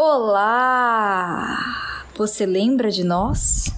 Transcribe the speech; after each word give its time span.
Olá! 0.00 1.58
Você 2.16 2.46
lembra 2.46 2.88
de 2.88 3.02
nós? 3.02 3.74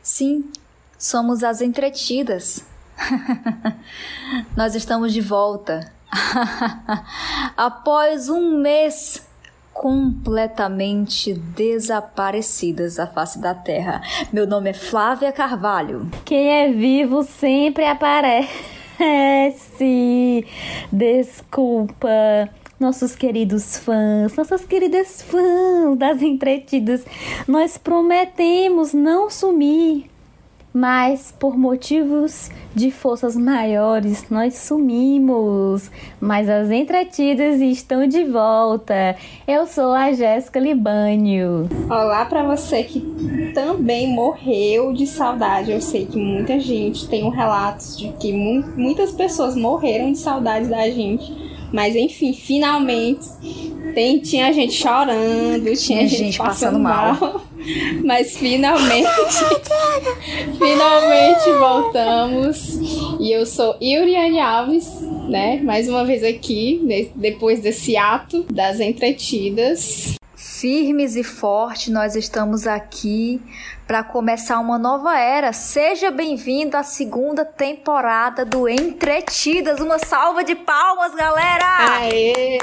Sim, 0.00 0.52
somos 0.96 1.42
as 1.42 1.60
entretidas. 1.60 2.64
nós 4.56 4.76
estamos 4.76 5.12
de 5.12 5.20
volta. 5.20 5.92
Após 7.56 8.28
um 8.28 8.60
mês 8.60 9.26
completamente 9.74 11.34
desaparecidas 11.34 12.94
da 12.94 13.08
face 13.08 13.40
da 13.40 13.52
terra. 13.52 14.02
Meu 14.32 14.46
nome 14.46 14.70
é 14.70 14.74
Flávia 14.74 15.32
Carvalho. 15.32 16.08
Quem 16.24 16.50
é 16.50 16.70
vivo 16.70 17.24
sempre 17.24 17.84
aparece. 17.84 18.54
Desculpa 20.92 22.08
nossos 22.78 23.16
queridos 23.16 23.78
fãs, 23.78 24.36
nossas 24.36 24.64
queridas 24.64 25.22
fãs 25.22 25.96
das 25.96 26.20
entretidas. 26.20 27.04
Nós 27.48 27.78
prometemos 27.78 28.92
não 28.92 29.30
sumir, 29.30 30.10
mas 30.72 31.32
por 31.38 31.56
motivos 31.56 32.50
de 32.74 32.90
forças 32.90 33.34
maiores 33.34 34.28
nós 34.28 34.58
sumimos. 34.58 35.90
Mas 36.20 36.50
as 36.50 36.70
entretidas 36.70 37.62
estão 37.62 38.06
de 38.06 38.24
volta. 38.24 39.16
Eu 39.48 39.66
sou 39.66 39.94
a 39.94 40.12
Jéssica 40.12 40.60
Libânio. 40.60 41.66
Olá 41.88 42.26
para 42.26 42.42
você 42.42 42.82
que 42.82 43.00
também 43.54 44.14
morreu 44.14 44.92
de 44.92 45.06
saudade. 45.06 45.72
Eu 45.72 45.80
sei 45.80 46.04
que 46.04 46.18
muita 46.18 46.60
gente 46.60 47.08
tem 47.08 47.24
um 47.24 47.30
relatos 47.30 47.96
de 47.96 48.12
que 48.20 48.34
mu 48.34 48.62
muitas 48.76 49.12
pessoas 49.12 49.56
morreram 49.56 50.12
de 50.12 50.18
saudades 50.18 50.68
da 50.68 50.90
gente 50.90 51.45
mas 51.72 51.96
enfim, 51.96 52.32
finalmente 52.32 53.26
tem, 53.96 54.18
tinha 54.18 54.52
gente 54.52 54.74
chorando, 54.74 55.74
tinha, 55.74 56.06
gente, 56.06 56.16
gente, 56.16 56.38
passando, 56.38 56.72
passando 56.72 56.78
mal. 56.78 57.14
mal. 57.18 57.46
Mas 58.04 58.36
finalmente, 58.36 59.08
finalmente 60.58 61.50
voltamos. 61.58 62.78
E 63.18 63.32
eu 63.32 63.46
sou 63.46 63.74
Yuriane 63.82 64.38
Alves, 64.38 64.86
né? 65.28 65.60
Mais 65.64 65.88
uma 65.88 66.04
vez 66.04 66.22
aqui, 66.22 67.08
depois 67.14 67.60
desse 67.60 67.96
ato 67.96 68.44
das 68.52 68.78
entretidas. 68.78 70.14
Firmes 70.68 71.14
e 71.14 71.22
fortes, 71.22 71.92
nós 71.92 72.16
estamos 72.16 72.66
aqui 72.66 73.40
para 73.86 74.02
começar 74.02 74.58
uma 74.58 74.76
nova 74.76 75.16
era. 75.16 75.52
Seja 75.52 76.10
bem-vindo 76.10 76.76
à 76.76 76.82
segunda 76.82 77.44
temporada 77.44 78.44
do 78.44 78.68
Entretidas. 78.68 79.78
Uma 79.78 80.00
salva 80.00 80.42
de 80.42 80.56
palmas, 80.56 81.14
galera! 81.14 82.00
Aê! 82.00 82.58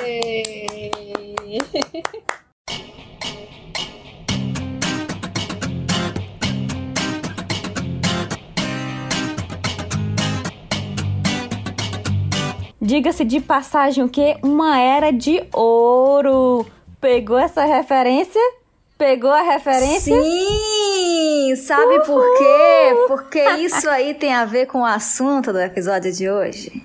Diga-se 12.81 13.23
de 13.23 13.39
passagem 13.39 14.03
o 14.03 14.09
que? 14.09 14.35
Uma 14.43 14.77
era 14.77 15.09
de 15.09 15.41
ouro. 15.53 16.65
Pegou 17.03 17.37
essa 17.37 17.65
referência? 17.65 18.39
Pegou 18.97 19.29
a 19.29 19.41
referência? 19.41 20.15
Sim! 20.21 21.53
Sabe 21.57 21.95
Uhul. 21.95 22.05
por 22.05 22.37
quê? 22.37 23.05
Porque 23.09 23.43
isso 23.55 23.89
aí 23.89 24.13
tem 24.13 24.33
a 24.33 24.45
ver 24.45 24.67
com 24.67 24.79
o 24.79 24.85
assunto 24.85 25.51
do 25.51 25.59
episódio 25.59 26.13
de 26.13 26.29
hoje. 26.29 26.81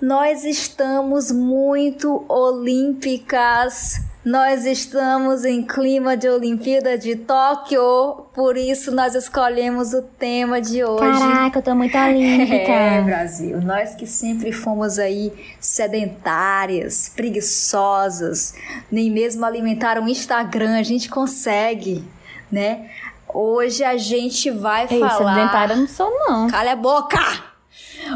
Nós 0.00 0.42
estamos 0.42 1.30
muito 1.30 2.24
olímpicas 2.28 4.00
nós 4.24 4.64
estamos 4.64 5.44
em 5.44 5.62
clima 5.62 6.16
de 6.16 6.28
Olimpíada 6.28 6.96
de 6.96 7.16
Tóquio, 7.16 8.26
por 8.32 8.56
isso 8.56 8.92
nós 8.92 9.16
escolhemos 9.16 9.92
o 9.92 10.02
tema 10.02 10.60
de 10.60 10.84
hoje. 10.84 11.18
Caraca, 11.18 11.58
eu 11.58 11.62
tô 11.62 11.74
muito 11.74 11.96
olímpica. 11.98 12.72
É, 12.72 13.00
Brasil, 13.02 13.60
nós 13.60 13.94
que 13.94 14.06
sempre 14.06 14.52
fomos 14.52 14.98
aí 14.98 15.32
sedentárias, 15.60 17.08
preguiçosas, 17.14 18.54
nem 18.90 19.10
mesmo 19.10 19.44
alimentar 19.44 19.98
um 19.98 20.08
Instagram 20.08 20.78
a 20.78 20.82
gente 20.82 21.08
consegue, 21.08 22.04
né? 22.50 22.88
Hoje 23.28 23.82
a 23.82 23.96
gente 23.96 24.50
vai 24.50 24.86
Ei, 24.88 25.00
falar. 25.00 25.34
Sedentária 25.34 25.76
não 25.76 25.88
sou, 25.88 26.10
não. 26.10 26.48
Cala 26.48 26.72
a 26.72 26.76
boca! 26.76 27.18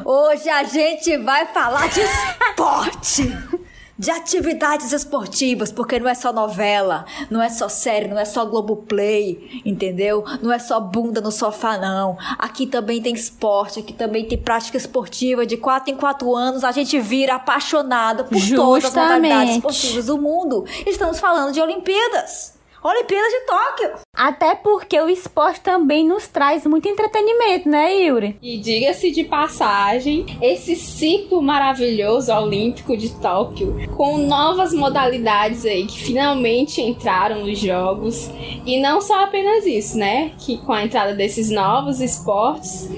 Hoje 0.04 0.48
a 0.48 0.62
gente 0.62 1.16
vai 1.18 1.46
falar 1.46 1.88
de 1.88 2.00
esporte 2.00 3.36
de 3.98 4.10
atividades 4.10 4.92
esportivas, 4.92 5.72
porque 5.72 5.98
não 5.98 6.08
é 6.08 6.14
só 6.14 6.32
novela, 6.32 7.06
não 7.30 7.42
é 7.42 7.48
só 7.48 7.68
série, 7.68 8.08
não 8.08 8.18
é 8.18 8.24
só 8.24 8.44
Globoplay, 8.44 9.62
entendeu? 9.64 10.24
Não 10.42 10.52
é 10.52 10.58
só 10.58 10.78
bunda 10.80 11.20
no 11.20 11.32
sofá, 11.32 11.78
não. 11.78 12.18
Aqui 12.38 12.66
também 12.66 13.00
tem 13.00 13.14
esporte, 13.14 13.80
aqui 13.80 13.92
também 13.92 14.26
tem 14.26 14.38
prática 14.38 14.76
esportiva. 14.76 15.46
De 15.46 15.56
quatro 15.56 15.92
em 15.92 15.96
quatro 15.96 16.34
anos 16.34 16.64
a 16.64 16.72
gente 16.72 16.98
vira 17.00 17.36
apaixonado 17.36 18.24
por 18.24 18.36
Justamente. 18.36 18.56
todas 18.56 18.84
as 18.84 18.94
modalidades 18.94 19.54
esportivas 19.56 20.06
do 20.06 20.18
mundo. 20.18 20.64
Estamos 20.86 21.18
falando 21.18 21.52
de 21.52 21.60
Olimpíadas. 21.60 22.55
Olimpíadas 22.86 23.32
de 23.32 23.40
Tóquio. 23.40 23.90
Até 24.14 24.54
porque 24.54 24.96
o 25.00 25.08
esporte 25.08 25.60
também 25.60 26.06
nos 26.06 26.28
traz 26.28 26.64
muito 26.64 26.88
entretenimento, 26.88 27.68
né, 27.68 27.92
Yuri? 27.94 28.38
E 28.40 28.58
diga-se 28.58 29.10
de 29.10 29.24
passagem, 29.24 30.24
esse 30.40 30.76
ciclo 30.76 31.42
maravilhoso 31.42 32.32
olímpico 32.32 32.96
de 32.96 33.10
Tóquio, 33.20 33.88
com 33.96 34.18
novas 34.18 34.72
modalidades 34.72 35.66
aí 35.66 35.84
que 35.84 35.98
finalmente 35.98 36.80
entraram 36.80 37.44
nos 37.44 37.58
jogos. 37.58 38.30
E 38.64 38.80
não 38.80 39.00
só 39.00 39.24
apenas 39.24 39.66
isso, 39.66 39.98
né? 39.98 40.30
Que 40.38 40.56
com 40.58 40.72
a 40.72 40.84
entrada 40.84 41.12
desses 41.12 41.50
novos 41.50 42.00
esportes, 42.00 42.88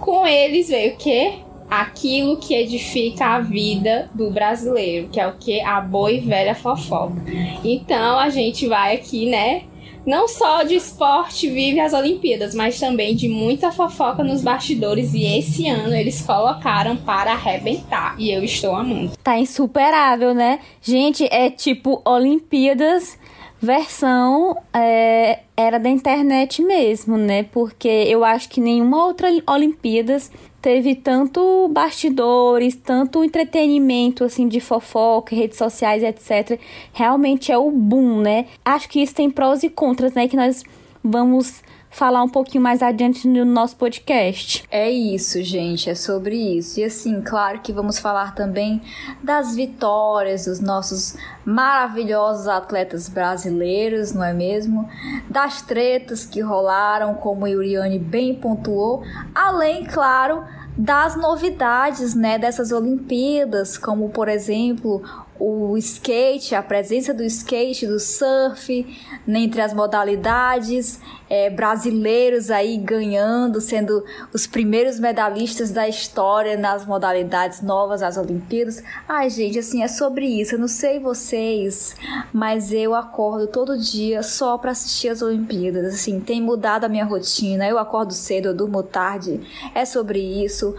com 0.00 0.26
eles 0.26 0.68
veio 0.68 0.94
o 0.94 0.98
quê? 0.98 1.45
Aquilo 1.70 2.36
que 2.36 2.54
edifica 2.54 3.26
a 3.26 3.40
vida 3.40 4.10
do 4.14 4.30
brasileiro, 4.30 5.08
que 5.08 5.20
é 5.20 5.26
o 5.26 5.32
que 5.32 5.60
a 5.60 5.80
boa 5.80 6.10
e 6.10 6.20
velha 6.20 6.54
fofoca. 6.54 7.16
Então 7.64 8.18
a 8.18 8.28
gente 8.28 8.66
vai 8.66 8.94
aqui, 8.94 9.26
né? 9.26 9.64
Não 10.06 10.28
só 10.28 10.62
de 10.62 10.76
esporte 10.76 11.50
vive 11.50 11.80
as 11.80 11.92
Olimpíadas, 11.92 12.54
mas 12.54 12.78
também 12.78 13.16
de 13.16 13.28
muita 13.28 13.72
fofoca 13.72 14.22
nos 14.22 14.40
bastidores. 14.40 15.12
E 15.12 15.24
esse 15.24 15.66
ano 15.68 15.92
eles 15.96 16.22
colocaram 16.22 16.96
para 16.96 17.32
arrebentar. 17.32 18.14
E 18.16 18.30
eu 18.30 18.44
estou 18.44 18.76
amando. 18.76 19.10
Tá 19.24 19.36
insuperável, 19.36 20.32
né? 20.32 20.60
Gente, 20.80 21.26
é 21.28 21.50
tipo 21.50 22.00
Olimpíadas 22.04 23.18
versão 23.60 24.56
é, 24.72 25.40
era 25.56 25.78
da 25.78 25.88
internet 25.88 26.62
mesmo, 26.62 27.16
né? 27.16 27.42
Porque 27.42 27.88
eu 27.88 28.24
acho 28.24 28.48
que 28.48 28.60
nenhuma 28.60 29.04
outra 29.04 29.28
Olimpíadas 29.48 30.30
teve 30.66 30.96
tanto 30.96 31.68
bastidores, 31.68 32.74
tanto 32.74 33.22
entretenimento 33.22 34.24
assim 34.24 34.48
de 34.48 34.58
fofoca, 34.58 35.32
redes 35.32 35.56
sociais, 35.56 36.02
etc. 36.02 36.58
Realmente 36.92 37.52
é 37.52 37.56
o 37.56 37.70
boom, 37.70 38.20
né? 38.20 38.46
Acho 38.64 38.88
que 38.88 39.00
isso 39.00 39.14
tem 39.14 39.30
prós 39.30 39.62
e 39.62 39.70
contras, 39.70 40.12
né? 40.12 40.26
Que 40.26 40.34
nós 40.34 40.64
vamos 41.04 41.62
falar 41.96 42.22
um 42.22 42.28
pouquinho 42.28 42.62
mais 42.62 42.82
adiante 42.82 43.26
no 43.26 43.42
nosso 43.46 43.74
podcast. 43.76 44.64
É 44.70 44.90
isso, 44.90 45.42
gente, 45.42 45.88
é 45.88 45.94
sobre 45.94 46.36
isso. 46.36 46.78
E 46.78 46.84
assim, 46.84 47.22
claro 47.22 47.60
que 47.60 47.72
vamos 47.72 47.98
falar 47.98 48.34
também 48.34 48.82
das 49.22 49.56
vitórias 49.56 50.44
dos 50.44 50.60
nossos 50.60 51.16
maravilhosos 51.42 52.48
atletas 52.48 53.08
brasileiros, 53.08 54.12
não 54.12 54.22
é 54.22 54.34
mesmo? 54.34 54.86
Das 55.30 55.62
tretas 55.62 56.26
que 56.26 56.42
rolaram, 56.42 57.14
como 57.14 57.46
a 57.46 57.48
Yuriane 57.48 57.98
bem 57.98 58.34
pontuou, 58.34 59.02
além, 59.34 59.86
claro, 59.86 60.44
das 60.76 61.16
novidades, 61.16 62.14
né, 62.14 62.38
dessas 62.38 62.72
Olimpíadas, 62.72 63.78
como 63.78 64.10
por 64.10 64.28
exemplo 64.28 65.02
o 65.38 65.76
skate, 65.78 66.54
a 66.54 66.62
presença 66.62 67.12
do 67.12 67.22
skate, 67.22 67.86
do 67.86 68.00
surf, 68.00 68.86
né, 69.26 69.40
entre 69.40 69.60
as 69.60 69.74
modalidades, 69.74 71.00
é, 71.28 71.50
brasileiros 71.50 72.50
aí 72.50 72.76
ganhando, 72.76 73.60
sendo 73.60 74.04
os 74.32 74.46
primeiros 74.46 74.98
medalhistas 75.00 75.70
da 75.70 75.88
história 75.88 76.56
nas 76.56 76.86
modalidades 76.86 77.60
novas 77.60 78.00
das 78.00 78.16
Olimpíadas. 78.16 78.82
Ai, 79.08 79.28
gente, 79.28 79.58
assim, 79.58 79.82
é 79.82 79.88
sobre 79.88 80.26
isso. 80.26 80.54
Eu 80.54 80.58
não 80.58 80.68
sei 80.68 80.98
vocês, 80.98 81.96
mas 82.32 82.72
eu 82.72 82.94
acordo 82.94 83.46
todo 83.46 83.76
dia 83.76 84.22
só 84.22 84.56
para 84.56 84.70
assistir 84.70 85.08
as 85.08 85.20
Olimpíadas. 85.20 85.94
Assim, 85.94 86.20
tem 86.20 86.40
mudado 86.40 86.84
a 86.84 86.88
minha 86.88 87.04
rotina. 87.04 87.66
Eu 87.66 87.78
acordo 87.78 88.12
cedo, 88.12 88.48
eu 88.48 88.54
durmo 88.54 88.82
tarde. 88.82 89.40
É 89.74 89.84
sobre 89.84 90.20
isso. 90.20 90.74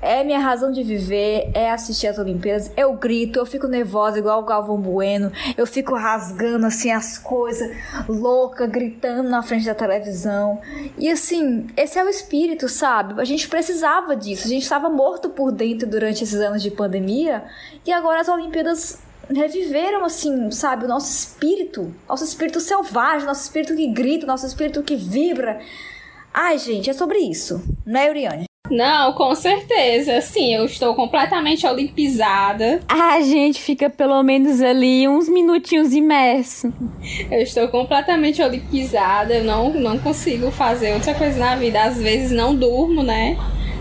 É 0.00 0.24
minha 0.24 0.40
razão 0.40 0.72
de 0.72 0.82
viver, 0.82 1.50
é 1.54 1.70
assistir 1.70 2.06
as 2.06 2.18
Olimpíadas. 2.18 2.70
Eu 2.76 2.94
grito, 2.94 3.38
eu 3.38 3.46
fico 3.46 3.66
nervosa 3.66 3.99
igual 4.18 4.40
o 4.40 4.44
Galvão 4.44 4.80
Bueno. 4.80 5.32
Eu 5.56 5.66
fico 5.66 5.94
rasgando 5.94 6.66
assim 6.66 6.90
as 6.90 7.18
coisas, 7.18 7.70
louca, 8.08 8.66
gritando 8.66 9.28
na 9.28 9.42
frente 9.42 9.66
da 9.66 9.74
televisão. 9.74 10.60
E 10.98 11.08
assim, 11.08 11.66
esse 11.76 11.98
é 11.98 12.04
o 12.04 12.08
espírito, 12.08 12.68
sabe? 12.68 13.20
A 13.20 13.24
gente 13.24 13.48
precisava 13.48 14.16
disso. 14.16 14.46
A 14.46 14.50
gente 14.50 14.62
estava 14.62 14.88
morto 14.88 15.30
por 15.30 15.52
dentro 15.52 15.88
durante 15.88 16.24
esses 16.24 16.40
anos 16.40 16.62
de 16.62 16.70
pandemia 16.70 17.44
e 17.86 17.92
agora 17.92 18.20
as 18.20 18.28
Olimpíadas 18.28 18.98
reviveram, 19.32 20.04
assim, 20.04 20.50
sabe, 20.50 20.84
o 20.84 20.88
nosso 20.88 21.10
espírito, 21.12 21.94
nosso 22.08 22.24
espírito 22.24 22.60
selvagem, 22.60 23.26
nosso 23.26 23.42
espírito 23.42 23.76
que 23.76 23.86
grita, 23.88 24.26
nosso 24.26 24.46
espírito 24.46 24.82
que 24.82 24.96
vibra. 24.96 25.60
Ai, 26.32 26.58
gente, 26.58 26.90
é 26.90 26.92
sobre 26.92 27.18
isso, 27.18 27.62
né, 27.86 28.08
Uriane? 28.10 28.49
Não, 28.70 29.12
com 29.14 29.34
certeza. 29.34 30.20
Sim, 30.20 30.54
eu 30.54 30.64
estou 30.64 30.94
completamente 30.94 31.66
olimpizada. 31.66 32.80
A 32.88 33.20
gente 33.20 33.60
fica 33.60 33.90
pelo 33.90 34.22
menos 34.22 34.60
ali 34.62 35.08
uns 35.08 35.28
minutinhos 35.28 35.92
imerso. 35.92 36.72
Eu 37.30 37.42
estou 37.42 37.66
completamente 37.68 38.40
olimpizada. 38.40 39.34
Eu 39.34 39.44
não, 39.44 39.70
não 39.70 39.98
consigo 39.98 40.50
fazer 40.52 40.94
outra 40.94 41.14
coisa 41.14 41.38
na 41.38 41.56
vida. 41.56 41.82
Às 41.82 42.00
vezes 42.00 42.30
não 42.30 42.54
durmo, 42.54 43.02
né? 43.02 43.36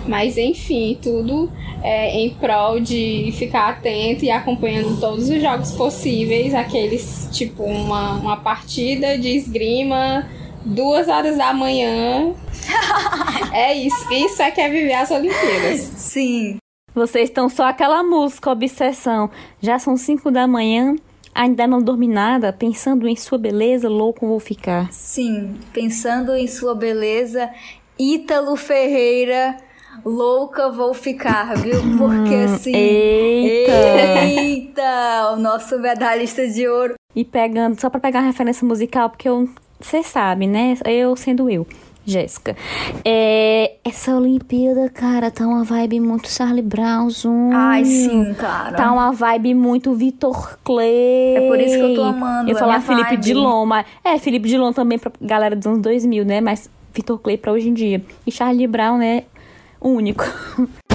Mas 0.08 0.38
enfim, 0.38 0.98
tudo 1.00 1.52
é, 1.84 2.20
em 2.20 2.32
prol 2.32 2.80
de 2.80 3.32
ficar 3.38 3.70
atento 3.70 4.26
e 4.26 4.32
acompanhando 4.32 5.00
todos 5.00 5.30
os 5.30 5.40
jogos 5.40 5.72
possíveis. 5.74 6.56
Aqueles, 6.56 7.30
tipo, 7.32 7.64
uma, 7.64 8.14
uma 8.14 8.38
partida 8.38 9.20
de 9.20 9.30
esgrima 9.30 10.28
duas 10.66 11.08
horas 11.08 11.38
da 11.38 11.54
manhã. 11.54 12.34
é 13.54 13.74
isso. 13.74 14.14
Isso 14.14 14.42
é 14.42 14.52
que 14.52 14.62
é 14.62 14.70
viver 14.70 14.94
as 14.94 15.12
Olimpíadas. 15.12 15.80
Sim. 15.80 16.58
Vocês 16.94 17.30
estão 17.30 17.48
só 17.50 17.68
aquela 17.68 18.04
música, 18.04 18.52
obsessão. 18.52 19.30
Já 19.62 19.78
são 19.78 19.96
cinco 19.96 20.32
da 20.32 20.48
manhã, 20.48 20.96
ainda 21.34 21.68
não 21.68 21.82
dormi 21.82 22.08
nada, 22.08 22.52
pensando 22.52 23.08
em 23.08 23.16
sua 23.16 23.38
beleza, 23.38 23.88
louco 23.88 24.28
vou 24.28 24.40
ficar. 24.40 24.92
Sim, 24.92 25.56
pensando 25.72 26.34
em 26.36 26.48
sua 26.48 26.74
beleza, 26.74 27.50
Ítalo 27.98 28.56
Ferreira, 28.56 29.58
louca 30.04 30.72
vou 30.72 30.94
ficar, 30.94 31.56
viu? 31.58 31.80
Porque 31.98 32.36
hum, 32.36 32.46
assim. 32.46 32.76
Eita! 32.76 34.26
Eita! 34.26 35.32
O 35.34 35.36
nosso 35.36 35.78
medalhista 35.80 36.48
de 36.48 36.68
ouro. 36.68 36.96
E 37.16 37.24
pegando, 37.24 37.80
só 37.80 37.90
pra 37.90 38.00
pegar 38.00 38.20
uma 38.20 38.28
referência 38.28 38.68
musical, 38.68 39.10
porque 39.10 39.30
eu 39.30 39.48
você 39.80 40.04
sabe, 40.04 40.48
né? 40.48 40.76
Eu 40.86 41.16
sendo 41.16 41.50
eu, 41.50 41.66
Jéssica. 42.06 42.56
É, 43.06 43.76
essa 43.84 44.16
Olimpíada, 44.16 44.90
cara, 44.90 45.30
tá 45.32 45.48
uma 45.48 45.64
vibe 45.64 46.00
muito 46.00 46.30
Charlie 46.30 46.62
Brown. 46.62 47.10
Zoom. 47.10 47.52
Ai, 47.54 47.86
sim, 47.86 48.34
cara. 48.34 48.76
Tá 48.76 48.92
uma 48.92 49.12
vibe 49.12 49.54
muito 49.54 49.94
Vitor 49.94 50.58
Clay. 50.64 51.36
É 51.38 51.48
por 51.48 51.60
isso 51.60 51.76
que 51.76 51.82
eu 51.82 51.96
tô 51.96 52.04
amando. 52.04 52.50
Eu 52.50 52.54
ia 52.54 52.60
falar 52.60 52.82
Felipe 52.82 53.12
vibe. 53.12 53.22
Dilon, 53.22 53.66
mas. 53.66 53.86
É, 54.04 54.18
Felipe 54.18 54.48
Dilon 54.50 54.74
também 54.74 54.98
pra 54.98 55.12
galera 55.22 55.56
dos 55.56 55.68
anos 55.68 55.82
2000, 55.82 56.26
né? 56.26 56.42
Mas 56.42 56.70
Vitor 56.94 57.20
Clay 57.20 57.38
pra 57.38 57.52
hoje 57.52 57.70
em 57.70 57.74
dia. 57.74 58.04
E 58.26 58.32
Charlie 58.32 58.68
Brown, 58.68 58.98
né? 58.98 59.24
Único. 59.80 60.26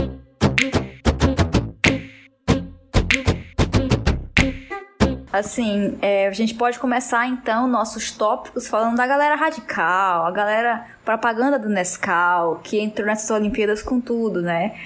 Assim, 5.35 5.99
é, 6.01 6.29
a 6.29 6.31
gente 6.31 6.55
pode 6.55 6.79
começar 6.79 7.27
então 7.27 7.67
nossos 7.67 8.13
tópicos 8.13 8.69
falando 8.69 8.95
da 8.95 9.05
galera 9.05 9.35
radical, 9.35 10.25
a 10.25 10.31
galera 10.31 10.87
propaganda 11.05 11.59
do 11.59 11.69
Nescau, 11.69 12.61
que 12.63 12.79
entrou 12.79 13.05
nessas 13.05 13.29
Olimpíadas 13.33 13.83
com 13.83 14.01
tudo, 14.01 14.41
né? 14.41 14.77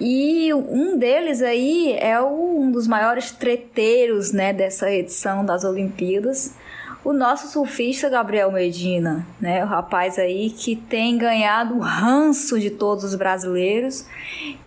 E 0.00 0.52
um 0.52 0.98
deles 0.98 1.40
aí 1.40 1.96
é 2.00 2.20
um 2.20 2.72
dos 2.72 2.88
maiores 2.88 3.30
treteiros, 3.30 4.32
né, 4.32 4.52
dessa 4.52 4.90
edição 4.90 5.44
das 5.44 5.62
Olimpíadas, 5.62 6.56
o 7.04 7.12
nosso 7.12 7.46
surfista 7.46 8.08
Gabriel 8.08 8.50
Medina, 8.50 9.24
né? 9.40 9.64
O 9.64 9.68
rapaz 9.68 10.18
aí 10.18 10.50
que 10.50 10.74
tem 10.74 11.16
ganhado 11.16 11.76
o 11.76 11.80
ranço 11.80 12.58
de 12.58 12.70
todos 12.70 13.04
os 13.04 13.14
brasileiros. 13.14 14.04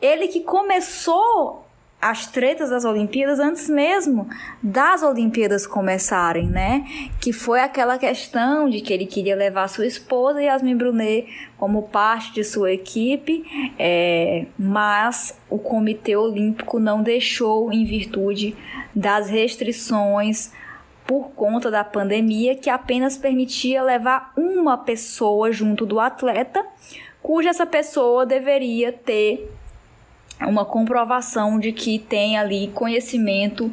Ele 0.02 0.30
que 0.30 0.40
começou 0.40 1.65
as 2.02 2.28
tretas 2.28 2.70
das 2.70 2.86
Olimpíadas 2.86 3.40
antes 3.40 3.68
mesmo 3.68 4.30
das 4.62 5.02
Olimpíadas 5.02 5.66
começarem, 5.66 6.48
né? 6.48 6.86
Que 7.20 7.34
foi 7.34 7.60
aquela 7.60 7.98
questão 7.98 8.70
de 8.70 8.80
que 8.82 8.94
ele 8.94 9.08
queria 9.08 9.36
levar 9.36 9.68
sua 9.68 9.88
esposa 9.88 10.42
Yasmin 10.42 10.76
Brunet 10.76 11.28
como 11.58 11.84
parte 11.84 12.32
de 12.34 12.44
sua 12.44 12.72
equipe, 12.72 13.74
é, 13.80 14.46
mas 14.58 15.36
o 15.50 15.58
Comitê 15.58 16.16
Olímpico 16.16 16.80
não 16.80 17.02
deixou 17.02 17.74
em 17.74 17.86
virtude 17.86 18.56
das 18.94 19.30
restrições 19.30 20.52
por 21.08 21.32
conta 21.32 21.70
da 21.72 21.84
pandemia 21.84 22.56
que 22.56 22.70
apenas 22.70 23.18
permitia 23.18 23.82
levar 23.82 24.32
uma 24.36 24.78
pessoa 24.78 25.52
junto 25.52 25.86
do 25.86 26.00
atleta, 26.00 26.66
cuja 27.22 27.50
essa 27.50 27.66
pessoa 27.66 28.26
deveria 28.26 28.92
ter 28.92 29.52
uma 30.42 30.66
comprovação 30.66 31.60
de 31.60 31.72
que 31.72 32.00
tem 32.00 32.38
ali 32.38 32.68
conhecimento 32.74 33.72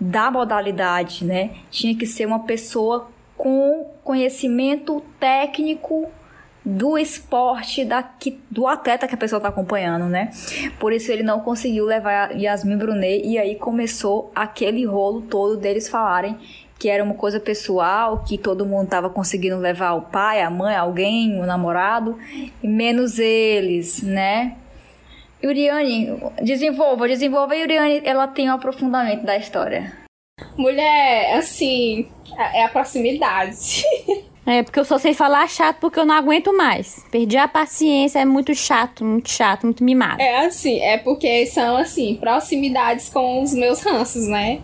da 0.00 0.30
modalidade, 0.30 1.24
né? 1.24 1.50
Tinha 1.70 1.94
que 1.94 2.06
ser 2.06 2.26
uma 2.26 2.40
pessoa 2.40 3.08
com 3.36 3.86
conhecimento 4.02 5.02
técnico 5.18 6.08
do 6.64 6.96
esporte 6.96 7.84
da, 7.84 8.02
que, 8.02 8.40
do 8.50 8.66
atleta 8.66 9.06
que 9.06 9.14
a 9.14 9.18
pessoa 9.18 9.38
está 9.38 9.48
acompanhando, 9.48 10.06
né? 10.06 10.30
Por 10.78 10.92
isso 10.92 11.12
ele 11.12 11.22
não 11.22 11.40
conseguiu 11.40 11.84
levar 11.84 12.32
Yasmin 12.32 12.78
Brunet 12.78 13.22
e 13.24 13.38
aí 13.38 13.54
começou 13.56 14.30
aquele 14.34 14.84
rolo 14.86 15.22
todo 15.22 15.56
deles 15.56 15.88
falarem 15.88 16.38
que 16.78 16.88
era 16.88 17.02
uma 17.02 17.14
coisa 17.14 17.38
pessoal, 17.38 18.24
que 18.24 18.36
todo 18.36 18.66
mundo 18.66 18.84
estava 18.84 19.08
conseguindo 19.08 19.56
levar 19.56 19.92
o 19.92 20.02
pai, 20.02 20.42
a 20.42 20.50
mãe, 20.50 20.74
alguém, 20.74 21.40
o 21.40 21.46
namorado, 21.46 22.18
menos 22.62 23.18
eles, 23.18 24.02
né? 24.02 24.56
Yuriane, 25.44 26.18
desenvolva, 26.42 27.06
desenvolva. 27.06 27.52
A 27.52 27.56
Yuriane, 27.56 28.00
ela 28.04 28.26
tem 28.26 28.48
um 28.48 28.54
aprofundamento 28.54 29.24
da 29.24 29.36
história. 29.36 29.92
Mulher, 30.56 31.36
assim, 31.36 32.08
é 32.52 32.64
a 32.64 32.68
proximidade. 32.68 33.82
É, 34.46 34.62
porque 34.62 34.78
eu 34.78 34.84
só 34.84 34.98
sei 34.98 35.14
falar 35.14 35.48
chato 35.48 35.78
porque 35.80 35.98
eu 35.98 36.04
não 36.04 36.14
aguento 36.14 36.54
mais. 36.54 37.02
Perdi 37.10 37.38
a 37.38 37.48
paciência, 37.48 38.18
é 38.18 38.26
muito 38.26 38.54
chato, 38.54 39.02
muito 39.02 39.30
chato, 39.30 39.64
muito 39.64 39.82
mimado. 39.82 40.20
É 40.20 40.44
assim, 40.44 40.80
é 40.80 40.98
porque 40.98 41.46
são, 41.46 41.78
assim, 41.78 42.16
proximidades 42.16 43.08
com 43.08 43.42
os 43.42 43.54
meus 43.54 43.80
ranços, 43.80 44.28
né? 44.28 44.60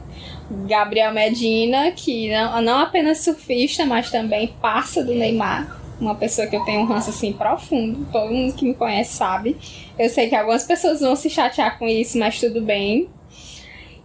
Gabriel 0.68 1.14
Medina, 1.14 1.92
que 1.92 2.30
não, 2.30 2.60
não 2.60 2.78
apenas 2.80 3.24
surfista, 3.24 3.86
mas 3.86 4.10
também 4.10 4.54
passa 4.60 5.02
do 5.02 5.14
Neymar 5.14 5.79
uma 6.00 6.14
pessoa 6.14 6.46
que 6.46 6.56
eu 6.56 6.64
tenho 6.64 6.80
um 6.80 6.86
ranço 6.86 7.10
assim 7.10 7.32
profundo, 7.32 8.06
todo 8.10 8.32
mundo 8.32 8.54
que 8.54 8.64
me 8.64 8.74
conhece 8.74 9.16
sabe. 9.16 9.56
Eu 9.98 10.08
sei 10.08 10.28
que 10.28 10.34
algumas 10.34 10.64
pessoas 10.64 11.00
vão 11.00 11.14
se 11.14 11.28
chatear 11.28 11.78
com 11.78 11.86
isso, 11.86 12.18
mas 12.18 12.40
tudo 12.40 12.60
bem. 12.60 13.08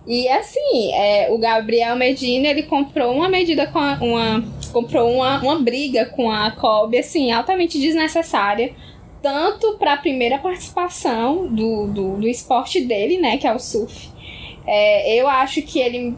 E 0.05 0.27
assim, 0.27 0.93
é, 0.93 1.31
o 1.31 1.37
Gabriel 1.37 1.95
Medina, 1.95 2.47
ele 2.47 2.63
comprou 2.63 3.15
uma 3.15 3.27
medida 3.27 3.65
com 3.65 3.79
a, 3.79 3.97
uma 4.01 4.43
comprou 4.71 5.09
uma, 5.09 5.41
uma 5.41 5.59
briga 5.59 6.05
com 6.05 6.29
a 6.29 6.51
Kobe, 6.51 6.97
assim, 6.97 7.31
altamente 7.31 7.79
desnecessária, 7.79 8.73
tanto 9.21 9.77
para 9.79 9.93
a 9.93 9.97
primeira 9.97 10.37
participação 10.37 11.47
do, 11.47 11.87
do, 11.87 12.17
do, 12.17 12.27
esporte 12.27 12.81
dele, 12.81 13.17
né, 13.17 13.37
que 13.37 13.47
é 13.47 13.53
o 13.53 13.57
surf. 13.57 14.09
É, 14.67 15.15
eu 15.15 15.29
acho 15.29 15.61
que 15.61 15.79
ele 15.79 16.13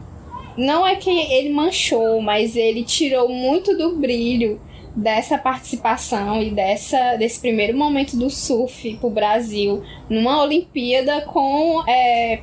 não 0.56 0.84
é 0.84 0.96
que 0.96 1.08
ele 1.08 1.50
manchou, 1.50 2.20
mas 2.20 2.56
ele 2.56 2.82
tirou 2.82 3.28
muito 3.28 3.78
do 3.78 3.94
brilho 3.94 4.60
dessa 4.94 5.38
participação 5.38 6.42
e 6.42 6.50
dessa, 6.50 7.16
desse 7.16 7.40
primeiro 7.40 7.76
momento 7.76 8.16
do 8.16 8.30
surf 8.30 8.96
para 8.96 9.06
o 9.06 9.10
Brasil 9.10 9.82
numa 10.08 10.42
Olimpíada 10.42 11.22
com 11.22 11.82
é, 11.88 12.42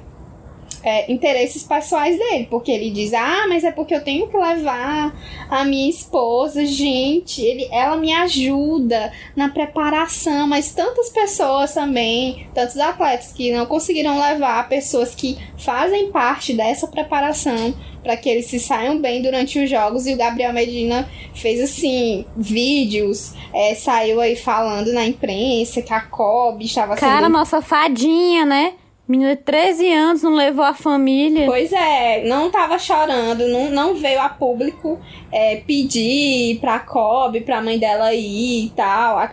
é, 0.86 1.12
interesses 1.12 1.64
pessoais 1.64 2.16
dele, 2.16 2.48
porque 2.48 2.72
ele 2.72 2.92
diz: 2.92 3.12
Ah, 3.12 3.46
mas 3.50 3.64
é 3.64 3.72
porque 3.72 3.96
eu 3.96 4.04
tenho 4.04 4.28
que 4.28 4.38
levar 4.38 5.14
a 5.50 5.66
minha 5.66 5.90
esposa, 5.90 6.64
gente, 6.64 7.42
ele, 7.42 7.68
ela 7.72 7.98
me 7.98 8.14
ajuda 8.14 9.12
na 9.36 9.50
preparação, 9.50 10.48
mas 10.48 10.72
tantas 10.72 11.10
pessoas 11.10 11.74
também, 11.74 12.48
tantos 12.54 12.78
atletas 12.78 13.34
que 13.34 13.52
não 13.52 13.66
conseguiram 13.66 14.20
levar 14.20 14.70
pessoas 14.70 15.16
que 15.16 15.40
fazem 15.58 16.12
parte 16.12 16.54
dessa 16.54 16.88
preparação 16.88 17.74
para 18.04 18.16
que 18.16 18.30
eles 18.30 18.46
se 18.46 18.60
saiam 18.60 19.02
bem 19.02 19.24
durante 19.24 19.58
os 19.58 19.68
jogos. 19.68 20.06
E 20.06 20.14
o 20.14 20.18
Gabriel 20.18 20.54
Medina 20.54 21.10
fez 21.34 21.60
assim 21.60 22.24
vídeos, 22.38 23.34
é, 23.52 23.74
saiu 23.74 24.22
aí 24.22 24.36
falando 24.36 24.94
na 24.94 25.04
imprensa 25.04 25.82
que 25.82 25.92
a 25.92 26.02
Kobe 26.02 26.66
estava 26.66 26.96
Cara, 26.96 27.24
sendo... 27.26 27.34
nossa 27.34 27.60
fadinha, 27.64 28.46
né? 28.46 28.74
Menina 29.08 29.36
de 29.36 29.44
13 29.44 29.94
anos, 29.94 30.24
não 30.24 30.34
levou 30.34 30.66
a 30.66 30.74
família. 30.74 31.46
Pois 31.46 31.72
é, 31.72 32.24
não 32.24 32.50
tava 32.50 32.80
chorando, 32.80 33.48
não, 33.48 33.70
não 33.70 33.96
veio 33.96 34.20
a 34.20 34.30
público 34.30 35.00
é, 35.32 35.58
pedir 35.58 36.60
pra 36.60 36.80
Kobe, 36.80 37.42
pra 37.42 37.62
mãe 37.62 37.78
dela 37.78 38.14
ir 38.14 38.66
e 38.66 38.70
tal. 38.72 39.30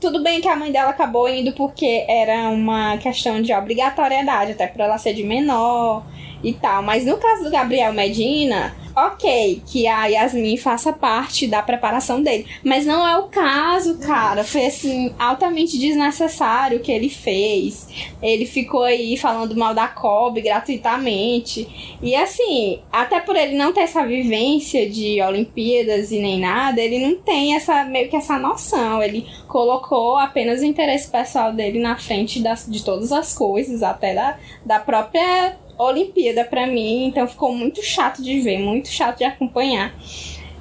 Tudo 0.00 0.22
bem 0.24 0.40
que 0.40 0.48
a 0.48 0.56
mãe 0.56 0.72
dela 0.72 0.90
acabou 0.90 1.28
indo 1.28 1.52
porque 1.52 2.04
era 2.08 2.48
uma 2.48 2.98
questão 2.98 3.40
de 3.40 3.54
obrigatoriedade, 3.54 4.52
até 4.52 4.66
por 4.66 4.80
ela 4.80 4.98
ser 4.98 5.14
de 5.14 5.22
menor 5.22 6.04
e 6.42 6.52
tal. 6.52 6.82
Mas 6.82 7.04
no 7.04 7.16
caso 7.16 7.44
do 7.44 7.50
Gabriel 7.50 7.92
Medina, 7.92 8.74
ok, 8.94 9.62
que 9.66 9.86
a 9.86 10.06
Yasmin 10.06 10.56
faça 10.56 10.92
parte 10.92 11.46
da 11.46 11.62
preparação 11.62 12.22
dele. 12.22 12.46
Mas 12.62 12.84
não 12.84 13.06
é 13.06 13.18
o 13.18 13.24
caso, 13.24 13.98
cara. 13.98 14.44
Foi 14.44 14.66
assim, 14.66 15.14
altamente 15.18 15.78
desnecessário 15.78 16.78
o 16.78 16.80
que 16.80 16.92
ele 16.92 17.08
fez. 17.08 17.88
Ele 18.22 18.46
ficou 18.46 18.82
aí 18.82 19.16
falando 19.16 19.56
mal 19.56 19.74
da 19.74 19.88
Kobe 19.88 20.40
gratuitamente. 20.40 21.96
E 22.02 22.14
assim, 22.14 22.80
até 22.92 23.20
por 23.20 23.36
ele 23.36 23.56
não 23.56 23.72
ter 23.72 23.80
essa 23.80 24.04
vivência 24.04 24.88
de 24.88 25.20
Olimpíadas 25.22 26.10
e 26.12 26.18
nem 26.18 26.38
nada, 26.38 26.80
ele 26.80 26.98
não 26.98 27.16
tem 27.16 27.54
essa 27.54 27.84
meio 27.84 28.08
que 28.08 28.16
essa 28.16 28.38
noção. 28.38 29.02
Ele 29.02 29.26
colocou 29.48 30.16
apenas 30.18 30.60
o 30.60 30.64
interesse 30.64 31.10
pessoal 31.10 31.52
dele 31.52 31.78
na 31.78 31.96
frente 31.96 32.40
das, 32.40 32.66
de 32.68 32.84
todas 32.84 33.12
as 33.12 33.34
coisas, 33.34 33.82
até 33.82 34.14
da, 34.14 34.38
da 34.64 34.80
própria 34.80 35.56
Olimpíada 35.78 36.44
para 36.44 36.66
mim, 36.66 37.06
então 37.06 37.26
ficou 37.26 37.54
muito 37.54 37.82
chato 37.82 38.22
de 38.22 38.40
ver, 38.40 38.58
muito 38.58 38.88
chato 38.88 39.18
de 39.18 39.24
acompanhar 39.24 39.94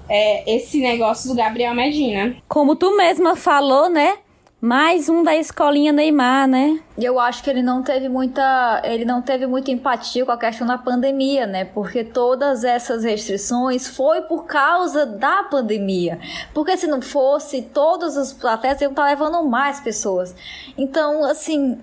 é, 0.09 0.55
esse 0.55 0.79
negócio 0.81 1.29
do 1.29 1.35
Gabriel 1.35 1.73
Medina. 1.73 2.35
Como 2.47 2.75
tu 2.75 2.95
mesma 2.97 3.35
falou, 3.35 3.89
né? 3.89 4.17
Mais 4.59 5.09
um 5.09 5.23
da 5.23 5.35
escolinha 5.35 5.91
Neymar, 5.91 6.47
né? 6.47 6.79
E 6.95 7.03
eu 7.03 7.19
acho 7.19 7.43
que 7.43 7.49
ele 7.49 7.63
não 7.63 7.81
teve 7.81 8.07
muita, 8.07 8.79
ele 8.85 9.03
não 9.03 9.19
teve 9.19 9.47
muita 9.47 9.71
empatia 9.71 10.23
com 10.23 10.31
a 10.31 10.37
questão 10.37 10.67
da 10.67 10.77
pandemia, 10.77 11.47
né? 11.47 11.65
Porque 11.65 12.03
todas 12.03 12.63
essas 12.63 13.03
restrições 13.03 13.87
foi 13.87 14.21
por 14.21 14.45
causa 14.45 15.03
da 15.03 15.43
pandemia. 15.45 16.19
Porque 16.53 16.77
se 16.77 16.85
não 16.85 17.01
fosse, 17.01 17.63
todos 17.63 18.15
os 18.15 18.45
atletas 18.45 18.81
iam 18.83 18.91
estar 18.91 19.05
levando 19.05 19.43
mais 19.43 19.79
pessoas. 19.79 20.35
Então, 20.77 21.23
assim, 21.23 21.79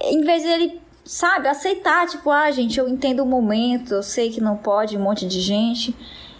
em 0.00 0.20
vez 0.20 0.42
de 0.44 0.48
ele 0.48 0.80
sabe, 1.10 1.48
aceitar, 1.48 2.06
tipo, 2.06 2.30
ah, 2.30 2.48
gente, 2.52 2.78
eu 2.78 2.88
entendo 2.88 3.24
o 3.24 3.26
momento, 3.26 3.94
eu 3.94 4.02
sei 4.02 4.30
que 4.30 4.40
não 4.40 4.56
pode 4.56 4.96
um 4.96 5.02
monte 5.02 5.26
de 5.26 5.40
gente. 5.40 5.92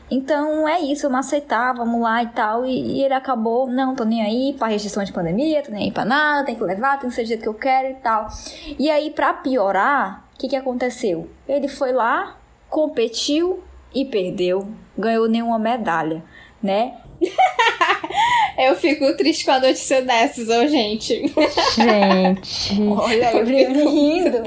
Então 0.09 0.69
é 0.69 0.79
isso, 0.81 1.07
eu 1.07 1.11
não 1.11 1.19
aceitar, 1.19 1.75
vamos 1.75 2.01
lá 2.01 2.23
e 2.23 2.29
tal. 2.29 2.65
E, 2.65 2.99
e, 2.99 3.03
ele 3.03 3.13
acabou, 3.13 3.67
não, 3.67 3.97
tô 3.97 4.05
nem 4.05 4.23
aí 4.23 4.55
pra 4.57 4.69
restrição 4.69 5.03
de 5.03 5.13
pandemia, 5.13 5.61
tô 5.61 5.73
nem 5.73 5.87
aí 5.87 5.91
pra 5.91 6.05
nada, 6.05 6.47
tem 6.47 6.55
que 6.55 6.63
levar, 6.63 7.01
tem 7.01 7.11
que 7.11 7.17
ser 7.17 7.23
do 7.23 7.29
jeito 7.29 7.43
que 7.43 7.49
eu 7.49 7.55
quero 7.55 7.89
e 7.89 7.95
tal. 7.95 8.29
E 8.79 8.89
aí, 8.89 9.11
pra 9.11 9.35
piorar, 9.35 10.25
o 10.37 10.39
que, 10.39 10.47
que 10.47 10.57
aconteceu? 10.57 11.29
Ele 11.49 11.67
foi 11.67 11.93
lá, 11.93 12.37
competiu 12.69 13.65
e 13.93 14.05
perdeu, 14.05 14.69
ganhou 14.97 15.29
nenhuma 15.29 15.59
medalha, 15.59 16.23
né? 16.63 16.95
eu 18.59 18.75
fico 18.77 19.17
triste 19.17 19.45
com 19.45 19.53
a 19.53 19.61
notícia 19.61 20.03
dessas, 20.03 20.49
ô, 20.49 20.67
gente. 20.67 21.33
Gente. 21.75 22.83
Olha, 22.91 23.33
eu 23.33 23.45
rindo. 23.45 24.39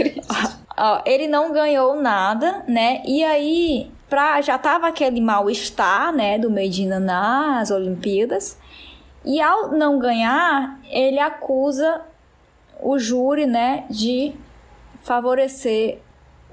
Ó, 0.77 1.01
ele 1.05 1.27
não 1.27 1.53
ganhou 1.53 1.95
nada, 2.01 2.63
né? 2.67 3.01
E 3.05 3.23
aí, 3.23 3.91
pra, 4.09 4.41
já 4.41 4.57
tava 4.57 4.87
aquele 4.87 5.21
mal-estar, 5.21 6.11
né, 6.11 6.37
do 6.39 6.49
Medina 6.49 6.99
nas 6.99 7.69
Olimpíadas. 7.69 8.57
E 9.23 9.39
ao 9.39 9.71
não 9.71 9.99
ganhar, 9.99 10.79
ele 10.89 11.19
acusa 11.19 12.01
o 12.81 12.99
júri, 12.99 13.45
né, 13.45 13.85
de 13.89 14.33
favorecer 15.01 15.99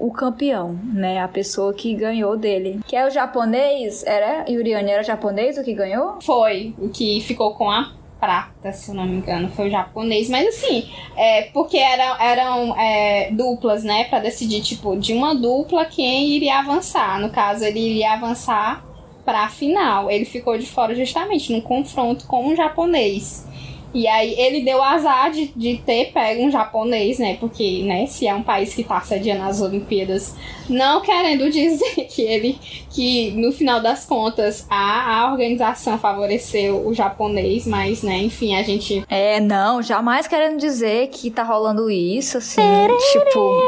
o 0.01 0.11
campeão, 0.11 0.79
né? 0.93 1.21
A 1.21 1.27
pessoa 1.27 1.73
que 1.73 1.93
ganhou 1.93 2.35
dele. 2.35 2.79
Que 2.87 2.95
é 2.95 3.05
o 3.05 3.11
japonês, 3.11 4.03
era? 4.03 4.45
Yuriane 4.49 4.89
era 4.89 5.03
japonês 5.03 5.57
o 5.57 5.63
que 5.63 5.73
ganhou? 5.73 6.19
Foi, 6.21 6.73
o 6.79 6.89
que 6.89 7.21
ficou 7.21 7.53
com 7.53 7.69
a 7.69 7.93
prata, 8.19 8.71
se 8.71 8.91
eu 8.91 8.95
não 8.95 9.05
me 9.05 9.17
engano, 9.17 9.49
foi 9.49 9.67
o 9.67 9.71
japonês. 9.71 10.29
Mas 10.29 10.47
assim, 10.47 10.89
é, 11.15 11.43
porque 11.53 11.77
era, 11.77 12.17
eram 12.23 12.79
é, 12.79 13.31
duplas, 13.31 13.83
né? 13.83 14.05
Pra 14.05 14.19
decidir, 14.19 14.61
tipo, 14.61 14.95
de 14.97 15.13
uma 15.13 15.35
dupla 15.35 15.85
quem 15.85 16.29
iria 16.29 16.59
avançar. 16.59 17.19
No 17.19 17.29
caso, 17.29 17.63
ele 17.63 17.79
iria 17.79 18.13
avançar 18.13 18.83
pra 19.23 19.49
final. 19.49 20.09
Ele 20.09 20.25
ficou 20.25 20.57
de 20.57 20.65
fora 20.65 20.95
justamente 20.95 21.53
no 21.53 21.61
confronto 21.61 22.25
com 22.25 22.49
o 22.49 22.55
japonês. 22.55 23.47
E 23.93 24.07
aí 24.07 24.33
ele 24.39 24.61
deu 24.61 24.81
azar 24.81 25.31
de, 25.31 25.47
de 25.55 25.77
ter 25.77 26.11
pego 26.13 26.43
um 26.43 26.51
japonês, 26.51 27.19
né? 27.19 27.35
Porque, 27.39 27.83
né, 27.83 28.05
se 28.05 28.25
é 28.27 28.33
um 28.33 28.43
país 28.43 28.73
que 28.73 28.83
tá 28.83 29.01
sediando 29.01 29.43
as 29.43 29.61
Olimpíadas, 29.61 30.35
não 30.71 31.01
querendo 31.01 31.49
dizer 31.49 32.07
que 32.09 32.21
ele, 32.21 32.59
que 32.89 33.31
no 33.31 33.51
final 33.51 33.81
das 33.81 34.05
contas 34.05 34.65
a, 34.69 35.21
a 35.21 35.31
organização 35.31 35.97
favoreceu 35.97 36.87
o 36.87 36.93
japonês, 36.93 37.67
mas, 37.67 38.01
né, 38.01 38.17
enfim, 38.17 38.55
a 38.55 38.63
gente. 38.63 39.03
É, 39.09 39.39
não, 39.39 39.81
jamais 39.81 40.27
querendo 40.27 40.57
dizer 40.57 41.07
que 41.09 41.29
tá 41.29 41.43
rolando 41.43 41.89
isso, 41.89 42.37
assim, 42.37 42.61
tipo. 43.11 43.61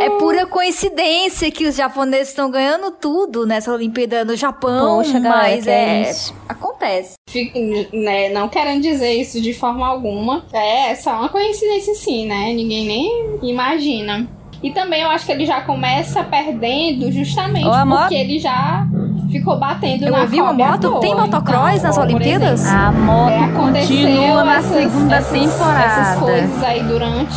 É 0.00 0.10
pura 0.10 0.46
coincidência 0.46 1.50
que 1.50 1.66
os 1.66 1.76
japoneses 1.76 2.28
estão 2.28 2.50
ganhando 2.50 2.90
tudo 2.90 3.46
nessa 3.46 3.72
Olimpíada 3.72 4.24
no 4.24 4.36
Japão, 4.36 4.98
Poxa, 4.98 5.18
mas 5.20 5.66
é. 5.66 6.02
é 6.02 6.14
acontece. 6.48 7.14
Fico, 7.28 7.58
né, 7.92 8.30
não 8.30 8.48
querendo 8.48 8.82
dizer 8.82 9.12
isso 9.12 9.40
de 9.40 9.52
forma 9.52 9.86
alguma. 9.86 10.44
É 10.52 10.94
só 10.94 11.12
uma 11.12 11.28
coincidência, 11.28 11.94
sim, 11.94 12.26
né? 12.26 12.52
Ninguém 12.52 12.86
nem 12.86 13.38
imagina. 13.42 14.28
E 14.62 14.70
também 14.70 15.02
eu 15.02 15.10
acho 15.10 15.24
que 15.24 15.32
ele 15.32 15.46
já 15.46 15.60
começa 15.60 16.24
perdendo 16.24 17.12
justamente 17.12 17.64
porque 17.64 18.14
ele 18.14 18.38
já 18.38 18.86
ficou 19.30 19.58
batendo 19.58 20.06
eu 20.06 20.12
na 20.12 20.22
ouvi 20.22 20.40
uma 20.40 20.52
moto. 20.52 21.00
Tem 21.00 21.14
motocross 21.14 21.76
então, 21.76 21.88
nas 21.88 21.98
Olimpíadas? 21.98 22.60
Exemplo, 22.60 22.80
a 22.80 22.92
moto 22.92 23.30
é, 23.30 23.52
continua 23.52 24.44
na 24.44 24.56
essas, 24.56 24.72
segunda 24.72 25.16
essas, 25.16 25.32
temporada. 25.32 26.00
Essas 26.00 26.18
coisas 26.18 26.62
aí 26.62 26.82
durante. 26.82 27.36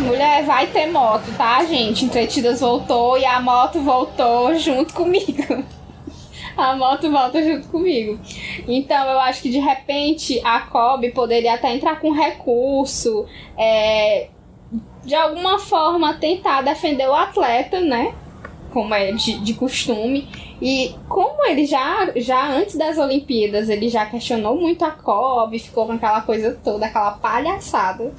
Mulher, 0.00 0.44
vai 0.44 0.66
ter 0.66 0.86
moto, 0.86 1.30
tá, 1.36 1.64
gente? 1.64 2.04
Entretidas 2.04 2.60
voltou 2.60 3.16
e 3.16 3.24
a 3.24 3.40
moto 3.40 3.80
voltou 3.80 4.54
junto 4.56 4.92
comigo. 4.92 5.64
a 6.56 6.74
moto 6.74 7.10
volta 7.10 7.42
junto 7.42 7.68
comigo. 7.68 8.18
Então 8.66 9.06
eu 9.08 9.20
acho 9.20 9.40
que 9.42 9.50
de 9.50 9.58
repente 9.58 10.40
a 10.44 10.60
Kobe 10.60 11.10
poderia 11.12 11.54
até 11.54 11.72
entrar 11.74 12.00
com 12.00 12.10
recurso, 12.10 13.26
é, 13.56 14.28
de 15.04 15.14
alguma 15.14 15.58
forma 15.58 16.14
tentar 16.14 16.62
defender 16.62 17.08
o 17.08 17.14
atleta, 17.14 17.80
né? 17.80 18.14
Como 18.72 18.94
é 18.94 19.12
de, 19.12 19.38
de 19.40 19.54
costume. 19.54 20.28
E 20.60 20.94
como 21.08 21.44
ele 21.44 21.66
já, 21.66 22.12
já 22.16 22.48
antes 22.50 22.76
das 22.76 22.96
Olimpíadas, 22.96 23.68
ele 23.68 23.88
já 23.88 24.06
questionou 24.06 24.56
muito 24.56 24.84
a 24.84 24.92
Kobe, 24.92 25.58
ficou 25.58 25.86
com 25.86 25.92
aquela 25.92 26.20
coisa 26.20 26.56
toda, 26.62 26.86
aquela 26.86 27.10
palhaçada, 27.12 28.12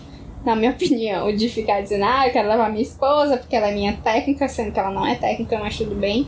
na 0.46 0.56
minha 0.56 0.72
opinião, 0.75 1.34
de 1.34 1.48
ficar 1.48 1.82
dizendo, 1.82 2.04
ah, 2.04 2.28
eu 2.28 2.34
quero 2.34 2.50
levar 2.50 2.70
minha 2.70 2.82
esposa 2.82 3.38
porque 3.38 3.56
ela 3.56 3.70
é 3.70 3.74
minha 3.74 3.94
técnica, 4.04 4.50
sendo 4.50 4.74
que 4.74 4.80
ela 4.80 4.92
não 4.92 5.06
é 5.06 5.16
técnica, 5.16 5.58
mas 5.58 5.78
tudo 5.78 5.96
bem. 5.96 6.28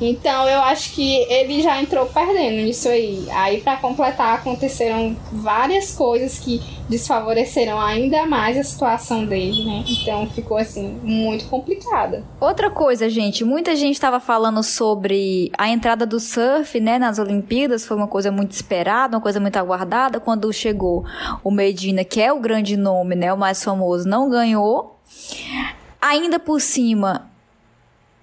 Então 0.00 0.48
eu 0.48 0.60
acho 0.62 0.92
que 0.94 1.16
ele 1.32 1.62
já 1.62 1.80
entrou 1.80 2.06
perdendo 2.06 2.62
nisso 2.62 2.88
aí. 2.88 3.26
Aí 3.30 3.60
para 3.60 3.76
completar 3.76 4.38
aconteceram 4.38 5.16
várias 5.32 5.94
coisas 5.94 6.38
que 6.38 6.60
desfavoreceram 6.88 7.80
ainda 7.80 8.26
mais 8.26 8.56
a 8.58 8.62
situação 8.62 9.24
dele, 9.24 9.64
né? 9.64 9.84
Então 9.88 10.26
ficou 10.30 10.58
assim 10.58 11.00
muito 11.02 11.46
complicada. 11.46 12.24
Outra 12.40 12.70
coisa, 12.70 13.08
gente, 13.08 13.44
muita 13.44 13.74
gente 13.74 13.94
estava 13.94 14.20
falando 14.20 14.62
sobre 14.62 15.50
a 15.56 15.68
entrada 15.68 16.04
do 16.04 16.20
surf, 16.20 16.78
né, 16.80 16.98
nas 16.98 17.18
Olimpíadas, 17.18 17.86
foi 17.86 17.96
uma 17.96 18.08
coisa 18.08 18.30
muito 18.30 18.52
esperada, 18.52 19.16
uma 19.16 19.22
coisa 19.22 19.40
muito 19.40 19.56
aguardada 19.56 20.20
quando 20.20 20.52
chegou 20.52 21.04
o 21.42 21.50
Medina, 21.50 22.04
que 22.04 22.20
é 22.20 22.32
o 22.32 22.40
grande 22.40 22.76
nome, 22.76 23.14
né, 23.14 23.32
o 23.32 23.38
mais 23.38 23.62
famoso, 23.62 24.06
não 24.06 24.28
ganhou. 24.28 24.98
Ainda 26.00 26.38
por 26.38 26.60
cima, 26.60 27.31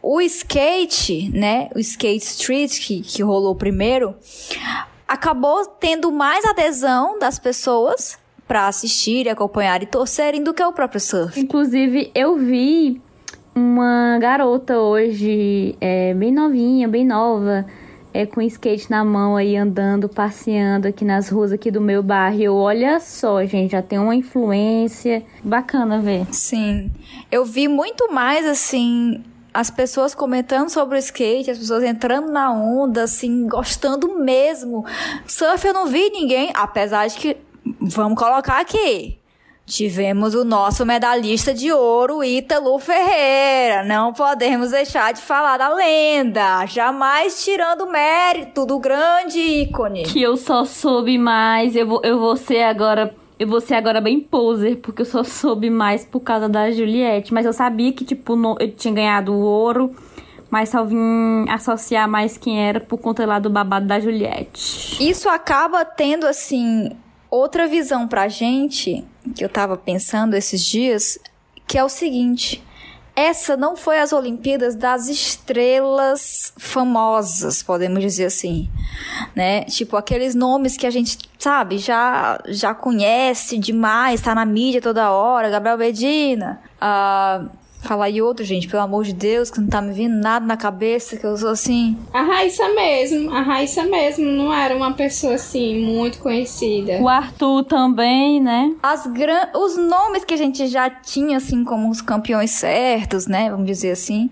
o 0.01 0.21
skate, 0.21 1.29
né, 1.33 1.69
o 1.75 1.79
skate 1.79 2.23
street 2.25 2.79
que, 2.79 3.01
que 3.01 3.21
rolou 3.21 3.55
primeiro, 3.55 4.15
acabou 5.07 5.65
tendo 5.65 6.11
mais 6.11 6.45
adesão 6.45 7.19
das 7.19 7.37
pessoas 7.39 8.17
para 8.47 8.67
assistir, 8.67 9.29
acompanhar 9.29 9.83
e 9.83 9.85
torcerem 9.85 10.43
do 10.43 10.53
que 10.53 10.63
o 10.63 10.73
próprio 10.73 10.99
surf. 10.99 11.39
Inclusive, 11.39 12.11
eu 12.15 12.35
vi 12.37 13.01
uma 13.53 14.17
garota 14.19 14.79
hoje, 14.79 15.75
é, 15.79 16.13
bem 16.13 16.31
novinha, 16.31 16.87
bem 16.87 17.05
nova, 17.05 17.65
é, 18.13 18.25
com 18.25 18.41
skate 18.41 18.89
na 18.89 19.03
mão 19.03 19.35
aí, 19.35 19.55
andando, 19.55 20.09
passeando 20.09 20.87
aqui 20.87 21.05
nas 21.05 21.29
ruas 21.29 21.51
aqui 21.51 21.69
do 21.69 21.81
meu 21.81 22.01
bairro. 22.01 22.55
Olha 22.55 22.99
só, 22.99 23.43
gente, 23.45 23.71
já 23.71 23.81
tem 23.81 23.99
uma 23.99 24.15
influência 24.15 25.23
bacana 25.43 25.99
ver. 25.99 26.25
Sim, 26.31 26.89
eu 27.31 27.45
vi 27.45 27.67
muito 27.67 28.11
mais, 28.11 28.47
assim, 28.47 29.23
as 29.53 29.69
pessoas 29.69 30.13
comentando 30.13 30.69
sobre 30.69 30.95
o 30.95 30.99
skate, 30.99 31.51
as 31.51 31.57
pessoas 31.57 31.83
entrando 31.83 32.31
na 32.31 32.51
onda, 32.51 33.03
assim, 33.03 33.47
gostando 33.47 34.19
mesmo. 34.19 34.85
Surf 35.27 35.65
eu 35.65 35.73
não 35.73 35.87
vi 35.87 36.09
ninguém, 36.09 36.51
apesar 36.53 37.07
de 37.07 37.17
que, 37.17 37.37
vamos 37.81 38.17
colocar 38.17 38.59
aqui, 38.59 39.19
tivemos 39.65 40.33
o 40.33 40.43
nosso 40.43 40.85
medalhista 40.85 41.53
de 41.53 41.71
ouro, 41.71 42.23
Ítalo 42.23 42.77
Ferreira. 42.79 43.83
Não 43.83 44.11
podemos 44.11 44.71
deixar 44.71 45.13
de 45.13 45.21
falar 45.21 45.57
da 45.57 45.73
lenda, 45.73 46.65
jamais 46.65 47.43
tirando 47.43 47.81
o 47.81 47.91
mérito 47.91 48.65
do 48.65 48.79
grande 48.79 49.39
ícone. 49.39 50.03
Que 50.03 50.21
eu 50.21 50.35
só 50.35 50.65
soube 50.65 51.17
mais, 51.17 51.75
eu 51.75 51.87
vou, 51.87 52.01
eu 52.03 52.19
vou 52.19 52.35
ser 52.35 52.63
agora 52.63 53.15
eu 53.39 53.47
vou 53.47 53.61
ser 53.61 53.75
agora 53.75 54.01
bem 54.01 54.19
poser, 54.19 54.77
porque 54.77 55.01
eu 55.01 55.05
só 55.05 55.23
soube 55.23 55.69
mais 55.69 56.05
por 56.05 56.19
causa 56.19 56.49
da 56.49 56.69
Juliette. 56.69 57.33
Mas 57.33 57.45
eu 57.45 57.53
sabia 57.53 57.93
que, 57.93 58.03
tipo, 58.03 58.35
no, 58.35 58.57
eu 58.59 58.69
tinha 58.71 58.93
ganhado 58.93 59.33
o 59.33 59.39
ouro, 59.39 59.95
mas 60.51 60.69
só 60.69 60.83
vim 60.83 61.49
associar 61.49 62.07
mais 62.09 62.37
quem 62.37 62.61
era 62.61 62.81
por 62.81 62.97
conta 62.97 63.25
lá 63.25 63.39
do 63.39 63.49
babado 63.49 63.87
da 63.87 63.97
Juliette. 63.97 65.01
Isso 65.01 65.29
acaba 65.29 65.85
tendo, 65.85 66.27
assim, 66.27 66.91
outra 67.31 67.65
visão 67.65 68.07
pra 68.07 68.27
gente, 68.27 69.05
que 69.33 69.45
eu 69.45 69.49
tava 69.49 69.77
pensando 69.77 70.35
esses 70.35 70.63
dias, 70.65 71.17
que 71.65 71.77
é 71.77 71.83
o 71.83 71.89
seguinte 71.89 72.61
essa 73.19 73.57
não 73.57 73.75
foi 73.75 73.99
as 73.99 74.13
Olimpíadas 74.13 74.75
das 74.75 75.09
estrelas 75.09 76.53
famosas, 76.57 77.61
podemos 77.61 78.01
dizer 78.01 78.25
assim, 78.25 78.69
né? 79.35 79.65
Tipo 79.65 79.97
aqueles 79.97 80.33
nomes 80.33 80.77
que 80.77 80.87
a 80.87 80.89
gente 80.89 81.17
sabe 81.37 81.77
já 81.77 82.39
já 82.47 82.73
conhece 82.73 83.57
demais, 83.57 84.21
tá 84.21 84.33
na 84.33 84.45
mídia 84.45 84.81
toda 84.81 85.11
hora, 85.11 85.49
Gabriel 85.49 85.77
Medina, 85.77 86.61
uh, 86.81 87.49
Falar 87.79 88.05
aí 88.05 88.21
outro, 88.21 88.43
gente, 88.43 88.67
pelo 88.67 88.83
amor 88.83 89.05
de 89.05 89.13
Deus, 89.13 89.49
que 89.49 89.59
não 89.59 89.67
tá 89.67 89.81
me 89.81 89.93
vindo 89.93 90.13
nada 90.13 90.45
na 90.45 90.57
cabeça, 90.57 91.15
que 91.15 91.25
eu 91.25 91.37
sou 91.37 91.49
assim. 91.49 91.97
A 92.13 92.21
Raíssa 92.21 92.67
mesmo, 92.73 93.33
a 93.33 93.41
Raíssa 93.41 93.83
mesmo 93.83 94.25
não 94.25 94.53
era 94.53 94.75
uma 94.75 94.93
pessoa 94.93 95.35
assim 95.35 95.81
muito 95.81 96.19
conhecida. 96.19 96.99
O 97.01 97.07
Arthur 97.07 97.63
também, 97.63 98.41
né? 98.41 98.75
As 98.83 99.07
gran... 99.07 99.47
Os 99.55 99.77
nomes 99.77 100.25
que 100.25 100.33
a 100.33 100.37
gente 100.37 100.67
já 100.67 100.89
tinha, 100.89 101.37
assim, 101.37 101.63
como 101.63 101.89
os 101.89 102.01
campeões 102.01 102.51
certos, 102.51 103.27
né? 103.27 103.49
Vamos 103.49 103.65
dizer 103.65 103.91
assim, 103.91 104.29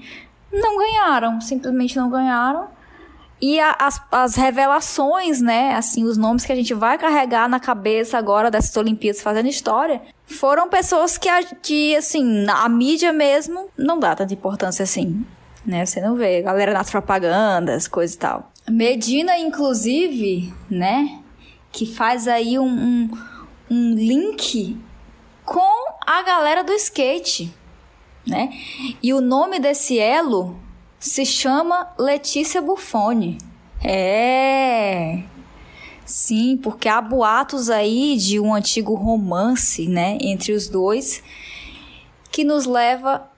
não 0.51 0.77
ganharam, 0.77 1.39
simplesmente 1.39 1.96
não 1.96 2.10
ganharam. 2.10 2.68
E 3.39 3.60
a, 3.60 3.75
as, 3.79 4.01
as 4.12 4.36
revelações, 4.36 5.41
né? 5.41 5.75
Assim, 5.75 6.03
os 6.03 6.17
nomes 6.17 6.46
que 6.46 6.51
a 6.51 6.56
gente 6.56 6.74
vai 6.74 6.98
carregar 6.98 7.48
na 7.48 7.60
cabeça 7.60 8.17
agora 8.17 8.50
dessas 8.50 8.75
Olimpíadas 8.75 9.22
fazendo 9.22 9.48
história, 9.48 10.01
foram 10.25 10.70
pessoas 10.70 11.17
que, 11.17 11.29
que 11.62 11.96
assim, 11.96 12.46
a 12.50 12.67
mídia 12.67 13.13
mesmo 13.13 13.70
não 13.77 14.00
dá 14.00 14.15
tanta 14.15 14.34
importância 14.34 14.84
assim. 14.84 15.24
Né? 15.65 15.86
Você 15.86 16.01
não 16.01 16.15
vê, 16.15 16.41
galera 16.41 16.74
nas 16.74 16.89
propagandas, 16.89 17.88
coisa 17.88 18.15
e 18.15 18.17
tal. 18.17 18.51
Medina, 18.70 19.38
inclusive, 19.38 20.53
né? 20.70 21.20
Que 21.72 21.86
faz 21.86 22.27
aí 22.27 22.58
um, 22.58 22.67
um, 22.67 23.10
um 23.70 23.94
link 23.94 24.77
com 25.46 25.94
a 26.06 26.24
galera 26.24 26.63
do 26.63 26.74
skate, 26.74 27.53
né? 28.25 28.50
E 29.01 29.13
o 29.13 29.22
nome 29.22 29.60
desse 29.60 30.00
elo 30.00 30.60
se 31.00 31.25
chama 31.25 31.89
Letícia 31.98 32.62
Buffoni. 32.62 33.38
É. 33.84 35.24
Sim, 36.06 36.58
porque 36.63 36.88
há 36.88 37.01
boatos 37.01 37.70
aí 37.70 38.16
de 38.18 38.39
um 38.39 38.54
antigo 38.54 38.96
romance, 38.96 39.88
né, 39.88 40.18
entre 40.22 40.54
os 40.54 40.70
dois, 40.70 41.22
que 42.32 42.44
nos 42.44 42.66
leva 42.66 43.30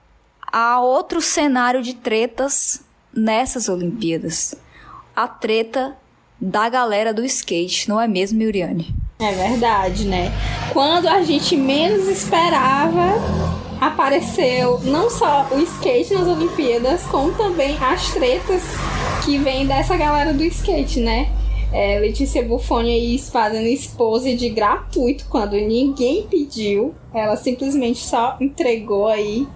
a 0.52 0.80
outro 0.80 1.20
cenário 1.20 1.82
de 1.82 1.94
tretas 1.94 2.84
nessas 3.12 3.68
Olimpíadas. 3.68 4.54
A 5.14 5.26
treta 5.26 5.96
da 6.40 6.68
galera 6.68 7.12
do 7.12 7.24
skate, 7.24 7.88
não 7.88 8.00
é 8.00 8.06
mesmo, 8.06 8.40
Yuriane? 8.40 8.94
É 9.18 9.32
verdade, 9.32 10.06
né? 10.06 10.32
Quando 10.72 11.08
a 11.08 11.22
gente 11.22 11.56
menos 11.56 12.08
esperava, 12.08 13.12
apareceu 13.80 14.78
não 14.80 15.08
só 15.08 15.48
o 15.50 15.58
skate 15.60 16.12
nas 16.12 16.26
Olimpíadas, 16.26 17.02
como 17.04 17.32
também 17.32 17.76
as 17.80 18.12
tretas 18.12 18.62
que 19.24 19.38
vêm 19.38 19.66
dessa 19.66 19.96
galera 19.96 20.34
do 20.34 20.44
skate, 20.44 21.00
né? 21.00 21.30
É, 21.72 21.98
Letícia 22.00 22.42
Buffoni 22.42 22.90
aí 22.90 23.18
fazendo 23.18 23.66
expose 23.66 24.34
de 24.34 24.48
gratuito 24.48 25.24
quando 25.30 25.52
ninguém 25.52 26.26
pediu. 26.26 26.94
Ela 27.14 27.36
simplesmente 27.36 28.00
só 28.00 28.36
entregou 28.40 29.06
aí 29.06 29.46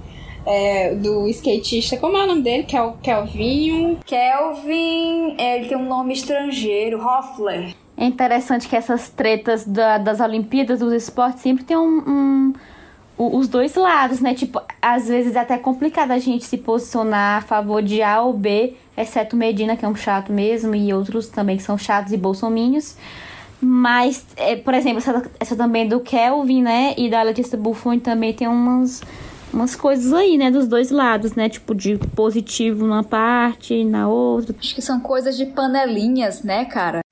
é, 0.46 0.94
do 0.94 1.26
skatista. 1.28 1.96
Como 1.96 2.16
é 2.16 2.24
o 2.24 2.26
nome 2.26 2.42
dele? 2.42 2.62
Kel, 2.62 2.96
Kelvinho? 3.02 3.98
Kelvin, 4.06 5.34
ele 5.38 5.68
tem 5.68 5.76
um 5.76 5.88
nome 5.88 6.14
estrangeiro, 6.14 7.04
Hoffler. 7.04 7.74
É 7.96 8.04
interessante 8.04 8.68
que 8.68 8.76
essas 8.76 9.08
tretas 9.08 9.64
da, 9.64 9.98
das 9.98 10.20
Olimpíadas, 10.20 10.80
dos 10.80 10.92
esportes, 10.92 11.42
sempre 11.42 11.64
tem 11.64 11.76
um, 11.76 12.02
um 12.06 12.52
os 13.16 13.48
dois 13.48 13.74
lados, 13.74 14.20
né? 14.20 14.34
Tipo, 14.34 14.60
às 14.82 15.08
vezes 15.08 15.36
é 15.36 15.40
até 15.40 15.56
complicado 15.56 16.10
a 16.10 16.18
gente 16.18 16.44
se 16.44 16.58
posicionar 16.58 17.38
a 17.38 17.40
favor 17.40 17.82
de 17.82 18.02
A 18.02 18.20
ou 18.20 18.32
B, 18.32 18.74
exceto 18.96 19.36
Medina, 19.36 19.76
que 19.76 19.84
é 19.84 19.88
um 19.88 19.94
chato 19.94 20.32
mesmo, 20.32 20.74
e 20.74 20.92
outros 20.92 21.28
também 21.28 21.56
que 21.56 21.62
são 21.62 21.78
chatos 21.78 22.12
e 22.12 22.16
bolsominhos. 22.16 22.96
Mas, 23.60 24.26
é, 24.36 24.56
por 24.56 24.74
exemplo, 24.74 24.98
essa, 24.98 25.30
essa 25.40 25.56
também 25.56 25.88
do 25.88 26.00
Kelvin, 26.00 26.62
né? 26.62 26.94
E 26.98 27.08
da 27.08 27.22
Letícia 27.22 27.56
Buffon 27.56 27.98
também 27.98 28.32
tem 28.32 28.46
umas, 28.46 29.00
umas 29.52 29.74
coisas 29.74 30.12
aí, 30.12 30.36
né? 30.36 30.50
Dos 30.50 30.68
dois 30.68 30.90
lados, 30.90 31.34
né? 31.34 31.48
Tipo, 31.48 31.74
de 31.74 31.96
positivo 32.14 32.84
numa 32.84 33.04
parte 33.04 33.74
e 33.74 33.84
na 33.84 34.08
outra. 34.08 34.54
Acho 34.58 34.74
que 34.74 34.82
são 34.82 35.00
coisas 35.00 35.36
de 35.36 35.46
panelinhas, 35.46 36.42
né, 36.42 36.64
cara? 36.64 37.03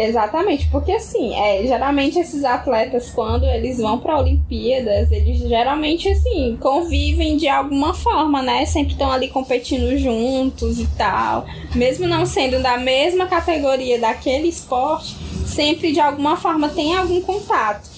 Exatamente, 0.00 0.68
porque 0.68 0.92
assim, 0.92 1.34
é, 1.34 1.66
geralmente 1.66 2.20
esses 2.20 2.44
atletas, 2.44 3.10
quando 3.10 3.44
eles 3.44 3.78
vão 3.78 3.98
para 3.98 4.20
Olimpíadas, 4.20 5.10
eles 5.10 5.40
geralmente, 5.40 6.08
assim, 6.08 6.56
convivem 6.60 7.36
de 7.36 7.48
alguma 7.48 7.92
forma, 7.92 8.40
né? 8.40 8.64
Sempre 8.64 8.92
estão 8.92 9.10
ali 9.10 9.26
competindo 9.26 9.98
juntos 9.98 10.78
e 10.78 10.86
tal. 10.96 11.44
Mesmo 11.74 12.06
não 12.06 12.24
sendo 12.24 12.62
da 12.62 12.76
mesma 12.78 13.26
categoria 13.26 13.98
daquele 13.98 14.46
esporte, 14.46 15.16
sempre 15.44 15.90
de 15.90 15.98
alguma 15.98 16.36
forma 16.36 16.68
tem 16.68 16.96
algum 16.96 17.20
contato. 17.20 17.88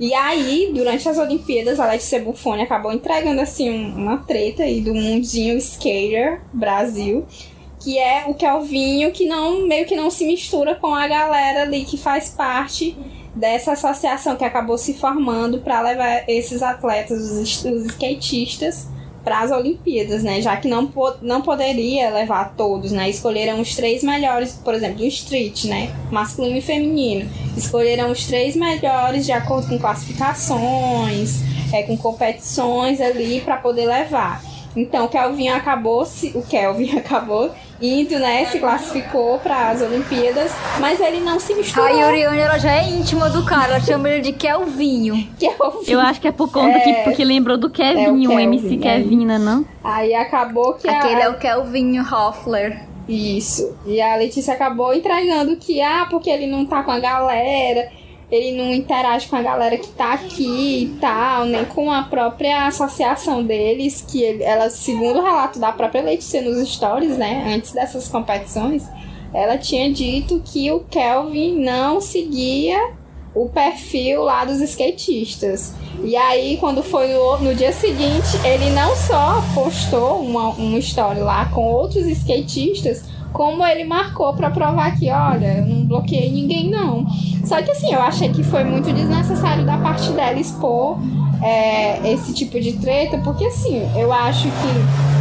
E 0.00 0.14
aí, 0.14 0.72
durante 0.74 1.06
as 1.06 1.18
Olimpíadas, 1.18 1.78
a 1.78 1.86
Letícia 1.86 2.18
Buffoni 2.18 2.62
acabou 2.62 2.92
entregando, 2.94 3.42
assim, 3.42 3.68
uma 3.68 4.16
treta 4.16 4.62
aí 4.62 4.80
do 4.80 4.94
mundinho 4.94 5.58
skater 5.58 6.40
Brasil 6.50 7.26
que 7.82 7.98
é 7.98 8.24
o 8.28 8.34
Kelvinho 8.34 9.10
que 9.10 9.26
não 9.26 9.66
meio 9.66 9.86
que 9.86 9.96
não 9.96 10.10
se 10.10 10.24
mistura 10.24 10.74
com 10.74 10.94
a 10.94 11.08
galera 11.08 11.62
ali 11.62 11.84
que 11.84 11.96
faz 11.96 12.28
parte 12.28 12.96
dessa 13.34 13.72
associação 13.72 14.36
que 14.36 14.44
acabou 14.44 14.78
se 14.78 14.94
formando 14.94 15.58
para 15.58 15.80
levar 15.80 16.24
esses 16.28 16.62
atletas, 16.62 17.18
os, 17.18 17.64
os 17.64 17.86
skatistas, 17.86 18.86
para 19.24 19.40
as 19.40 19.50
Olimpíadas, 19.50 20.22
né? 20.22 20.40
Já 20.40 20.56
que 20.56 20.68
não, 20.68 20.92
não 21.22 21.42
poderia 21.42 22.10
levar 22.10 22.54
todos, 22.56 22.90
né? 22.90 23.08
Escolheram 23.08 23.60
os 23.60 23.74
três 23.74 24.02
melhores, 24.02 24.52
por 24.52 24.74
exemplo, 24.74 24.98
do 24.98 25.04
street, 25.04 25.64
né? 25.64 25.94
Masculino 26.10 26.56
e 26.56 26.60
feminino. 26.60 27.30
Escolheram 27.56 28.10
os 28.10 28.26
três 28.26 28.56
melhores 28.56 29.24
de 29.24 29.32
acordo 29.32 29.68
com 29.68 29.78
classificações, 29.78 31.40
é, 31.72 31.84
com 31.84 31.96
competições 31.96 33.00
ali 33.00 33.40
para 33.40 33.56
poder 33.56 33.86
levar. 33.86 34.42
Então, 34.74 35.04
o 35.04 35.08
Kelvin 35.08 35.48
acabou 35.48 36.04
se 36.04 36.32
o 36.34 36.42
Kelvin 36.42 36.96
acabou 36.98 37.52
indo, 37.82 38.18
né, 38.18 38.44
se 38.46 38.58
classificou 38.58 39.38
para 39.38 39.70
as 39.70 39.82
Olimpíadas, 39.82 40.52
mas 40.78 41.00
ele 41.00 41.20
não 41.20 41.40
se 41.40 41.54
misturou. 41.54 41.86
A 41.86 41.90
Yuriane, 41.90 42.38
ela 42.38 42.58
já 42.58 42.72
é 42.72 42.88
íntima 42.88 43.28
do 43.28 43.44
cara, 43.44 43.74
ela 43.74 43.80
chama 43.80 44.08
ele 44.08 44.20
de 44.20 44.32
Kelvinho. 44.32 45.28
Kelvinho. 45.38 45.82
Eu 45.86 46.00
acho 46.00 46.20
que 46.20 46.28
é 46.28 46.32
por 46.32 46.50
conta 46.50 46.78
é, 46.78 46.80
que 46.80 46.94
porque 47.04 47.24
lembrou 47.24 47.58
do 47.58 47.68
Kevinho, 47.68 48.06
é 48.06 48.10
o, 48.10 48.18
Kelvin, 48.18 48.36
o 48.36 48.40
MC 48.40 48.76
Kevin, 48.76 49.26
né, 49.26 49.38
não? 49.38 49.66
Aí 49.82 50.14
acabou 50.14 50.74
que 50.74 50.88
Aquele 50.88 51.22
a... 51.22 51.24
é 51.24 51.28
o 51.28 51.38
Kelvinho 51.38 52.02
Hoffler. 52.02 52.92
Isso. 53.08 53.76
E 53.84 54.00
a 54.00 54.14
Letícia 54.14 54.54
acabou 54.54 54.94
entregando 54.94 55.56
que, 55.56 55.82
ah, 55.82 56.06
porque 56.08 56.30
ele 56.30 56.46
não 56.46 56.64
tá 56.64 56.82
com 56.84 56.92
a 56.92 57.00
galera 57.00 57.90
ele 58.32 58.56
não 58.56 58.72
interage 58.72 59.28
com 59.28 59.36
a 59.36 59.42
galera 59.42 59.76
que 59.76 59.88
tá 59.88 60.14
aqui 60.14 60.84
e 60.84 60.98
tal, 60.98 61.44
nem 61.44 61.66
com 61.66 61.92
a 61.92 62.04
própria 62.04 62.66
associação 62.66 63.44
deles, 63.44 64.02
que 64.08 64.22
ele, 64.22 64.42
ela, 64.42 64.70
segundo 64.70 65.18
o 65.18 65.22
relato 65.22 65.58
da 65.58 65.70
própria 65.70 66.02
Letícia 66.02 66.40
nos 66.40 66.66
stories, 66.66 67.18
né, 67.18 67.52
antes 67.54 67.72
dessas 67.72 68.08
competições, 68.08 68.88
ela 69.34 69.58
tinha 69.58 69.92
dito 69.92 70.40
que 70.42 70.72
o 70.72 70.80
Kelvin 70.80 71.62
não 71.62 72.00
seguia 72.00 72.94
o 73.34 73.50
perfil 73.50 74.22
lá 74.22 74.46
dos 74.46 74.62
skatistas. 74.62 75.74
E 76.02 76.16
aí, 76.16 76.56
quando 76.56 76.82
foi 76.82 77.08
no, 77.08 77.38
no 77.38 77.54
dia 77.54 77.72
seguinte, 77.72 78.28
ele 78.44 78.70
não 78.70 78.96
só 78.96 79.42
postou 79.54 80.22
uma, 80.22 80.48
uma 80.50 80.78
story 80.78 81.20
lá 81.20 81.46
com 81.50 81.70
outros 81.70 82.06
skatistas, 82.06 83.04
como 83.32 83.64
ele 83.66 83.84
marcou 83.84 84.34
para 84.34 84.50
provar 84.50 84.96
que, 84.96 85.10
olha, 85.10 85.58
eu 85.58 85.66
não 85.66 85.84
bloqueei 85.84 86.30
ninguém, 86.30 86.70
não. 86.70 87.06
Só 87.44 87.60
que 87.62 87.70
assim, 87.70 87.92
eu 87.92 88.00
achei 88.00 88.30
que 88.30 88.42
foi 88.42 88.64
muito 88.64 88.92
desnecessário 88.92 89.64
da 89.64 89.78
parte 89.78 90.10
dela 90.12 90.38
expor 90.38 90.98
é, 91.42 92.12
esse 92.12 92.32
tipo 92.32 92.60
de 92.60 92.74
treta, 92.74 93.18
porque 93.18 93.44
assim, 93.44 93.82
eu 93.96 94.12
acho 94.12 94.44
que 94.44 95.12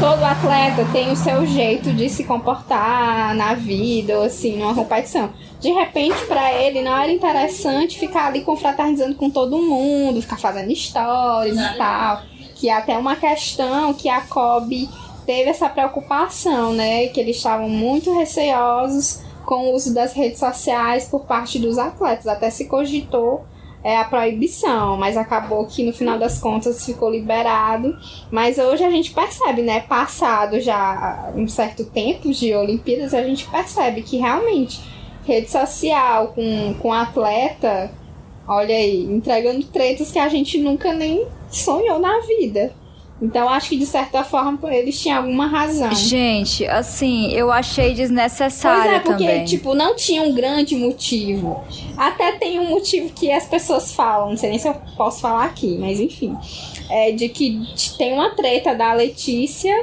todo 0.00 0.22
atleta 0.24 0.84
tem 0.92 1.10
o 1.10 1.16
seu 1.16 1.44
jeito 1.46 1.92
de 1.92 2.08
se 2.08 2.24
comportar 2.24 3.34
na 3.34 3.54
vida 3.54 4.16
ou 4.18 4.24
assim, 4.24 4.56
numa 4.56 4.74
competição. 4.74 5.30
De 5.60 5.70
repente, 5.72 6.16
para 6.26 6.52
ele 6.52 6.82
não 6.82 6.96
era 6.96 7.10
interessante 7.10 7.98
ficar 7.98 8.26
ali 8.26 8.42
confraternizando 8.42 9.16
com 9.16 9.28
todo 9.28 9.58
mundo, 9.58 10.22
ficar 10.22 10.38
fazendo 10.38 10.74
stories 10.74 11.58
e 11.58 11.76
tal. 11.76 12.22
Que 12.54 12.68
é 12.68 12.74
até 12.74 12.96
uma 12.96 13.16
questão 13.16 13.92
que 13.94 14.08
a 14.08 14.20
Kobe 14.20 14.88
teve 15.28 15.50
essa 15.50 15.68
preocupação, 15.68 16.72
né? 16.72 17.08
Que 17.08 17.20
eles 17.20 17.36
estavam 17.36 17.68
muito 17.68 18.16
receosos 18.16 19.20
com 19.44 19.66
o 19.66 19.74
uso 19.74 19.92
das 19.92 20.14
redes 20.14 20.38
sociais 20.38 21.06
por 21.06 21.26
parte 21.26 21.58
dos 21.58 21.76
atletas. 21.76 22.26
Até 22.26 22.48
se 22.48 22.64
cogitou 22.64 23.44
é 23.84 23.98
a 23.98 24.04
proibição, 24.04 24.96
mas 24.96 25.18
acabou 25.18 25.66
que 25.66 25.84
no 25.84 25.92
final 25.92 26.18
das 26.18 26.38
contas 26.38 26.82
ficou 26.82 27.10
liberado. 27.10 27.94
Mas 28.30 28.56
hoje 28.56 28.82
a 28.82 28.90
gente 28.90 29.12
percebe, 29.12 29.60
né? 29.60 29.80
Passado 29.80 30.58
já 30.60 31.30
um 31.36 31.46
certo 31.46 31.84
tempo 31.84 32.32
de 32.32 32.54
Olimpíadas, 32.54 33.12
a 33.12 33.22
gente 33.22 33.46
percebe 33.48 34.00
que 34.00 34.16
realmente 34.16 34.80
rede 35.26 35.50
social 35.50 36.28
com, 36.28 36.74
com 36.80 36.90
atleta, 36.90 37.90
olha 38.46 38.74
aí, 38.74 39.04
entregando 39.04 39.62
tretas 39.64 40.10
que 40.10 40.18
a 40.18 40.28
gente 40.30 40.56
nunca 40.56 40.94
nem 40.94 41.26
sonhou 41.50 41.98
na 41.98 42.18
vida. 42.20 42.72
Então 43.20 43.48
acho 43.48 43.70
que 43.70 43.76
de 43.76 43.86
certa 43.86 44.22
forma 44.22 44.58
eles 44.72 45.00
tinham 45.00 45.18
alguma 45.18 45.46
razão. 45.46 45.92
Gente, 45.92 46.64
assim, 46.66 47.32
eu 47.32 47.50
achei 47.50 47.92
desnecessário 47.92 48.82
pois 48.82 48.94
é, 48.94 49.00
porque, 49.00 49.26
também. 49.26 49.44
tipo, 49.44 49.74
não 49.74 49.96
tinha 49.96 50.22
um 50.22 50.32
grande 50.32 50.76
motivo. 50.76 51.64
Até 51.96 52.32
tem 52.32 52.60
um 52.60 52.68
motivo 52.68 53.12
que 53.12 53.30
as 53.30 53.44
pessoas 53.44 53.92
falam, 53.92 54.30
não 54.30 54.36
sei 54.36 54.50
nem 54.50 54.58
se 54.58 54.68
eu 54.68 54.74
posso 54.96 55.20
falar 55.20 55.46
aqui, 55.46 55.76
mas 55.78 55.98
enfim. 55.98 56.36
É 56.88 57.10
de 57.10 57.28
que 57.28 57.60
tem 57.98 58.12
uma 58.12 58.30
treta 58.30 58.74
da 58.74 58.92
Letícia 58.92 59.74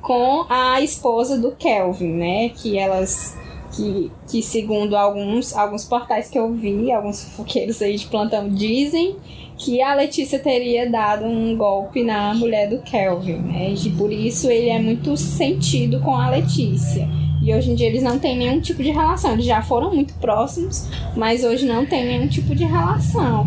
com 0.00 0.46
a 0.48 0.80
esposa 0.80 1.36
do 1.36 1.52
Kelvin, 1.52 2.12
né? 2.12 2.48
Que 2.50 2.78
elas 2.78 3.36
que, 3.76 4.10
que 4.28 4.42
segundo 4.42 4.96
alguns, 4.96 5.54
alguns 5.54 5.84
portais 5.84 6.30
que 6.30 6.38
eu 6.38 6.52
vi, 6.52 6.90
alguns 6.90 7.22
fofoqueiros 7.24 7.82
aí 7.82 7.96
de 7.96 8.06
plantão 8.06 8.48
dizem 8.48 9.16
que 9.58 9.80
a 9.80 9.94
Letícia 9.94 10.38
teria 10.38 10.90
dado 10.90 11.24
um 11.24 11.56
golpe 11.56 12.02
na 12.02 12.34
mulher 12.34 12.68
do 12.68 12.78
Kelvin, 12.78 13.38
né? 13.38 13.72
E 13.72 13.90
por 13.90 14.12
isso 14.12 14.50
ele 14.50 14.68
é 14.68 14.78
muito 14.78 15.16
sentido 15.16 16.00
com 16.00 16.14
a 16.14 16.30
Letícia. 16.30 17.08
E 17.42 17.54
hoje 17.54 17.70
em 17.70 17.74
dia 17.74 17.86
eles 17.86 18.02
não 18.02 18.18
têm 18.18 18.36
nenhum 18.36 18.60
tipo 18.60 18.82
de 18.82 18.90
relação. 18.90 19.32
Eles 19.32 19.44
já 19.44 19.62
foram 19.62 19.94
muito 19.94 20.14
próximos, 20.14 20.88
mas 21.16 21.44
hoje 21.44 21.64
não 21.64 21.86
tem 21.86 22.04
nenhum 22.04 22.28
tipo 22.28 22.54
de 22.54 22.64
relação. 22.64 23.46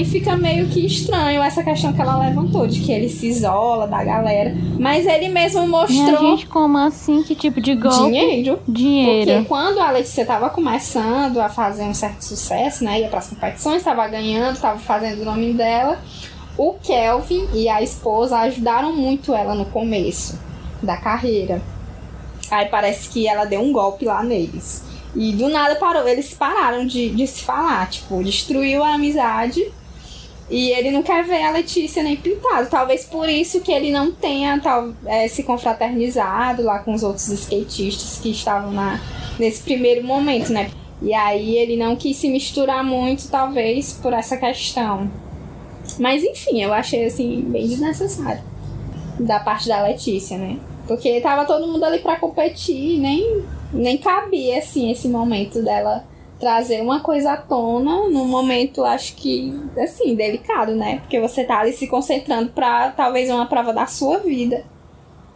Aí 0.00 0.06
fica 0.06 0.34
meio 0.34 0.66
que 0.66 0.86
estranho 0.86 1.42
essa 1.42 1.62
questão 1.62 1.92
que 1.92 2.00
ela 2.00 2.16
levantou, 2.16 2.66
de 2.66 2.80
que 2.80 2.90
ele 2.90 3.06
se 3.06 3.26
isola 3.26 3.86
da 3.86 4.02
galera. 4.02 4.56
Mas 4.78 5.06
ele 5.06 5.28
mesmo 5.28 5.68
mostrou. 5.68 6.04
Minha 6.04 6.16
gente, 6.16 6.46
como 6.46 6.78
assim? 6.78 7.22
Que 7.22 7.34
tipo 7.34 7.60
de 7.60 7.74
golpe? 7.74 8.04
Dinheiro. 8.04 8.58
Dinheiro. 8.66 9.30
Porque 9.30 9.46
quando 9.46 9.78
a 9.78 9.90
Letícia 9.90 10.24
tava 10.24 10.48
começando 10.48 11.38
a 11.38 11.50
fazer 11.50 11.82
um 11.82 11.92
certo 11.92 12.22
sucesso, 12.22 12.82
né? 12.82 13.00
Ia 13.00 13.08
pras 13.08 13.28
competições, 13.28 13.76
estava 13.76 14.08
ganhando, 14.08 14.54
estava 14.54 14.78
fazendo 14.78 15.20
o 15.20 15.24
nome 15.26 15.52
dela. 15.52 15.98
O 16.56 16.72
Kelvin 16.82 17.46
e 17.52 17.68
a 17.68 17.82
esposa 17.82 18.38
ajudaram 18.38 18.96
muito 18.96 19.34
ela 19.34 19.54
no 19.54 19.66
começo 19.66 20.40
da 20.82 20.96
carreira. 20.96 21.60
Aí 22.50 22.70
parece 22.70 23.10
que 23.10 23.28
ela 23.28 23.44
deu 23.44 23.60
um 23.60 23.70
golpe 23.70 24.06
lá 24.06 24.22
neles. 24.22 24.82
E 25.14 25.34
do 25.34 25.50
nada 25.50 25.76
parou, 25.76 26.08
eles 26.08 26.32
pararam 26.32 26.86
de, 26.86 27.10
de 27.10 27.26
se 27.26 27.42
falar, 27.42 27.90
tipo, 27.90 28.24
destruiu 28.24 28.82
a 28.82 28.94
amizade. 28.94 29.70
E 30.50 30.72
ele 30.72 30.90
não 30.90 31.02
quer 31.02 31.24
ver 31.24 31.42
a 31.42 31.52
Letícia 31.52 32.02
nem 32.02 32.16
pintado. 32.16 32.68
Talvez 32.68 33.04
por 33.04 33.28
isso 33.28 33.60
que 33.60 33.70
ele 33.70 33.92
não 33.92 34.10
tenha 34.10 34.58
tal, 34.60 34.92
é, 35.06 35.28
se 35.28 35.44
confraternizado 35.44 36.62
lá 36.62 36.80
com 36.80 36.92
os 36.92 37.04
outros 37.04 37.28
skatistas 37.28 38.18
que 38.20 38.30
estavam 38.32 38.72
na, 38.72 39.00
nesse 39.38 39.62
primeiro 39.62 40.04
momento, 40.04 40.52
né? 40.52 40.68
E 41.00 41.14
aí 41.14 41.56
ele 41.56 41.76
não 41.76 41.94
quis 41.94 42.16
se 42.16 42.28
misturar 42.28 42.84
muito, 42.84 43.28
talvez, 43.30 43.92
por 43.92 44.12
essa 44.12 44.36
questão. 44.36 45.08
Mas 45.98 46.24
enfim, 46.24 46.62
eu 46.62 46.72
achei 46.72 47.06
assim, 47.06 47.42
bem 47.42 47.68
desnecessário. 47.68 48.42
Da 49.20 49.38
parte 49.38 49.68
da 49.68 49.82
Letícia, 49.84 50.36
né? 50.36 50.58
Porque 50.86 51.20
tava 51.20 51.44
todo 51.44 51.68
mundo 51.68 51.84
ali 51.84 52.00
para 52.00 52.16
competir, 52.16 52.98
nem, 52.98 53.44
nem 53.72 53.96
cabia, 53.96 54.58
assim, 54.58 54.90
esse 54.90 55.06
momento 55.06 55.62
dela 55.62 56.04
trazer 56.40 56.80
uma 56.80 57.00
coisa 57.00 57.32
à 57.32 57.36
tona 57.36 58.08
num 58.08 58.24
momento, 58.24 58.82
acho 58.82 59.14
que, 59.14 59.54
assim, 59.78 60.14
delicado, 60.14 60.74
né? 60.74 61.00
Porque 61.00 61.20
você 61.20 61.44
tá 61.44 61.60
ali 61.60 61.72
se 61.74 61.86
concentrando 61.86 62.50
pra 62.50 62.90
talvez 62.90 63.28
uma 63.28 63.46
prova 63.46 63.72
da 63.72 63.86
sua 63.86 64.18
vida. 64.18 64.64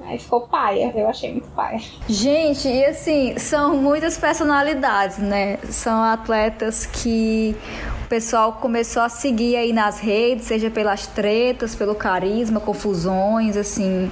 Aí 0.07 0.19
ficou 0.19 0.43
paia, 0.43 0.93
eu 0.95 1.09
achei 1.09 1.31
muito 1.31 1.49
paia. 1.51 1.81
Gente, 2.09 2.69
e 2.69 2.85
assim, 2.85 3.39
são 3.39 3.77
muitas 3.77 4.19
personalidades, 4.19 5.19
né? 5.19 5.59
São 5.71 6.03
atletas 6.03 6.85
que 6.85 7.57
o 8.05 8.09
pessoal 8.09 8.55
começou 8.55 9.03
a 9.03 9.09
seguir 9.09 9.57
aí 9.57 9.73
nas 9.73 10.01
redes, 10.01 10.47
seja 10.47 10.71
pelas 10.71 11.07
tretas, 11.07 11.75
pelo 11.75 11.95
carisma, 11.95 12.61
confusões, 12.61 13.57
assim. 13.57 14.11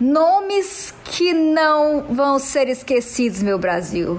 Nomes 0.00 0.94
que 1.04 1.34
não 1.34 2.04
vão 2.08 2.38
ser 2.38 2.68
esquecidos, 2.68 3.42
meu 3.42 3.58
Brasil. 3.58 4.18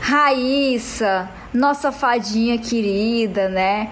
Raíssa, 0.00 1.28
nossa 1.52 1.90
fadinha 1.90 2.58
querida, 2.58 3.48
né? 3.48 3.90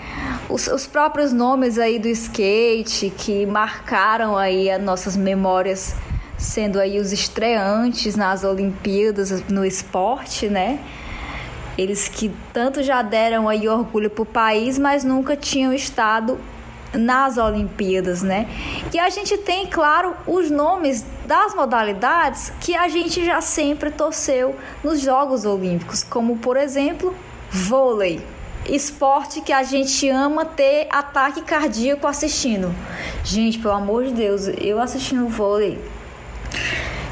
Os, 0.48 0.68
os, 0.68 0.86
próprios 0.86 1.32
nomes 1.32 1.78
aí 1.78 1.98
do 1.98 2.08
skate 2.08 3.10
que 3.10 3.44
marcaram 3.44 4.36
aí 4.36 4.70
as 4.70 4.82
nossas 4.82 5.16
memórias, 5.16 5.94
sendo 6.36 6.78
aí 6.78 6.98
os 7.00 7.12
estreantes 7.12 8.14
nas 8.16 8.44
Olimpíadas 8.44 9.42
no 9.48 9.64
esporte, 9.64 10.48
né? 10.48 10.78
Eles 11.76 12.08
que 12.08 12.32
tanto 12.52 12.82
já 12.82 13.02
deram 13.02 13.48
aí 13.48 13.68
orgulho 13.68 14.10
pro 14.10 14.24
país, 14.24 14.78
mas 14.78 15.04
nunca 15.04 15.36
tinham 15.36 15.72
estado 15.72 16.38
nas 16.92 17.36
Olimpíadas, 17.36 18.22
né? 18.22 18.48
E 18.92 18.98
a 18.98 19.10
gente 19.10 19.36
tem, 19.38 19.66
claro, 19.66 20.14
os 20.26 20.50
nomes 20.50 21.04
das 21.26 21.54
modalidades 21.54 22.52
que 22.60 22.74
a 22.74 22.88
gente 22.88 23.24
já 23.24 23.40
sempre 23.40 23.90
torceu 23.90 24.56
nos 24.82 25.00
Jogos 25.00 25.44
Olímpicos, 25.44 26.02
como 26.02 26.38
por 26.38 26.56
exemplo, 26.56 27.14
vôlei. 27.50 28.20
Esporte 28.68 29.40
que 29.40 29.52
a 29.52 29.62
gente 29.62 30.08
ama 30.08 30.44
ter 30.44 30.88
ataque 30.90 31.42
cardíaco 31.42 32.06
assistindo. 32.06 32.74
Gente, 33.24 33.58
pelo 33.58 33.74
amor 33.74 34.04
de 34.04 34.12
Deus, 34.12 34.48
eu 34.60 34.80
assistindo 34.80 35.26
vôlei 35.28 35.78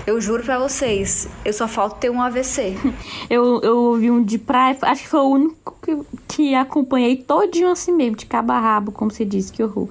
eu 0.06 0.20
juro 0.20 0.44
para 0.44 0.58
vocês, 0.58 1.28
eu 1.44 1.52
só 1.52 1.66
falta 1.66 1.96
ter 1.96 2.10
um 2.10 2.22
AVC. 2.22 2.76
eu, 3.28 3.60
eu 3.60 3.76
ouvi 3.76 4.10
um 4.10 4.22
de 4.22 4.38
praia, 4.38 4.78
acho 4.82 5.02
que 5.02 5.08
foi 5.08 5.20
o 5.20 5.28
único 5.28 5.76
que, 5.82 5.98
que 6.28 6.54
acompanhei 6.54 7.16
todinho 7.16 7.70
assim 7.70 7.92
mesmo, 7.92 8.16
de 8.16 8.24
cabo 8.24 8.52
a 8.52 8.60
rabo, 8.60 8.92
como 8.92 9.10
você 9.10 9.24
disse, 9.24 9.52
que 9.52 9.62
horror. 9.62 9.88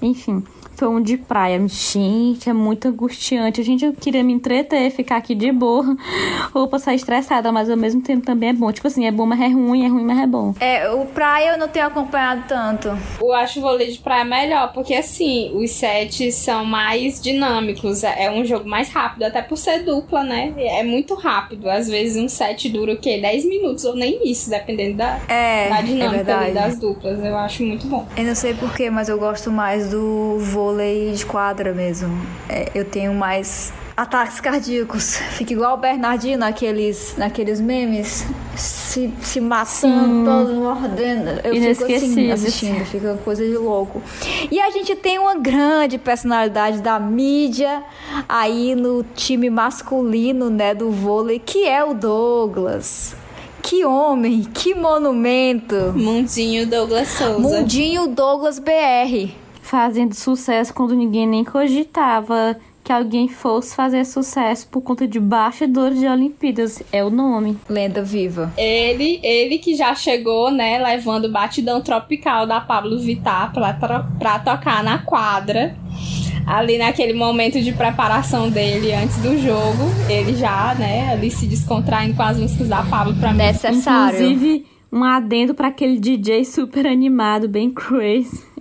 Enfim. 0.00 0.44
Foi 0.76 0.88
um 0.88 1.00
de 1.00 1.16
praia. 1.16 1.58
Gente, 1.66 2.50
é 2.50 2.52
muito 2.52 2.86
angustiante. 2.88 3.62
Gente, 3.62 3.86
eu 3.86 3.94
queria 3.94 4.22
me 4.22 4.34
entreter, 4.34 4.90
ficar 4.90 5.16
aqui 5.16 5.34
de 5.34 5.50
boa. 5.50 5.96
Ou 6.52 6.68
passar 6.68 6.94
estressada, 6.94 7.50
mas 7.50 7.70
ao 7.70 7.78
mesmo 7.78 8.02
tempo 8.02 8.26
também 8.26 8.50
é 8.50 8.52
bom. 8.52 8.70
Tipo 8.70 8.86
assim, 8.86 9.06
é 9.06 9.10
bom, 9.10 9.24
mas 9.24 9.40
é 9.40 9.48
ruim, 9.48 9.86
é 9.86 9.88
ruim, 9.88 10.04
mas 10.04 10.18
é 10.18 10.26
bom. 10.26 10.54
É, 10.60 10.90
o 10.90 11.06
praia 11.06 11.52
eu 11.52 11.58
não 11.58 11.66
tenho 11.66 11.86
acompanhado 11.86 12.44
tanto. 12.46 12.90
Eu 13.18 13.32
acho 13.32 13.58
o 13.58 13.62
vôlei 13.62 13.90
de 13.90 13.98
praia 13.98 14.24
melhor, 14.24 14.70
porque 14.74 14.92
assim, 14.92 15.50
os 15.54 15.70
sets 15.70 16.34
são 16.34 16.62
mais 16.62 17.22
dinâmicos. 17.22 18.04
É 18.04 18.30
um 18.30 18.44
jogo 18.44 18.68
mais 18.68 18.90
rápido, 18.90 19.22
até 19.22 19.40
por 19.40 19.56
ser 19.56 19.82
dupla, 19.82 20.22
né? 20.22 20.52
É 20.58 20.82
muito 20.82 21.14
rápido. 21.14 21.70
Às 21.70 21.88
vezes 21.88 22.22
um 22.22 22.28
set 22.28 22.68
dura 22.68 22.92
o 22.92 22.98
quê? 22.98 23.18
10 23.18 23.46
minutos, 23.46 23.84
ou 23.86 23.96
nem 23.96 24.30
isso, 24.30 24.50
dependendo 24.50 24.98
da, 24.98 25.20
é, 25.26 25.70
da 25.70 25.80
dinâmica 25.80 26.32
é 26.32 26.52
das 26.52 26.78
duplas. 26.78 27.24
Eu 27.24 27.36
acho 27.38 27.62
muito 27.62 27.86
bom. 27.86 28.06
Eu 28.14 28.24
não 28.24 28.34
sei 28.34 28.52
porquê, 28.52 28.90
mas 28.90 29.08
eu 29.08 29.18
gosto 29.18 29.50
mais 29.50 29.90
do 29.90 30.36
vôlei 30.38 30.65
vôlei 30.66 31.12
de 31.12 31.24
quadra 31.24 31.72
mesmo. 31.72 32.10
É, 32.48 32.70
eu 32.74 32.84
tenho 32.84 33.14
mais 33.14 33.72
ataques 33.96 34.40
cardíacos. 34.40 35.16
Fica 35.32 35.52
igual 35.52 35.74
o 35.74 35.76
Bernardinho 35.76 36.38
naqueles, 36.38 37.14
naqueles 37.16 37.60
memes, 37.60 38.26
se, 38.56 39.12
se 39.20 39.40
matando, 39.40 40.24
todo 40.24 40.54
mordendo. 40.54 41.40
Eu 41.44 41.54
fico 41.74 41.92
assim 41.92 42.30
assistindo, 42.32 42.84
fica 42.84 43.16
coisa 43.24 43.44
de 43.44 43.56
louco. 43.56 44.02
E 44.50 44.60
a 44.60 44.70
gente 44.70 44.96
tem 44.96 45.18
uma 45.18 45.36
grande 45.36 45.98
personalidade 45.98 46.80
da 46.80 46.98
mídia 46.98 47.82
aí 48.28 48.74
no 48.74 49.04
time 49.14 49.48
masculino, 49.48 50.50
né, 50.50 50.74
do 50.74 50.90
vôlei, 50.90 51.38
que 51.38 51.64
é 51.64 51.84
o 51.84 51.94
Douglas. 51.94 53.14
Que 53.62 53.84
homem, 53.84 54.42
que 54.42 54.74
monumento. 54.74 55.92
Mundinho 55.94 56.66
Douglas 56.68 57.08
Souza. 57.08 57.40
Mundinho 57.40 58.06
Douglas 58.06 58.60
BR 58.60 59.45
fazendo 59.66 60.14
sucesso 60.14 60.72
quando 60.72 60.94
ninguém 60.94 61.26
nem 61.26 61.44
cogitava 61.44 62.56
que 62.84 62.92
alguém 62.92 63.26
fosse 63.26 63.74
fazer 63.74 64.04
sucesso 64.06 64.68
por 64.68 64.80
conta 64.80 65.08
de 65.08 65.18
bastidores 65.18 65.98
de 65.98 66.06
Olimpíadas. 66.06 66.80
É 66.92 67.04
o 67.04 67.10
nome. 67.10 67.58
Lenda 67.68 68.00
viva. 68.00 68.52
Ele, 68.56 69.18
ele 69.24 69.58
que 69.58 69.74
já 69.74 69.92
chegou, 69.92 70.52
né, 70.52 70.78
levando 70.78 71.24
o 71.24 71.32
batidão 71.32 71.80
tropical 71.80 72.46
da 72.46 72.60
Pablo 72.60 72.96
Vittar 73.00 73.52
pra, 73.52 73.72
pra 73.72 74.38
tocar 74.38 74.84
na 74.84 74.98
quadra. 74.98 75.76
Ali 76.46 76.78
naquele 76.78 77.12
momento 77.12 77.60
de 77.60 77.72
preparação 77.72 78.48
dele 78.48 78.92
antes 78.92 79.16
do 79.16 79.36
jogo, 79.36 79.82
ele 80.08 80.36
já, 80.36 80.76
né, 80.76 81.10
ali 81.10 81.28
se 81.28 81.44
descontraindo 81.44 82.14
com 82.14 82.22
as 82.22 82.38
músicas 82.38 82.68
da 82.68 82.84
Pablo 82.84 83.16
pra 83.16 83.32
mim. 83.32 83.38
Necessário. 83.38 84.14
Inclusive, 84.16 84.64
um 84.92 85.02
adendo 85.02 85.54
para 85.54 85.66
aquele 85.66 85.98
DJ 85.98 86.44
super 86.44 86.86
animado, 86.86 87.48
bem 87.48 87.68
crazy 87.68 88.55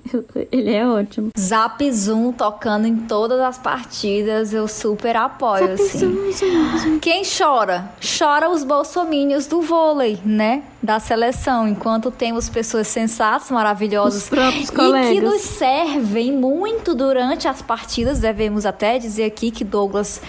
Ele 0.51 0.73
é 0.73 0.87
ótimo. 0.87 1.29
Zap 1.37 1.91
Zoom 1.91 2.31
tocando 2.31 2.87
em 2.87 2.95
todas 2.97 3.39
as 3.39 3.57
partidas, 3.57 4.53
eu 4.53 4.67
super 4.67 5.15
apoio, 5.15 5.67
Zap, 5.67 5.81
assim. 5.81 5.99
Zoom, 5.99 6.31
zoom, 6.31 6.77
zoom. 6.77 6.99
Quem 6.99 7.23
chora? 7.25 7.91
Chora 8.17 8.49
os 8.49 8.63
bolsomínios 8.63 9.47
do 9.47 9.61
vôlei, 9.61 10.19
né? 10.23 10.63
Da 10.85 10.99
seleção, 10.99 11.67
enquanto 11.67 12.11
temos 12.11 12.47
pessoas 12.47 12.87
sensatas, 12.87 13.49
maravilhosas 13.49 14.23
os 14.23 14.29
próprios 14.29 14.69
colegas. 14.69 15.09
e 15.09 15.13
que 15.15 15.21
nos 15.21 15.41
servem 15.41 16.31
muito 16.31 16.93
durante 16.93 17.47
as 17.47 17.59
partidas. 17.59 18.19
Devemos 18.19 18.67
até 18.67 18.99
dizer 18.99 19.23
aqui 19.23 19.49
que 19.49 19.63
Douglas 19.63 20.21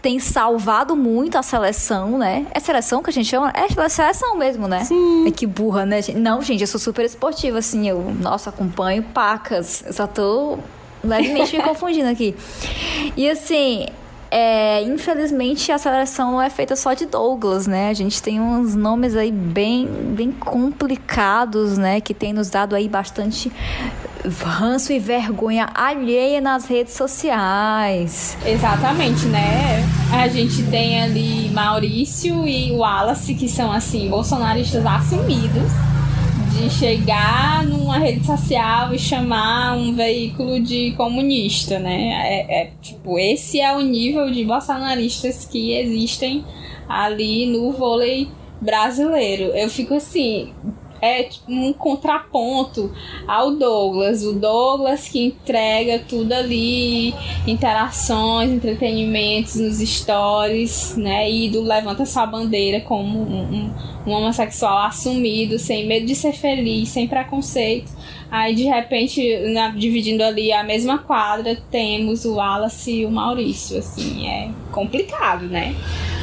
tem 0.00 0.20
salvado 0.20 0.94
muito 0.94 1.36
a 1.36 1.42
seleção, 1.42 2.16
né? 2.16 2.46
É 2.52 2.60
seleção 2.60 3.02
que 3.02 3.10
a 3.10 3.12
gente 3.12 3.28
chama? 3.28 3.52
É 3.54 3.88
seleção 3.88 4.36
mesmo, 4.36 4.68
né? 4.68 4.84
Sim. 4.84 5.26
É 5.26 5.32
que 5.32 5.46
burra, 5.48 5.84
né? 5.84 5.98
Não, 6.14 6.40
gente, 6.40 6.60
eu 6.60 6.68
sou 6.68 6.78
super 6.78 7.04
esportiva, 7.04 7.58
assim. 7.58 7.88
Eu, 7.88 8.14
nossa, 8.20 8.50
acompanho 8.50 9.02
pacas. 9.02 9.82
Eu 9.84 9.92
só 9.92 10.06
tô 10.06 10.58
levemente 11.02 11.56
me 11.56 11.62
confundindo 11.64 12.08
aqui. 12.08 12.36
E 13.16 13.28
assim, 13.28 13.88
é, 14.36 14.82
infelizmente 14.82 15.70
a 15.70 15.78
seleção 15.78 16.32
não 16.32 16.42
é 16.42 16.50
feita 16.50 16.74
só 16.74 16.92
de 16.92 17.06
Douglas, 17.06 17.68
né? 17.68 17.88
A 17.88 17.94
gente 17.94 18.20
tem 18.20 18.40
uns 18.40 18.74
nomes 18.74 19.14
aí 19.14 19.30
bem, 19.30 19.86
bem 19.86 20.32
complicados, 20.32 21.78
né? 21.78 22.00
Que 22.00 22.12
tem 22.12 22.32
nos 22.32 22.50
dado 22.50 22.74
aí 22.74 22.88
bastante 22.88 23.52
ranço 24.42 24.92
e 24.92 24.98
vergonha 24.98 25.68
alheia 25.72 26.40
nas 26.40 26.66
redes 26.66 26.94
sociais. 26.94 28.36
Exatamente, 28.44 29.24
né? 29.26 29.84
A 30.12 30.26
gente 30.26 30.64
tem 30.64 31.00
ali 31.00 31.48
Maurício 31.50 32.44
e 32.44 32.72
Wallace, 32.72 33.36
que 33.36 33.48
são 33.48 33.70
assim, 33.70 34.08
bolsonaristas 34.08 34.84
assumidos 34.84 35.70
de 36.54 36.70
chegar 36.70 37.64
numa 37.66 37.98
rede 37.98 38.24
social 38.24 38.94
e 38.94 38.98
chamar 38.98 39.76
um 39.76 39.92
veículo 39.92 40.60
de 40.60 40.92
comunista, 40.92 41.78
né? 41.78 42.12
É, 42.24 42.62
é, 42.62 42.70
tipo, 42.80 43.18
esse 43.18 43.60
é 43.60 43.74
o 43.74 43.80
nível 43.80 44.30
de 44.30 44.44
bolsonaristas 44.44 45.44
que 45.44 45.72
existem 45.72 46.44
ali 46.88 47.46
no 47.46 47.72
vôlei 47.72 48.28
brasileiro. 48.60 49.44
Eu 49.54 49.68
fico 49.68 49.94
assim, 49.94 50.52
é 51.04 51.22
tipo, 51.24 51.50
um 51.52 51.72
contraponto 51.72 52.92
ao 53.26 53.52
Douglas. 53.52 54.24
O 54.24 54.32
Douglas 54.32 55.08
que 55.08 55.24
entrega 55.24 55.98
tudo 56.08 56.32
ali, 56.32 57.14
interações, 57.46 58.50
entretenimentos 58.50 59.56
nos 59.56 59.78
stories, 59.78 60.96
né? 60.96 61.30
E 61.30 61.50
do 61.50 61.62
Levanta 61.62 62.06
Sua 62.06 62.26
Bandeira 62.26 62.80
como 62.80 63.20
um, 63.20 63.42
um, 63.42 63.74
um 64.06 64.12
homossexual 64.12 64.86
assumido, 64.86 65.58
sem 65.58 65.86
medo 65.86 66.06
de 66.06 66.14
ser 66.14 66.32
feliz, 66.32 66.88
sem 66.88 67.06
preconceito. 67.06 67.92
Aí 68.30 68.54
de 68.54 68.64
repente, 68.64 69.38
na, 69.52 69.68
dividindo 69.68 70.24
ali 70.24 70.52
a 70.52 70.64
mesma 70.64 70.98
quadra, 70.98 71.56
temos 71.70 72.24
o 72.24 72.34
Wallace 72.34 72.90
e 72.90 73.06
o 73.06 73.10
Maurício. 73.10 73.78
Assim, 73.78 74.26
é 74.26 74.50
complicado, 74.72 75.44
né? 75.44 75.74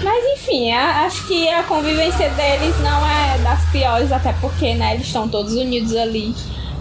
Mas 0.03 0.23
enfim, 0.33 0.71
acho 0.71 1.27
que 1.27 1.47
a 1.49 1.63
convivência 1.63 2.29
deles 2.29 2.79
não 2.79 3.05
é 3.07 3.37
das 3.39 3.63
piores, 3.71 4.11
até 4.11 4.33
porque 4.33 4.73
né, 4.73 4.95
eles 4.95 5.07
estão 5.07 5.27
todos 5.27 5.53
unidos 5.53 5.95
ali 5.95 6.33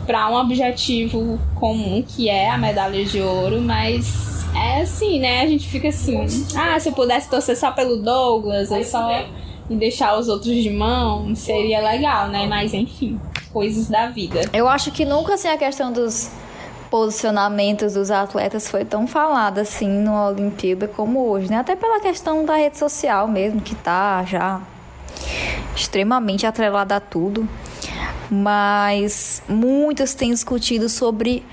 para 0.07 0.29
um 0.29 0.35
objetivo 0.35 1.39
comum, 1.55 2.03
que 2.03 2.29
é 2.29 2.51
a 2.51 2.59
medalha 2.59 3.05
de 3.05 3.21
ouro, 3.21 3.61
mas 3.61 4.45
é 4.57 4.83
assim, 4.83 5.21
né? 5.21 5.43
A 5.43 5.47
gente 5.47 5.69
fica 5.69 5.89
assim, 5.89 6.27
ah, 6.57 6.81
se 6.81 6.89
eu 6.89 6.93
pudesse 6.93 7.29
torcer 7.29 7.57
só 7.57 7.71
pelo 7.71 7.97
Douglas, 7.97 8.71
ou 8.71 8.83
só 8.83 9.25
e 9.69 9.77
deixar 9.77 10.19
os 10.19 10.29
outros 10.29 10.55
de 10.57 10.71
mão, 10.71 11.33
seria 11.37 11.81
legal, 11.81 12.29
né? 12.29 12.47
Mas 12.47 12.75
enfim, 12.75 13.21
coisas 13.53 13.89
da 13.89 14.09
vida. 14.09 14.41
Eu 14.53 14.69
acho 14.69 14.91
que 14.91 15.05
nunca 15.05 15.35
assim 15.35 15.49
a 15.49 15.57
questão 15.57 15.93
dos 15.93 16.31
posicionamentos 16.91 17.95
dos 17.95 18.11
atletas 18.11 18.69
foi 18.69 18.85
tão 18.85 19.07
falada 19.07 19.61
assim 19.61 19.89
no 19.89 20.13
Olimpíada 20.13 20.89
como 20.89 21.27
hoje, 21.29 21.49
né? 21.49 21.59
Até 21.59 21.77
pela 21.77 22.01
questão 22.01 22.45
da 22.45 22.57
rede 22.57 22.77
social 22.77 23.29
mesmo, 23.29 23.61
que 23.61 23.75
tá 23.75 24.25
já 24.25 24.61
extremamente 25.75 26.47
atrelada 26.47 26.97
a 26.97 27.01
tudo. 27.01 27.49
Mas 28.31 29.43
muitos 29.49 30.15
têm 30.15 30.31
discutido 30.31 30.89
sobre 30.89 31.45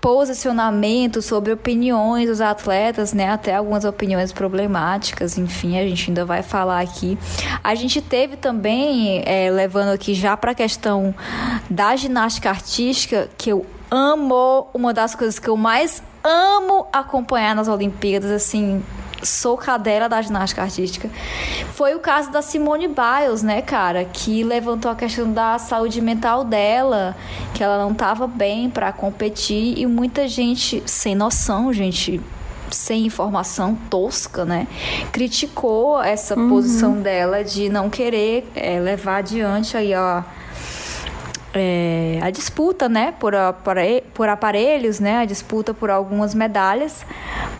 posicionamento, 0.00 1.22
sobre 1.22 1.50
opiniões 1.50 2.28
dos 2.28 2.40
atletas, 2.40 3.14
né? 3.14 3.30
Até 3.30 3.54
algumas 3.54 3.86
opiniões 3.86 4.32
problemáticas, 4.32 5.38
enfim, 5.38 5.78
a 5.78 5.88
gente 5.88 6.10
ainda 6.10 6.26
vai 6.26 6.42
falar 6.42 6.80
aqui. 6.80 7.16
A 7.62 7.74
gente 7.74 8.02
teve 8.02 8.36
também, 8.36 9.22
é, 9.24 9.50
levando 9.50 9.88
aqui 9.88 10.12
já 10.12 10.36
para 10.36 10.50
a 10.50 10.54
questão 10.54 11.14
da 11.70 11.96
ginástica 11.96 12.50
artística, 12.50 13.30
que 13.38 13.50
eu 13.50 13.64
amo, 13.94 14.66
uma 14.74 14.92
das 14.92 15.14
coisas 15.14 15.38
que 15.38 15.48
eu 15.48 15.56
mais 15.56 16.02
amo 16.22 16.86
acompanhar 16.92 17.54
nas 17.54 17.68
Olimpíadas, 17.68 18.30
assim, 18.30 18.82
sou 19.22 19.56
cadela 19.56 20.08
da 20.08 20.20
ginástica 20.20 20.62
artística. 20.62 21.08
Foi 21.74 21.94
o 21.94 22.00
caso 22.00 22.30
da 22.30 22.42
Simone 22.42 22.88
Biles, 22.88 23.42
né, 23.42 23.62
cara, 23.62 24.04
que 24.04 24.42
levantou 24.42 24.90
a 24.90 24.96
questão 24.96 25.32
da 25.32 25.58
saúde 25.58 26.00
mental 26.00 26.44
dela, 26.44 27.16
que 27.54 27.62
ela 27.62 27.78
não 27.78 27.92
estava 27.92 28.26
bem 28.26 28.68
para 28.68 28.92
competir 28.92 29.78
e 29.78 29.86
muita 29.86 30.26
gente 30.26 30.82
sem 30.86 31.14
noção, 31.14 31.72
gente 31.72 32.20
sem 32.70 33.06
informação 33.06 33.76
tosca, 33.88 34.44
né? 34.44 34.66
Criticou 35.12 36.02
essa 36.02 36.36
uhum. 36.36 36.48
posição 36.48 37.00
dela 37.00 37.44
de 37.44 37.68
não 37.68 37.88
querer 37.88 38.50
é, 38.56 38.80
levar 38.80 39.18
adiante 39.18 39.76
aí 39.76 39.94
a 39.94 40.24
é, 41.54 42.18
a 42.20 42.30
disputa, 42.30 42.88
né, 42.88 43.14
por, 43.18 43.32
por 44.12 44.28
aparelhos, 44.28 45.00
né, 45.00 45.18
a 45.18 45.24
disputa 45.24 45.72
por 45.72 45.90
algumas 45.90 46.34
medalhas, 46.34 47.06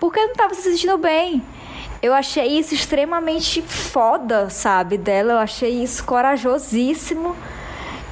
porque 0.00 0.20
não 0.20 0.32
estava 0.32 0.54
se 0.54 0.62
sentindo 0.62 0.98
bem. 0.98 1.42
Eu 2.02 2.12
achei 2.12 2.58
isso 2.58 2.74
extremamente 2.74 3.62
foda, 3.62 4.50
sabe, 4.50 4.98
dela. 4.98 5.32
Eu 5.32 5.38
achei 5.38 5.82
isso 5.82 6.04
corajosíssimo. 6.04 7.34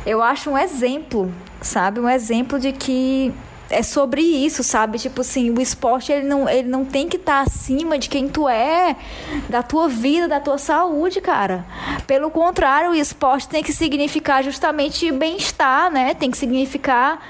Eu 0.07 0.23
acho 0.23 0.51
um 0.51 0.57
exemplo, 0.57 1.31
sabe, 1.61 2.01
um 2.01 2.09
exemplo 2.09 2.59
de 2.59 2.73
que 2.73 3.35
é 3.73 3.83
sobre 3.83 4.21
isso, 4.21 4.63
sabe? 4.63 4.99
Tipo 4.99 5.23
assim, 5.23 5.51
o 5.51 5.61
esporte 5.61 6.13
ele 6.13 6.27
não, 6.27 6.49
ele 6.49 6.69
não 6.69 6.85
tem 6.85 7.09
que 7.09 7.17
estar 7.17 7.45
tá 7.45 7.51
acima 7.51 7.99
de 7.99 8.09
quem 8.09 8.29
tu 8.29 8.49
é, 8.49 8.95
da 9.49 9.63
tua 9.63 9.89
vida, 9.89 10.29
da 10.29 10.39
tua 10.39 10.59
saúde, 10.59 11.21
cara. 11.21 11.65
Pelo 12.07 12.31
contrário, 12.31 12.91
o 12.91 12.95
esporte 12.95 13.49
tem 13.49 13.63
que 13.63 13.73
significar 13.73 14.45
justamente 14.45 15.11
bem-estar, 15.11 15.91
né? 15.91 16.15
Tem 16.15 16.31
que 16.31 16.37
significar 16.37 17.21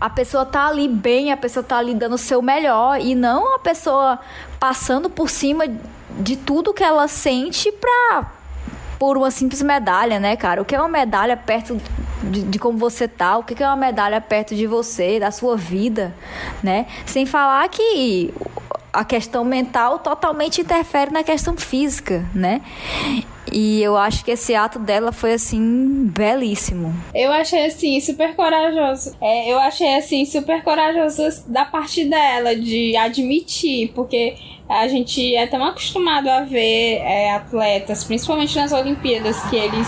a 0.00 0.10
pessoa 0.10 0.44
tá 0.44 0.66
ali 0.66 0.88
bem, 0.88 1.30
a 1.30 1.36
pessoa 1.36 1.62
tá 1.62 1.78
ali 1.78 1.94
dando 1.94 2.14
o 2.16 2.18
seu 2.18 2.42
melhor 2.42 3.00
e 3.00 3.14
não 3.14 3.54
a 3.54 3.58
pessoa 3.60 4.18
passando 4.58 5.08
por 5.08 5.30
cima 5.30 5.64
de 6.18 6.36
tudo 6.36 6.74
que 6.74 6.82
ela 6.82 7.06
sente 7.06 7.70
pra 7.70 8.41
por 9.02 9.16
uma 9.16 9.32
simples 9.32 9.60
medalha, 9.62 10.20
né, 10.20 10.36
cara? 10.36 10.62
O 10.62 10.64
que 10.64 10.76
é 10.76 10.78
uma 10.78 10.86
medalha 10.86 11.36
perto 11.36 11.76
de, 12.22 12.42
de, 12.42 12.56
como 12.56 12.78
você 12.78 13.08
tá, 13.08 13.36
o 13.36 13.42
que 13.42 13.60
é 13.60 13.66
uma 13.66 13.74
medalha 13.74 14.20
perto 14.20 14.54
de 14.54 14.64
você, 14.64 15.18
da 15.18 15.32
sua 15.32 15.56
vida, 15.56 16.14
né? 16.62 16.86
Sem 17.04 17.26
falar 17.26 17.68
que 17.68 18.32
a 18.92 19.04
questão 19.04 19.44
mental 19.44 19.98
totalmente 19.98 20.60
interfere 20.60 21.10
na 21.10 21.24
questão 21.24 21.56
física, 21.56 22.24
né? 22.32 22.60
E 23.52 23.82
eu 23.82 23.96
acho 23.96 24.24
que 24.24 24.30
esse 24.30 24.54
ato 24.54 24.78
dela 24.78 25.12
foi 25.12 25.34
assim 25.34 26.10
belíssimo. 26.16 26.94
Eu 27.14 27.30
achei 27.32 27.66
assim 27.66 28.00
super 28.00 28.34
corajoso. 28.34 29.14
É, 29.20 29.52
eu 29.52 29.58
achei 29.58 29.96
assim 29.96 30.24
super 30.24 30.62
corajoso 30.62 31.44
da 31.46 31.64
parte 31.64 32.04
dela 32.04 32.56
de 32.56 32.96
admitir, 32.96 33.92
porque 33.94 34.34
a 34.68 34.88
gente 34.88 35.34
é 35.36 35.46
tão 35.46 35.62
acostumado 35.64 36.28
a 36.28 36.40
ver 36.40 36.96
é, 37.02 37.34
atletas, 37.34 38.04
principalmente 38.04 38.56
nas 38.56 38.72
Olimpíadas, 38.72 39.38
que 39.44 39.56
eles, 39.56 39.86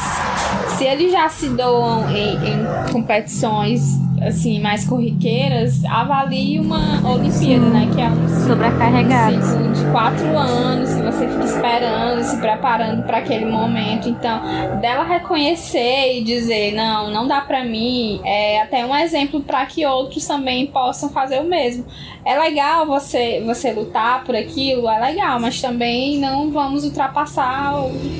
se 0.76 0.84
eles 0.84 1.10
já 1.10 1.28
se 1.28 1.48
doam 1.48 2.10
em, 2.10 2.34
em 2.34 2.92
competições 2.92 4.03
assim 4.20 4.60
mais 4.60 4.86
corriqueiras, 4.86 5.84
avalie 5.84 6.58
uma 6.58 7.00
Olimpíada, 7.08 7.66
né? 7.66 7.88
Que 7.94 8.00
é 8.00 8.08
um 8.08 8.46
sobrecarregado 8.46 9.42
ciclo 9.42 9.72
de 9.72 9.84
quatro 9.90 10.38
anos 10.38 10.92
que 10.94 11.02
você 11.02 11.28
fica 11.28 11.44
esperando, 11.44 12.22
se 12.22 12.36
preparando 12.38 13.02
para 13.04 13.18
aquele 13.18 13.46
momento. 13.46 14.08
Então, 14.08 14.40
dela 14.80 15.04
reconhecer 15.04 16.18
e 16.18 16.24
dizer 16.24 16.74
não, 16.74 17.10
não 17.10 17.26
dá 17.26 17.40
para 17.40 17.64
mim, 17.64 18.20
é 18.24 18.62
até 18.62 18.84
um 18.84 18.94
exemplo 18.94 19.40
para 19.40 19.64
que 19.66 19.84
outros 19.86 20.26
também 20.26 20.66
possam 20.66 21.08
fazer 21.10 21.40
o 21.40 21.44
mesmo. 21.44 21.84
É 22.24 22.38
legal 22.38 22.86
você 22.86 23.42
você 23.44 23.72
lutar 23.72 24.24
por 24.24 24.34
aquilo, 24.34 24.88
é 24.88 24.98
legal, 24.98 25.38
mas 25.38 25.60
também 25.60 26.18
não 26.18 26.50
vamos 26.50 26.84
ultrapassar 26.84 27.74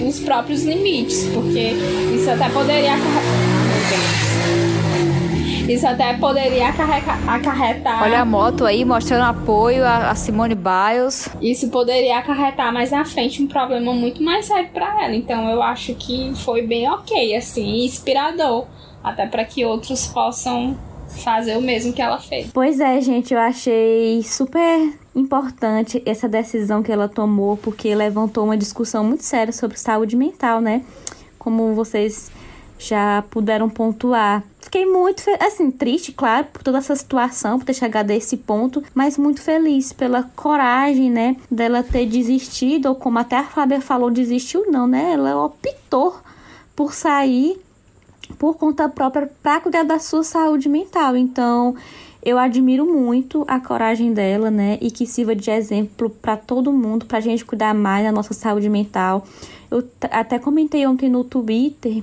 os 0.06 0.20
próprios 0.20 0.62
limites, 0.62 1.28
porque 1.32 1.72
isso 2.14 2.30
até 2.30 2.48
poderia 2.50 2.94
isso 5.68 5.86
até 5.86 6.14
poderia 6.14 6.68
acarretar. 6.68 8.02
Olha 8.02 8.20
a 8.20 8.24
moto 8.24 8.66
aí 8.66 8.84
mostrando 8.84 9.24
apoio 9.24 9.84
a 9.84 10.14
Simone 10.14 10.54
Biles. 10.54 11.28
Isso 11.40 11.68
poderia 11.68 12.18
acarretar 12.18 12.72
mais 12.72 12.90
na 12.90 13.04
frente 13.04 13.42
um 13.42 13.46
problema 13.46 13.92
muito 13.92 14.22
mais 14.22 14.46
sério 14.46 14.68
para 14.72 15.04
ela. 15.04 15.14
Então 15.14 15.48
eu 15.48 15.62
acho 15.62 15.94
que 15.94 16.32
foi 16.36 16.66
bem 16.66 16.88
ok, 16.90 17.34
assim, 17.34 17.84
inspirador. 17.84 18.66
Até 19.02 19.26
para 19.26 19.44
que 19.44 19.64
outros 19.64 20.06
possam 20.06 20.78
fazer 21.08 21.56
o 21.56 21.60
mesmo 21.60 21.92
que 21.92 22.02
ela 22.02 22.18
fez. 22.18 22.50
Pois 22.52 22.80
é, 22.80 23.00
gente, 23.00 23.32
eu 23.34 23.40
achei 23.40 24.22
super 24.22 24.92
importante 25.14 26.02
essa 26.04 26.28
decisão 26.28 26.82
que 26.82 26.90
ela 26.90 27.08
tomou, 27.08 27.56
porque 27.56 27.94
levantou 27.94 28.44
uma 28.44 28.56
discussão 28.56 29.04
muito 29.04 29.22
séria 29.22 29.52
sobre 29.52 29.78
saúde 29.78 30.16
mental, 30.16 30.60
né? 30.60 30.82
Como 31.38 31.74
vocês 31.74 32.32
já 32.78 33.22
puderam 33.30 33.68
pontuar. 33.68 34.42
Fiquei 34.74 34.90
muito, 34.90 35.22
assim, 35.38 35.70
triste, 35.70 36.10
claro, 36.10 36.48
por 36.52 36.60
toda 36.60 36.78
essa 36.78 36.96
situação, 36.96 37.60
por 37.60 37.64
ter 37.64 37.74
chegado 37.74 38.10
a 38.10 38.14
esse 38.16 38.36
ponto, 38.36 38.82
mas 38.92 39.16
muito 39.16 39.40
feliz 39.40 39.92
pela 39.92 40.24
coragem, 40.34 41.08
né, 41.08 41.36
dela 41.48 41.80
ter 41.80 42.06
desistido, 42.06 42.86
ou 42.86 42.96
como 42.96 43.20
até 43.20 43.36
a 43.36 43.44
Fábia 43.44 43.80
falou, 43.80 44.10
desistiu 44.10 44.68
não, 44.72 44.88
né? 44.88 45.12
Ela 45.12 45.40
optou 45.44 46.16
por 46.74 46.92
sair 46.92 47.56
por 48.36 48.56
conta 48.56 48.88
própria 48.88 49.30
para 49.40 49.60
cuidar 49.60 49.84
da 49.84 50.00
sua 50.00 50.24
saúde 50.24 50.68
mental. 50.68 51.16
Então, 51.16 51.76
eu 52.20 52.36
admiro 52.36 52.84
muito 52.84 53.44
a 53.46 53.60
coragem 53.60 54.12
dela, 54.12 54.50
né? 54.50 54.76
E 54.80 54.90
que 54.90 55.06
sirva 55.06 55.36
de 55.36 55.52
exemplo 55.52 56.10
para 56.10 56.36
todo 56.36 56.72
mundo, 56.72 57.06
para 57.06 57.18
a 57.18 57.20
gente 57.20 57.44
cuidar 57.44 57.74
mais 57.74 58.04
da 58.04 58.10
nossa 58.10 58.34
saúde 58.34 58.68
mental. 58.68 59.24
Eu 59.70 59.88
até 60.10 60.36
comentei 60.40 60.84
ontem 60.84 61.08
no 61.08 61.22
Twitter, 61.22 62.02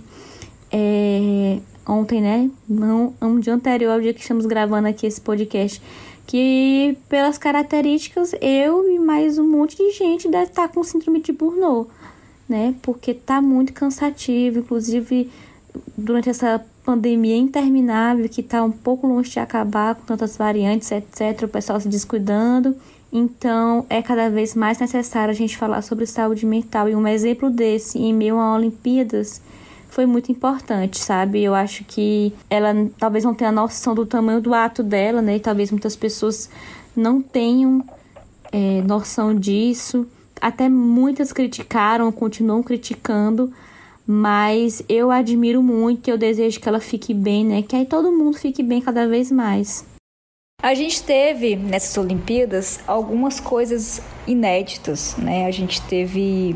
é, 0.72 1.60
ontem, 1.88 2.22
né? 2.22 2.50
Não, 2.68 3.14
um 3.22 3.40
dia 3.40 3.54
anterior 3.54 3.92
ao 3.92 4.02
dia 4.02 4.14
que 4.14 4.22
estamos 4.22 4.46
gravando 4.46 4.88
aqui 4.88 5.06
esse 5.06 5.20
podcast, 5.20 5.82
que 6.28 6.98
pelas 7.10 7.38
características 7.38 8.34
eu 8.42 8.90
e 8.90 9.00
mais 9.00 9.38
um 9.38 9.48
monte 9.48 9.78
de 9.78 9.92
gente 9.92 10.30
deve 10.30 10.52
estar 10.52 10.68
com 10.70 10.84
síndrome 10.84 11.22
de 11.22 11.32
Burnout, 11.32 11.90
né? 12.48 12.76
Porque 12.82 13.14
tá 13.14 13.42
muito 13.42 13.74
cansativo, 13.74 14.60
inclusive 14.60 15.30
durante 15.98 16.30
essa 16.30 16.64
pandemia 16.84 17.38
interminável 17.38 18.28
que 18.28 18.42
está 18.42 18.64
um 18.64 18.72
pouco 18.72 19.08
longe 19.08 19.32
de 19.32 19.40
acabar 19.40 19.96
com 19.96 20.06
tantas 20.06 20.36
variantes, 20.36 20.92
etc., 20.92 21.44
o 21.44 21.48
pessoal 21.48 21.80
se 21.80 21.88
descuidando. 21.88 22.76
Então, 23.14 23.86
é 23.90 24.02
cada 24.02 24.30
vez 24.30 24.56
mais 24.56 24.80
necessário 24.80 25.32
a 25.32 25.36
gente 25.36 25.58
falar 25.58 25.82
sobre 25.82 26.06
saúde 26.06 26.46
mental. 26.46 26.88
E 26.88 26.96
um 26.96 27.06
exemplo 27.06 27.50
desse, 27.50 28.00
em 28.00 28.14
meio 28.14 28.40
a 28.40 28.56
Olimpíadas, 28.56 29.42
foi 29.92 30.06
muito 30.06 30.32
importante, 30.32 30.98
sabe? 30.98 31.44
Eu 31.44 31.54
acho 31.54 31.84
que 31.84 32.34
ela 32.50 32.74
talvez 32.98 33.26
não 33.26 33.36
tenha 33.36 33.52
noção 33.52 33.94
do 33.94 34.06
tamanho 34.06 34.40
do 34.42 34.54
ato 34.54 34.82
dela, 34.82 35.22
né? 35.22 35.36
E 35.36 35.40
talvez 35.40 35.70
muitas 35.70 35.98
pessoas 35.98 36.50
não 36.96 37.22
tenham 37.22 37.84
é, 38.54 38.82
noção 38.82 39.36
disso. 39.36 40.08
Até 40.40 40.70
muitas 40.70 41.34
criticaram, 41.34 42.10
continuam 42.10 42.64
criticando, 42.64 43.52
mas 44.08 44.82
eu 44.88 45.12
admiro 45.12 45.62
muito 45.62 46.08
e 46.08 46.12
eu 46.12 46.18
desejo 46.18 46.60
que 46.62 46.70
ela 46.70 46.80
fique 46.80 47.14
bem, 47.14 47.46
né? 47.46 47.62
Que 47.62 47.76
aí 47.76 47.86
todo 47.86 48.14
mundo 48.14 48.38
fique 48.38 48.64
bem 48.64 48.80
cada 48.80 49.06
vez 49.08 49.30
mais. 49.30 49.86
A 50.64 50.74
gente 50.74 51.04
teve 51.04 51.58
nessas 51.58 51.98
Olimpíadas 51.98 52.80
algumas 52.88 53.42
coisas 53.42 54.02
inéditas, 54.26 55.18
né? 55.18 55.48
A 55.48 55.52
gente 55.52 55.82
teve, 55.82 56.56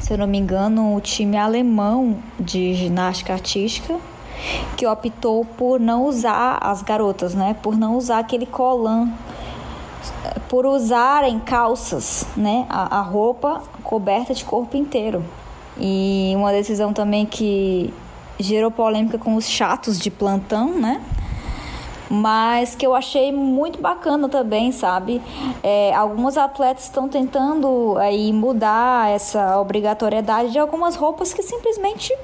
se 0.00 0.12
eu 0.12 0.18
não 0.18 0.26
me 0.26 0.38
engano, 0.38 0.96
o 0.96 1.00
time 1.00 1.36
alemão 1.36 2.18
de 2.38 2.74
ginástica 2.74 3.32
artística 3.32 3.98
que 4.76 4.86
optou 4.86 5.44
por 5.44 5.78
não 5.78 6.06
usar 6.06 6.58
as 6.60 6.82
garotas, 6.82 7.34
né? 7.34 7.54
Por 7.62 7.76
não 7.76 7.96
usar 7.96 8.18
aquele 8.18 8.46
colã, 8.46 9.08
por 10.48 10.66
usarem 10.66 11.38
calças, 11.38 12.26
né? 12.36 12.66
A, 12.68 12.98
a 12.98 13.00
roupa 13.00 13.62
coberta 13.82 14.34
de 14.34 14.44
corpo 14.44 14.76
inteiro. 14.76 15.24
E 15.78 16.32
uma 16.36 16.52
decisão 16.52 16.92
também 16.92 17.24
que 17.24 17.92
gerou 18.38 18.70
polêmica 18.70 19.18
com 19.18 19.36
os 19.36 19.48
chatos 19.48 19.98
de 19.98 20.10
plantão, 20.10 20.78
né? 20.78 21.00
Mas 22.14 22.74
que 22.74 22.86
eu 22.86 22.94
achei 22.94 23.32
muito 23.32 23.80
bacana 23.80 24.28
também, 24.28 24.70
sabe? 24.70 25.22
É, 25.62 25.94
alguns 25.94 26.36
atletas 26.36 26.84
estão 26.84 27.08
tentando 27.08 27.96
aí 27.96 28.34
mudar 28.34 29.10
essa 29.10 29.58
obrigatoriedade 29.58 30.52
de 30.52 30.58
algumas 30.58 30.94
roupas 30.94 31.32
que 31.32 31.42
simplesmente 31.42 32.14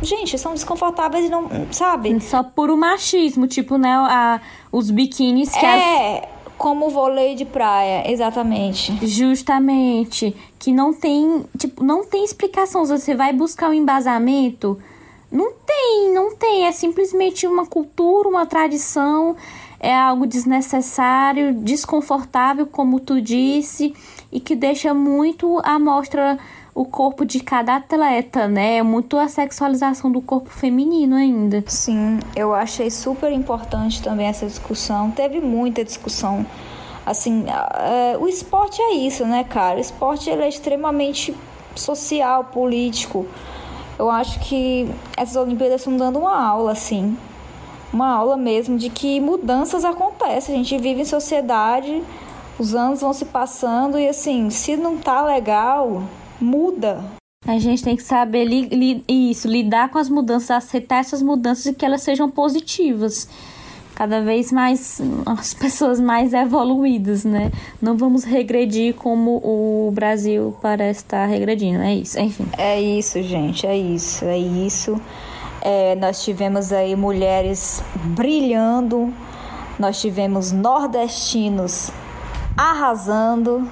gente, 0.00 0.38
são 0.38 0.54
desconfortáveis 0.54 1.26
e 1.26 1.28
não, 1.28 1.48
sabe? 1.70 2.18
Só 2.20 2.42
por 2.42 2.70
o 2.70 2.76
machismo, 2.76 3.46
tipo, 3.46 3.76
né, 3.76 3.92
a, 3.92 4.40
os 4.72 4.90
biquínis 4.90 5.50
que 5.50 5.64
é, 5.64 6.20
as... 6.20 6.52
como 6.56 6.88
vôlei 6.88 7.34
de 7.34 7.44
praia, 7.44 8.10
exatamente. 8.10 9.06
Justamente, 9.06 10.34
que 10.58 10.72
não 10.72 10.94
tem, 10.94 11.44
tipo, 11.58 11.84
não 11.84 12.02
tem 12.04 12.24
explicação. 12.24 12.86
Você 12.86 13.14
vai 13.14 13.30
buscar 13.32 13.68
um 13.68 13.74
embasamento, 13.74 14.78
não 15.34 15.52
tem, 15.66 16.14
não 16.14 16.36
tem, 16.36 16.64
é 16.64 16.70
simplesmente 16.70 17.44
uma 17.44 17.66
cultura, 17.66 18.28
uma 18.28 18.46
tradição, 18.46 19.34
é 19.80 19.92
algo 19.92 20.28
desnecessário, 20.28 21.52
desconfortável, 21.52 22.66
como 22.66 23.00
tu 23.00 23.20
disse, 23.20 23.92
e 24.30 24.38
que 24.38 24.54
deixa 24.54 24.94
muito 24.94 25.60
a 25.64 25.76
mostra 25.76 26.38
o 26.72 26.84
corpo 26.84 27.24
de 27.24 27.40
cada 27.40 27.76
atleta, 27.76 28.46
né? 28.46 28.76
É 28.76 28.82
muito 28.82 29.18
a 29.18 29.26
sexualização 29.26 30.10
do 30.10 30.20
corpo 30.20 30.50
feminino 30.50 31.16
ainda. 31.16 31.64
Sim, 31.66 32.20
eu 32.36 32.54
achei 32.54 32.88
super 32.88 33.32
importante 33.32 34.00
também 34.00 34.28
essa 34.28 34.46
discussão. 34.46 35.10
Teve 35.10 35.40
muita 35.40 35.84
discussão. 35.84 36.46
Assim, 37.04 37.44
é, 37.48 38.16
o 38.18 38.28
esporte 38.28 38.80
é 38.80 38.94
isso, 38.94 39.26
né, 39.26 39.42
cara? 39.42 39.78
O 39.78 39.80
esporte 39.80 40.30
ele 40.30 40.42
é 40.42 40.48
extremamente 40.48 41.34
social, 41.74 42.44
político. 42.44 43.26
Eu 43.98 44.10
acho 44.10 44.40
que 44.40 44.88
essas 45.16 45.36
Olimpíadas 45.36 45.80
estão 45.80 45.96
dando 45.96 46.18
uma 46.18 46.36
aula, 46.36 46.72
assim. 46.72 47.16
Uma 47.92 48.08
aula 48.08 48.36
mesmo 48.36 48.76
de 48.76 48.90
que 48.90 49.20
mudanças 49.20 49.84
acontecem. 49.84 50.54
A 50.54 50.58
gente 50.58 50.76
vive 50.78 51.02
em 51.02 51.04
sociedade, 51.04 52.02
os 52.58 52.74
anos 52.74 53.00
vão 53.00 53.12
se 53.12 53.24
passando 53.24 53.98
e, 53.98 54.08
assim, 54.08 54.50
se 54.50 54.76
não 54.76 54.98
tá 54.98 55.22
legal, 55.22 56.02
muda. 56.40 57.04
A 57.46 57.58
gente 57.58 57.84
tem 57.84 57.94
que 57.94 58.02
saber 58.02 58.44
li, 58.44 58.68
li, 58.68 59.04
isso, 59.06 59.46
lidar 59.46 59.90
com 59.90 59.98
as 59.98 60.08
mudanças, 60.08 60.50
aceitar 60.50 60.96
essas 60.96 61.22
mudanças 61.22 61.66
e 61.66 61.74
que 61.74 61.84
elas 61.84 62.02
sejam 62.02 62.30
positivas. 62.30 63.28
Cada 63.94 64.20
vez 64.22 64.50
mais 64.50 65.00
as 65.26 65.54
pessoas 65.54 66.00
mais 66.00 66.32
evoluídas, 66.32 67.24
né? 67.24 67.50
Não 67.80 67.96
vamos 67.96 68.24
regredir 68.24 68.94
como 68.94 69.40
o 69.44 69.90
Brasil 69.92 70.54
parece 70.60 71.00
estar 71.00 71.26
regredindo. 71.26 71.82
É 71.82 71.94
isso, 71.94 72.18
enfim. 72.18 72.46
É 72.58 72.80
isso, 72.80 73.22
gente, 73.22 73.66
é 73.66 73.76
isso, 73.76 74.24
é 74.24 74.38
isso. 74.38 75.00
É, 75.60 75.94
nós 75.94 76.22
tivemos 76.22 76.72
aí 76.72 76.94
mulheres 76.94 77.82
brilhando, 78.16 79.12
nós 79.78 80.00
tivemos 80.00 80.52
nordestinos 80.52 81.90
arrasando, 82.56 83.68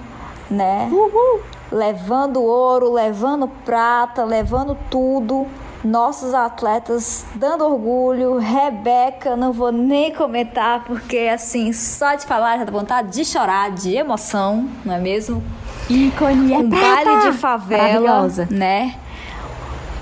né? 0.51 0.89
Uhul 0.91 1.41
levando 1.73 2.43
ouro, 2.43 2.93
levando 2.93 3.49
prata, 3.65 4.25
levando 4.25 4.77
tudo. 4.91 5.47
Nossos 5.85 6.33
atletas 6.33 7.27
dando 7.35 7.65
orgulho. 7.65 8.39
Rebeca, 8.39 9.35
não 9.37 9.53
vou 9.53 9.73
nem 9.73 10.13
comentar, 10.15 10.85
porque 10.85 11.31
assim, 11.33 11.73
só 11.73 12.15
de 12.15 12.25
falar 12.25 12.59
já 12.59 12.65
dá 12.65 12.73
vontade 12.73 13.13
de 13.13 13.25
chorar, 13.25 13.71
de 13.73 13.97
emoção, 13.97 14.69
não 14.85 14.95
é 14.95 14.99
mesmo? 14.99 15.43
Ícone, 15.91 16.53
é 16.55 16.59
um 16.59 16.69
baile 16.69 17.31
de 17.31 17.39
favela, 17.39 18.29
né? 18.51 18.95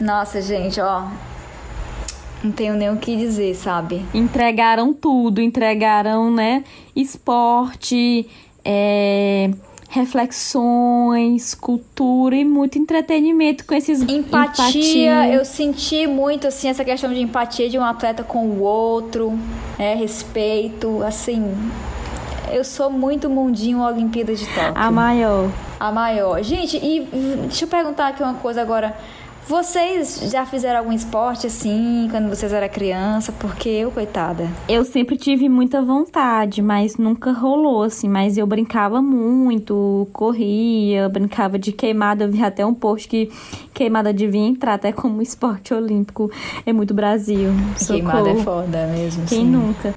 Nossa, 0.00 0.40
gente, 0.42 0.80
ó, 0.80 1.04
não 2.42 2.52
tenho 2.52 2.74
nem 2.74 2.90
o 2.90 2.96
que 2.96 3.16
dizer, 3.16 3.54
sabe? 3.54 4.04
Entregaram 4.14 4.94
tudo, 4.94 5.40
entregaram, 5.40 6.30
né? 6.30 6.64
Esporte, 6.96 8.28
é, 8.64 9.50
reflexões, 9.90 11.52
cultura 11.52 12.36
e 12.36 12.44
muito 12.44 12.78
entretenimento 12.78 13.66
com 13.66 13.74
esses 13.74 14.00
empatia, 14.02 14.64
empatia. 14.64 15.28
Eu 15.28 15.44
senti 15.44 16.06
muito 16.06 16.46
assim 16.46 16.68
essa 16.68 16.84
questão 16.84 17.12
de 17.12 17.20
empatia 17.20 17.68
de 17.68 17.76
um 17.76 17.84
atleta 17.84 18.22
com 18.22 18.46
o 18.46 18.62
outro, 18.62 19.36
é, 19.76 19.94
respeito, 19.94 21.02
assim. 21.02 21.52
Eu 22.52 22.64
sou 22.64 22.88
muito 22.88 23.28
mundinho 23.28 23.80
Olimpíada 23.80 24.34
de 24.34 24.46
Tóquio. 24.46 24.72
A 24.76 24.90
maior. 24.92 25.50
A 25.78 25.90
maior. 25.90 26.40
Gente, 26.42 26.76
e 26.76 27.08
deixa 27.42 27.64
eu 27.64 27.68
perguntar 27.68 28.08
aqui 28.08 28.22
uma 28.22 28.34
coisa 28.34 28.62
agora. 28.62 28.96
Vocês 29.46 30.30
já 30.30 30.46
fizeram 30.46 30.78
algum 30.78 30.92
esporte 30.92 31.46
assim 31.46 32.06
quando 32.10 32.28
vocês 32.28 32.52
eram 32.52 32.68
criança? 32.68 33.32
Porque 33.32 33.68
eu, 33.68 33.90
coitada. 33.90 34.48
Eu 34.68 34.84
sempre 34.84 35.16
tive 35.16 35.48
muita 35.48 35.82
vontade, 35.82 36.62
mas 36.62 36.96
nunca 36.96 37.32
rolou 37.32 37.82
assim. 37.82 38.08
Mas 38.08 38.38
eu 38.38 38.46
brincava 38.46 39.02
muito, 39.02 40.06
corria, 40.12 41.08
brincava 41.08 41.58
de 41.58 41.72
queimada. 41.72 42.24
Eu 42.24 42.30
vi 42.30 42.42
até 42.42 42.64
um 42.64 42.74
post 42.74 43.08
que 43.08 43.30
queimada 43.74 44.12
devia 44.12 44.40
entrar 44.40 44.74
até 44.74 44.92
como 44.92 45.20
esporte 45.22 45.74
olímpico. 45.74 46.30
É 46.64 46.72
muito 46.72 46.94
Brasil. 46.94 47.50
Socorro. 47.76 47.98
Queimada 47.98 48.30
é 48.30 48.36
foda 48.36 48.86
mesmo. 48.86 49.26
Quem 49.26 49.40
sim. 49.40 49.46
nunca? 49.46 49.94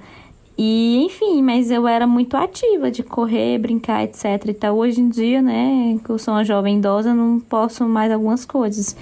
E, 0.58 1.04
enfim, 1.06 1.42
mas 1.42 1.72
eu 1.72 1.88
era 1.88 2.06
muito 2.06 2.38
ativa 2.38 2.92
de 2.92 3.02
correr, 3.02 3.58
brincar, 3.58 4.04
etc. 4.04 4.26
Então, 4.48 4.78
hoje 4.78 5.02
em 5.02 5.10
dia, 5.10 5.42
né, 5.42 6.00
que 6.04 6.10
eu 6.10 6.20
sou 6.20 6.34
uma 6.34 6.44
jovem 6.44 6.78
idosa, 6.78 7.14
não 7.14 7.40
posso 7.40 7.86
mais 7.86 8.12
algumas 8.12 8.46
coisas. 8.46 8.96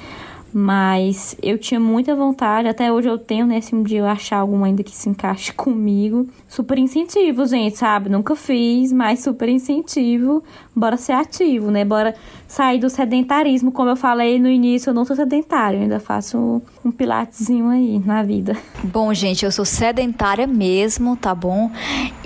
Mas 0.53 1.35
eu 1.41 1.57
tinha 1.57 1.79
muita 1.79 2.15
vontade, 2.15 2.67
até 2.67 2.91
hoje 2.91 3.07
eu 3.07 3.17
tenho, 3.17 3.45
né? 3.45 3.61
Se 3.61 3.73
um 3.73 3.83
dia 3.83 3.99
eu 3.99 4.05
achar 4.05 4.37
algum 4.37 4.63
ainda 4.63 4.83
que 4.83 4.95
se 4.95 5.09
encaixe 5.09 5.53
comigo. 5.55 6.27
Super 6.47 6.77
incentivo, 6.77 7.45
gente, 7.45 7.77
sabe? 7.77 8.09
Nunca 8.09 8.35
fiz, 8.35 8.91
mas 8.91 9.21
super 9.21 9.47
incentivo. 9.47 10.43
Bora 10.73 10.95
ser 10.95 11.11
ativo, 11.11 11.69
né? 11.69 11.83
Bora 11.83 12.15
sair 12.47 12.79
do 12.79 12.89
sedentarismo. 12.89 13.71
Como 13.71 13.89
eu 13.89 13.95
falei 13.95 14.39
no 14.39 14.47
início, 14.47 14.89
eu 14.89 14.93
não 14.93 15.03
sou 15.03 15.15
sedentário, 15.15 15.79
ainda 15.79 15.99
faço 15.99 16.61
um 16.83 16.91
pilatezinho 16.91 17.69
aí 17.69 17.99
na 17.99 18.23
vida. 18.23 18.55
Bom, 18.83 19.13
gente, 19.13 19.43
eu 19.43 19.51
sou 19.51 19.65
sedentária 19.65 20.47
mesmo, 20.47 21.17
tá 21.17 21.35
bom? 21.35 21.69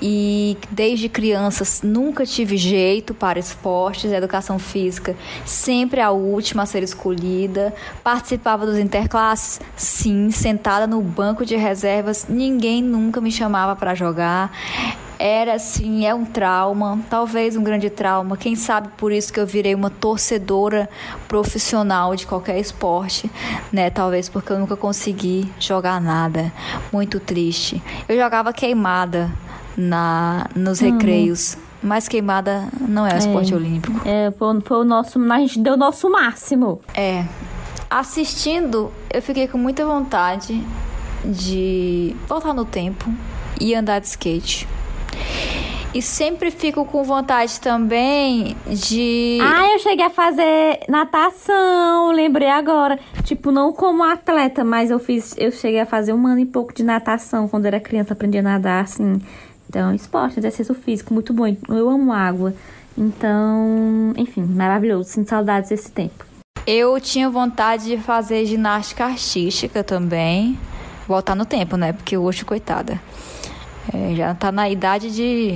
E 0.00 0.56
desde 0.70 1.08
criança 1.08 1.64
nunca 1.84 2.24
tive 2.24 2.56
jeito 2.56 3.12
para 3.12 3.38
esportes, 3.38 4.12
educação 4.12 4.58
física 4.58 5.16
sempre 5.44 6.00
a 6.00 6.10
última 6.10 6.62
a 6.62 6.66
ser 6.66 6.82
escolhida. 6.82 7.74
Participava 8.02 8.64
dos 8.64 8.78
interclasses? 8.78 9.60
Sim, 9.76 10.30
sentada 10.30 10.86
no 10.86 11.00
banco 11.00 11.44
de 11.44 11.56
reservas, 11.56 12.26
ninguém 12.28 12.82
nunca 12.82 13.20
me 13.20 13.32
chamava 13.32 13.74
para 13.74 13.94
jogar 13.94 14.52
era 15.18 15.54
assim, 15.54 16.06
é 16.06 16.14
um 16.14 16.24
trauma, 16.24 17.00
talvez 17.08 17.56
um 17.56 17.62
grande 17.62 17.90
trauma. 17.90 18.36
Quem 18.36 18.54
sabe 18.54 18.88
por 18.96 19.12
isso 19.12 19.32
que 19.32 19.40
eu 19.40 19.46
virei 19.46 19.74
uma 19.74 19.90
torcedora 19.90 20.88
profissional 21.26 22.14
de 22.14 22.26
qualquer 22.26 22.58
esporte, 22.58 23.30
né? 23.72 23.90
Talvez 23.90 24.28
porque 24.28 24.52
eu 24.52 24.58
nunca 24.58 24.76
consegui 24.76 25.50
jogar 25.58 26.00
nada. 26.00 26.52
Muito 26.92 27.18
triste. 27.18 27.82
Eu 28.08 28.16
jogava 28.16 28.52
queimada 28.52 29.30
na 29.76 30.46
nos 30.54 30.80
uhum. 30.80 30.92
recreios. 30.92 31.56
Mas 31.82 32.08
queimada 32.08 32.68
não 32.80 33.06
é 33.06 33.12
um 33.12 33.14
é, 33.14 33.18
esporte 33.18 33.54
olímpico. 33.54 34.00
É, 34.04 34.32
foi, 34.32 34.60
foi 34.62 34.78
o 34.78 34.84
nosso. 34.84 35.20
A 35.20 35.38
gente 35.38 35.60
deu 35.60 35.74
o 35.74 35.76
nosso 35.76 36.10
máximo. 36.10 36.80
É. 36.94 37.24
Assistindo, 37.88 38.90
eu 39.12 39.22
fiquei 39.22 39.46
com 39.46 39.56
muita 39.56 39.86
vontade 39.86 40.60
de 41.24 42.16
voltar 42.26 42.52
no 42.52 42.64
tempo 42.64 43.08
e 43.60 43.74
andar 43.74 44.00
de 44.00 44.06
skate. 44.06 44.66
E 45.94 46.02
sempre 46.02 46.50
fico 46.50 46.84
com 46.84 47.02
vontade 47.02 47.58
também 47.58 48.54
de. 48.66 49.38
Ah, 49.40 49.72
eu 49.72 49.78
cheguei 49.78 50.04
a 50.04 50.10
fazer 50.10 50.80
natação, 50.88 52.12
lembrei 52.12 52.50
agora. 52.50 52.98
Tipo, 53.24 53.50
não 53.50 53.72
como 53.72 54.02
atleta, 54.02 54.62
mas 54.62 54.90
eu 54.90 54.98
fiz. 54.98 55.34
Eu 55.38 55.50
cheguei 55.50 55.80
a 55.80 55.86
fazer 55.86 56.12
um 56.12 56.26
ano 56.26 56.40
e 56.40 56.44
pouco 56.44 56.74
de 56.74 56.84
natação 56.84 57.48
quando 57.48 57.64
era 57.64 57.80
criança, 57.80 58.12
aprendi 58.12 58.36
a 58.36 58.42
nadar, 58.42 58.84
assim. 58.84 59.22
Então, 59.68 59.94
esporte, 59.94 60.38
exercício 60.38 60.74
físico, 60.74 61.14
muito 61.14 61.32
bom. 61.32 61.46
Eu 61.68 61.88
amo 61.88 62.12
água. 62.12 62.52
Então, 62.96 64.12
enfim, 64.18 64.42
maravilhoso. 64.42 65.08
Sinto 65.08 65.30
saudades 65.30 65.70
desse 65.70 65.90
tempo. 65.90 66.26
Eu 66.66 67.00
tinha 67.00 67.30
vontade 67.30 67.86
de 67.86 67.96
fazer 67.96 68.44
ginástica 68.44 69.06
artística 69.06 69.82
também. 69.82 70.58
Voltar 71.08 71.34
no 71.34 71.46
tempo, 71.46 71.76
né? 71.76 71.92
Porque 71.94 72.18
hoje, 72.18 72.44
coitada. 72.44 73.00
É, 73.94 74.14
já 74.14 74.34
tá 74.34 74.50
na 74.50 74.68
idade 74.68 75.14
de. 75.14 75.54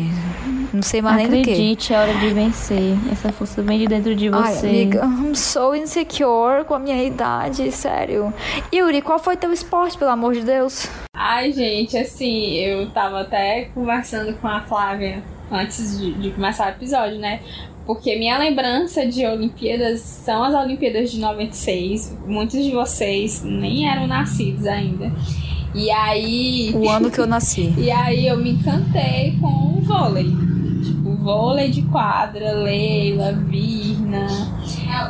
Não 0.72 0.83
sei 0.83 1.03
mais 1.03 1.16
Acredite, 1.16 1.33
nem 1.33 1.43
do 1.43 1.45
que. 1.45 1.53
Acredite, 1.53 1.95
é 1.95 1.99
hora 1.99 2.14
de 2.14 2.28
vencer. 2.31 2.99
Essa 3.11 3.33
força 3.33 3.62
vem 3.62 3.78
de 3.78 3.87
dentro 3.87 4.14
de 4.14 4.28
você. 4.28 4.66
Ai, 4.66 4.70
amiga, 4.70 5.05
I'm 5.05 5.35
so 5.35 5.74
insecure 5.74 6.64
com 6.66 6.74
a 6.74 6.78
minha 6.78 7.03
idade, 7.03 7.70
sério. 7.72 8.33
Yuri, 8.72 9.03
qual 9.03 9.18
foi 9.18 9.37
teu 9.37 9.53
esporte, 9.53 9.99
pelo 9.99 10.11
amor 10.11 10.35
de 10.35 10.43
Deus? 10.43 10.89
Ai, 11.14 11.53
gente, 11.53 11.97
assim, 11.97 12.55
eu 12.55 12.89
tava 12.91 13.22
até 13.22 13.66
conversando 13.74 14.35
com 14.35 14.47
a 14.47 14.61
Flávia 14.61 15.22
antes 15.51 15.99
de, 15.99 16.12
de 16.12 16.31
começar 16.31 16.66
o 16.66 16.70
episódio, 16.70 17.18
né? 17.18 17.41
Porque 17.85 18.14
minha 18.16 18.39
lembrança 18.39 19.05
de 19.05 19.26
Olimpíadas 19.26 20.01
são 20.01 20.45
as 20.45 20.55
Olimpíadas 20.55 21.11
de 21.11 21.18
96. 21.18 22.16
Muitos 22.24 22.62
de 22.62 22.70
vocês 22.70 23.43
nem 23.43 23.91
eram 23.91 24.07
nascidos 24.07 24.64
ainda. 24.66 25.11
E 25.75 25.91
aí. 25.91 26.73
O 26.75 26.89
ano 26.89 27.11
que 27.11 27.21
eu 27.21 27.27
nasci. 27.27 27.75
e 27.79 27.91
aí 27.91 28.27
eu 28.27 28.37
me 28.37 28.53
encantei 28.53 29.37
com 29.41 29.79
o 29.79 29.81
vôlei. 29.83 30.25
Tipo, 30.83 31.14
vôlei 31.16 31.71
de 31.71 31.83
quadra, 31.83 32.53
Leila, 32.53 33.33
Virna, 33.33 34.27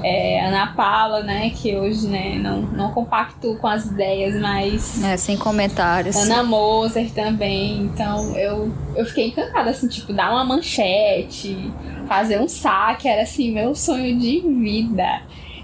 é, 0.03 0.45
Ana 0.47 0.69
Paula, 0.75 1.23
né? 1.23 1.51
Que 1.51 1.77
hoje, 1.77 2.07
né, 2.09 2.39
não, 2.39 2.63
não 2.63 2.91
compacto 2.93 3.57
com 3.61 3.67
as 3.67 3.87
ideias, 3.87 4.41
mas. 4.41 5.03
É, 5.03 5.17
sem 5.17 5.37
comentários. 5.37 6.17
Ana 6.17 6.43
Moser 6.43 7.11
também. 7.13 7.83
Então 7.83 8.37
eu, 8.37 8.73
eu 8.97 9.07
fiquei 9.07 9.29
encantada, 9.29 9.71
assim, 9.71 9.89
tipo, 9.89 10.13
dar 10.13 10.33
uma 10.33 10.45
manchete, 10.45 11.73
fazer 12.07 12.41
um 12.41 12.49
saque, 12.49 13.09
era 13.09 13.23
assim, 13.23 13.53
meu 13.53 13.75
sonho 13.75 14.19
de 14.19 14.41
vida. 14.41 15.23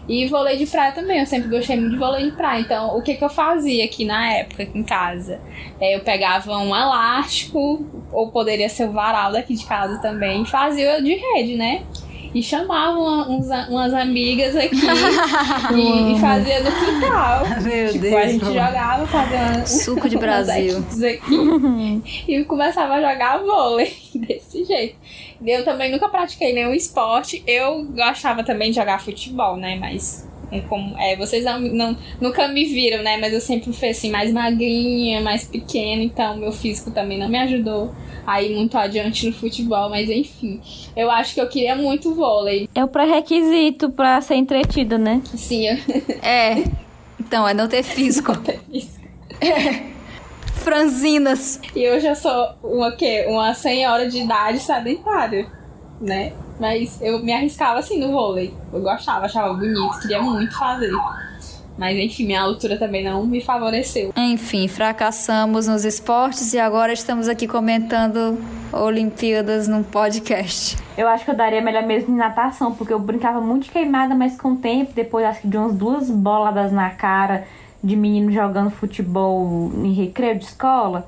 E 0.08 0.26
vôlei 0.26 0.56
de 0.56 0.66
praia 0.66 0.92
também, 0.92 1.18
eu 1.18 1.26
sempre 1.26 1.48
gostei 1.48 1.76
muito 1.76 1.92
de 1.92 1.98
vôlei 1.98 2.30
de 2.30 2.36
praia. 2.36 2.60
Então, 2.60 2.96
o 2.96 3.02
que, 3.02 3.14
que 3.14 3.24
eu 3.24 3.28
fazia 3.28 3.84
aqui 3.84 4.04
na 4.04 4.34
época, 4.34 4.62
aqui 4.62 4.78
em 4.78 4.84
casa? 4.84 5.40
É, 5.80 5.96
eu 5.96 6.00
pegava 6.00 6.56
um 6.58 6.68
elástico, 6.68 7.84
ou 8.12 8.30
poderia 8.30 8.68
ser 8.68 8.88
o 8.88 8.92
varal 8.92 9.32
daqui 9.32 9.54
de 9.54 9.66
casa 9.66 10.00
também, 10.00 10.42
e 10.42 10.46
fazia 10.46 11.02
de 11.02 11.14
rede, 11.14 11.56
né? 11.56 11.82
E 12.34 12.42
chamava 12.42 12.98
uma, 12.98 13.28
uns, 13.30 13.46
umas 13.68 13.94
amigas 13.94 14.54
aqui 14.54 14.76
e, 15.74 16.12
e, 16.12 16.20
fazia 16.20 16.60
no 16.60 16.70
quintal. 16.70 17.46
Meu 17.64 17.92
tipo, 17.92 18.02
Deus. 18.02 18.14
A 18.14 18.26
gente 18.26 18.44
jogava, 18.44 19.06
fazia 19.06 19.38
uma, 19.38 19.66
suco 19.66 20.08
de 20.08 20.18
Brasil. 20.18 20.78
Aqui, 20.78 22.02
e 22.28 22.44
começava 22.44 22.94
a 22.94 23.00
jogar 23.00 23.38
vôlei 23.38 23.90
desse 24.14 24.64
jeito. 24.64 24.96
Eu 25.44 25.64
também 25.64 25.90
nunca 25.90 26.08
pratiquei 26.08 26.52
nenhum 26.52 26.74
esporte. 26.74 27.42
Eu 27.46 27.84
gostava 27.84 28.44
também 28.44 28.70
de 28.70 28.76
jogar 28.76 29.00
futebol, 29.00 29.56
né? 29.56 29.76
Mas 29.76 30.26
é 30.50 30.60
como, 30.60 30.96
é, 30.98 31.16
vocês 31.16 31.44
não, 31.44 31.60
não, 31.60 31.96
nunca 32.20 32.46
me 32.48 32.64
viram, 32.64 33.02
né? 33.02 33.16
Mas 33.16 33.32
eu 33.32 33.40
sempre 33.40 33.72
fui 33.72 33.88
assim, 33.88 34.10
mais 34.10 34.32
magrinha, 34.32 35.20
mais 35.20 35.44
pequena, 35.44 36.02
então 36.02 36.36
meu 36.36 36.52
físico 36.52 36.90
também 36.90 37.18
não 37.18 37.28
me 37.28 37.38
ajudou 37.38 37.92
a 38.26 38.42
ir 38.42 38.54
muito 38.54 38.76
adiante 38.76 39.26
no 39.26 39.32
futebol, 39.32 39.88
mas 39.88 40.08
enfim. 40.08 40.60
Eu 40.96 41.10
acho 41.10 41.34
que 41.34 41.40
eu 41.40 41.48
queria 41.48 41.76
muito 41.76 42.14
vôlei. 42.14 42.68
É 42.74 42.84
o 42.84 42.88
pré-requisito 42.88 43.90
pra 43.90 44.20
ser 44.20 44.34
entretida, 44.34 44.98
né? 44.98 45.22
Sim. 45.34 45.68
Eu... 45.68 45.76
É. 46.22 46.64
Então, 47.20 47.46
é 47.46 47.54
não 47.54 47.68
ter 47.68 47.82
físico. 47.82 48.32
não 48.34 48.42
ter 48.42 48.60
físico. 48.70 49.06
É 49.40 49.86
franzinas. 50.66 51.60
E 51.76 51.88
hoje 51.88 52.08
eu 52.08 52.16
sou 52.16 52.48
uma 52.60 52.90
quê? 52.90 53.24
Uma 53.28 53.54
senhora 53.54 54.10
de 54.10 54.18
idade 54.18 54.58
sedentária, 54.58 55.46
né? 56.00 56.32
Mas 56.58 57.00
eu 57.00 57.22
me 57.22 57.32
arriscava 57.32 57.78
assim 57.78 58.00
no 58.00 58.10
vôlei. 58.10 58.52
Eu 58.72 58.80
gostava, 58.80 59.26
achava 59.26 59.54
bonito, 59.54 60.00
queria 60.00 60.20
muito 60.20 60.58
fazer. 60.58 60.90
Mas 61.78 61.96
enfim, 61.96 62.26
minha 62.26 62.42
altura 62.42 62.76
também 62.76 63.04
não 63.04 63.24
me 63.24 63.40
favoreceu. 63.40 64.12
Enfim, 64.16 64.66
fracassamos 64.66 65.68
nos 65.68 65.84
esportes 65.84 66.52
e 66.52 66.58
agora 66.58 66.92
estamos 66.92 67.28
aqui 67.28 67.46
comentando 67.46 68.36
Olimpíadas 68.72 69.68
num 69.68 69.84
podcast. 69.84 70.76
Eu 70.98 71.06
acho 71.06 71.24
que 71.24 71.30
eu 71.30 71.36
daria 71.36 71.60
melhor 71.60 71.84
mesmo 71.84 72.12
em 72.12 72.16
natação, 72.18 72.74
porque 72.74 72.92
eu 72.92 72.98
brincava 72.98 73.40
muito 73.40 73.64
de 73.64 73.70
queimada, 73.70 74.16
mas 74.16 74.36
com 74.36 74.54
o 74.54 74.56
tempo, 74.56 74.92
depois 74.92 75.24
acho 75.26 75.42
que 75.42 75.48
de 75.48 75.56
umas 75.56 75.74
duas 75.74 76.10
boladas 76.10 76.72
na 76.72 76.90
cara 76.90 77.46
de 77.86 77.94
menino 77.96 78.32
jogando 78.32 78.70
futebol 78.70 79.70
em 79.84 79.92
recreio 79.92 80.38
de 80.38 80.44
escola, 80.44 81.06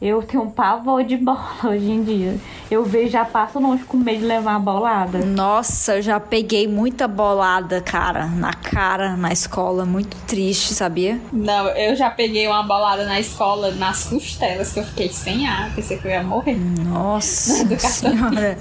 eu 0.00 0.22
tenho 0.22 0.44
um 0.44 0.50
pavor 0.50 1.02
de 1.04 1.16
bola 1.16 1.44
hoje 1.64 1.90
em 1.90 2.02
dia. 2.02 2.36
Eu 2.70 2.84
vejo, 2.84 3.10
já 3.10 3.24
passo 3.24 3.58
longe 3.58 3.82
com 3.84 3.96
medo 3.98 4.20
de 4.20 4.24
levar 4.26 4.52
uma 4.52 4.60
bolada. 4.60 5.18
Nossa, 5.18 5.96
eu 5.96 6.02
já 6.02 6.18
peguei 6.20 6.66
muita 6.68 7.06
bolada, 7.08 7.80
cara, 7.82 8.26
na 8.26 8.54
cara, 8.54 9.16
na 9.16 9.32
escola. 9.32 9.84
Muito 9.84 10.16
triste, 10.26 10.72
sabia? 10.72 11.20
Não, 11.32 11.66
eu 11.70 11.94
já 11.96 12.08
peguei 12.08 12.46
uma 12.46 12.62
bolada 12.62 13.04
na 13.04 13.18
escola, 13.20 13.72
nas 13.72 14.04
costelas, 14.04 14.72
que 14.72 14.78
eu 14.78 14.84
fiquei 14.84 15.08
sem 15.10 15.46
ar, 15.48 15.74
pensei 15.74 15.98
que 15.98 16.06
eu 16.06 16.12
ia 16.12 16.22
morrer. 16.22 16.56
Nossa 16.86 17.66
senhora. 17.78 18.56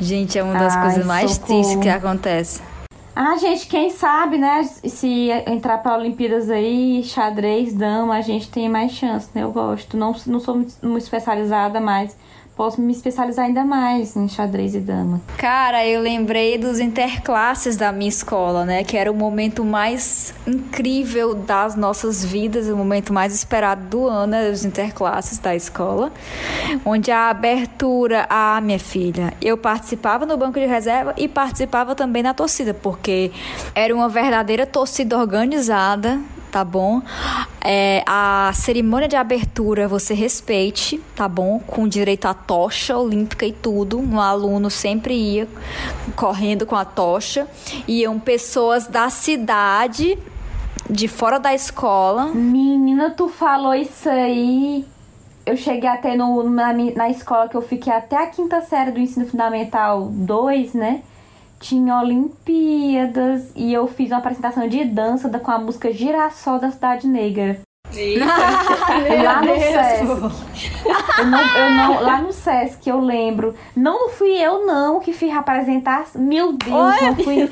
Gente, 0.00 0.38
é 0.38 0.42
uma 0.42 0.54
das 0.58 0.74
Ai, 0.74 0.82
coisas 0.82 1.06
mais 1.06 1.32
socorro. 1.32 1.60
tristes 1.60 1.82
que 1.82 1.88
acontece. 1.88 2.60
Ah, 3.20 3.36
gente, 3.36 3.66
quem 3.66 3.90
sabe, 3.90 4.38
né? 4.38 4.62
Se 4.62 5.28
entrar 5.44 5.78
para 5.78 5.98
Olimpíadas 5.98 6.48
aí, 6.48 7.02
xadrez, 7.02 7.74
dama, 7.74 8.14
a 8.14 8.20
gente 8.20 8.48
tem 8.48 8.68
mais 8.68 8.92
chance, 8.92 9.28
né? 9.34 9.42
Eu 9.42 9.50
gosto. 9.50 9.96
Não, 9.96 10.14
não 10.24 10.38
sou 10.38 10.54
muito 10.54 10.98
especializada, 10.98 11.80
mas 11.80 12.16
posso 12.58 12.80
me 12.80 12.92
especializar 12.92 13.44
ainda 13.44 13.64
mais 13.64 14.16
em 14.16 14.28
xadrez 14.28 14.74
e 14.74 14.80
dama. 14.80 15.20
Cara, 15.36 15.86
eu 15.86 16.00
lembrei 16.00 16.58
dos 16.58 16.80
interclasses 16.80 17.76
da 17.76 17.92
minha 17.92 18.08
escola, 18.08 18.64
né? 18.64 18.82
Que 18.82 18.96
era 18.96 19.12
o 19.12 19.14
momento 19.14 19.64
mais 19.64 20.34
incrível 20.44 21.34
das 21.34 21.76
nossas 21.76 22.24
vidas, 22.24 22.66
o 22.66 22.76
momento 22.76 23.12
mais 23.12 23.32
esperado 23.32 23.86
do 23.86 24.08
ano, 24.08 24.32
né? 24.32 24.50
os 24.50 24.64
interclasses 24.64 25.38
da 25.38 25.54
escola. 25.54 26.10
Onde 26.84 27.12
a 27.12 27.30
abertura, 27.30 28.26
ah, 28.28 28.60
minha 28.60 28.80
filha, 28.80 29.32
eu 29.40 29.56
participava 29.56 30.26
no 30.26 30.36
banco 30.36 30.58
de 30.58 30.66
reserva 30.66 31.14
e 31.16 31.28
participava 31.28 31.94
também 31.94 32.24
na 32.24 32.34
torcida, 32.34 32.74
porque 32.74 33.30
era 33.72 33.94
uma 33.94 34.08
verdadeira 34.08 34.66
torcida 34.66 35.16
organizada 35.16 36.20
tá 36.50 36.64
bom? 36.64 37.00
É, 37.60 38.02
a 38.06 38.50
cerimônia 38.54 39.08
de 39.08 39.16
abertura 39.16 39.86
você 39.86 40.14
respeite, 40.14 40.98
tá 41.14 41.28
bom? 41.28 41.60
Com 41.60 41.86
direito 41.86 42.26
à 42.26 42.34
tocha 42.34 42.96
olímpica 42.96 43.46
e 43.46 43.52
tudo. 43.52 43.98
Um 43.98 44.20
aluno 44.20 44.70
sempre 44.70 45.14
ia 45.14 45.48
correndo 46.16 46.66
com 46.66 46.76
a 46.76 46.84
tocha. 46.84 47.46
Iam 47.86 48.18
pessoas 48.18 48.86
da 48.86 49.10
cidade 49.10 50.18
de 50.88 51.08
fora 51.08 51.38
da 51.38 51.54
escola. 51.54 52.26
Menina, 52.26 53.10
tu 53.10 53.28
falou 53.28 53.74
isso 53.74 54.08
aí. 54.08 54.84
Eu 55.44 55.56
cheguei 55.56 55.88
até 55.88 56.14
no, 56.16 56.48
na, 56.48 56.72
na 56.72 57.08
escola 57.08 57.48
que 57.48 57.56
eu 57.56 57.62
fiquei 57.62 57.92
até 57.92 58.16
a 58.16 58.26
quinta 58.26 58.60
série 58.62 58.90
do 58.90 59.00
ensino 59.00 59.26
fundamental 59.26 60.08
2, 60.10 60.74
né? 60.74 61.02
Tinha 61.60 62.00
Olimpíadas 62.00 63.50
e 63.56 63.72
eu 63.72 63.86
fiz 63.86 64.10
uma 64.10 64.18
apresentação 64.18 64.68
de 64.68 64.84
dança 64.84 65.28
com 65.38 65.50
a 65.50 65.58
música 65.58 65.92
Girassol 65.92 66.58
da 66.58 66.70
Cidade 66.70 67.06
Negra. 67.06 67.60
lá 69.24 69.42
no 69.42 69.56
Sesc. 69.56 70.04
Eu 71.18 71.26
não, 71.26 71.56
eu 71.56 71.70
não, 71.70 72.02
lá 72.02 72.22
no 72.22 72.32
Sesc, 72.32 72.88
eu 72.88 73.00
lembro. 73.00 73.54
Não 73.74 74.10
fui 74.10 74.30
eu, 74.30 74.66
não, 74.66 75.00
que 75.00 75.12
fiz 75.12 75.34
apresentação. 75.34 76.20
Meu 76.20 76.52
Deus, 76.52 76.72
Oi, 76.72 77.00
não 77.06 77.16
fui. 77.16 77.50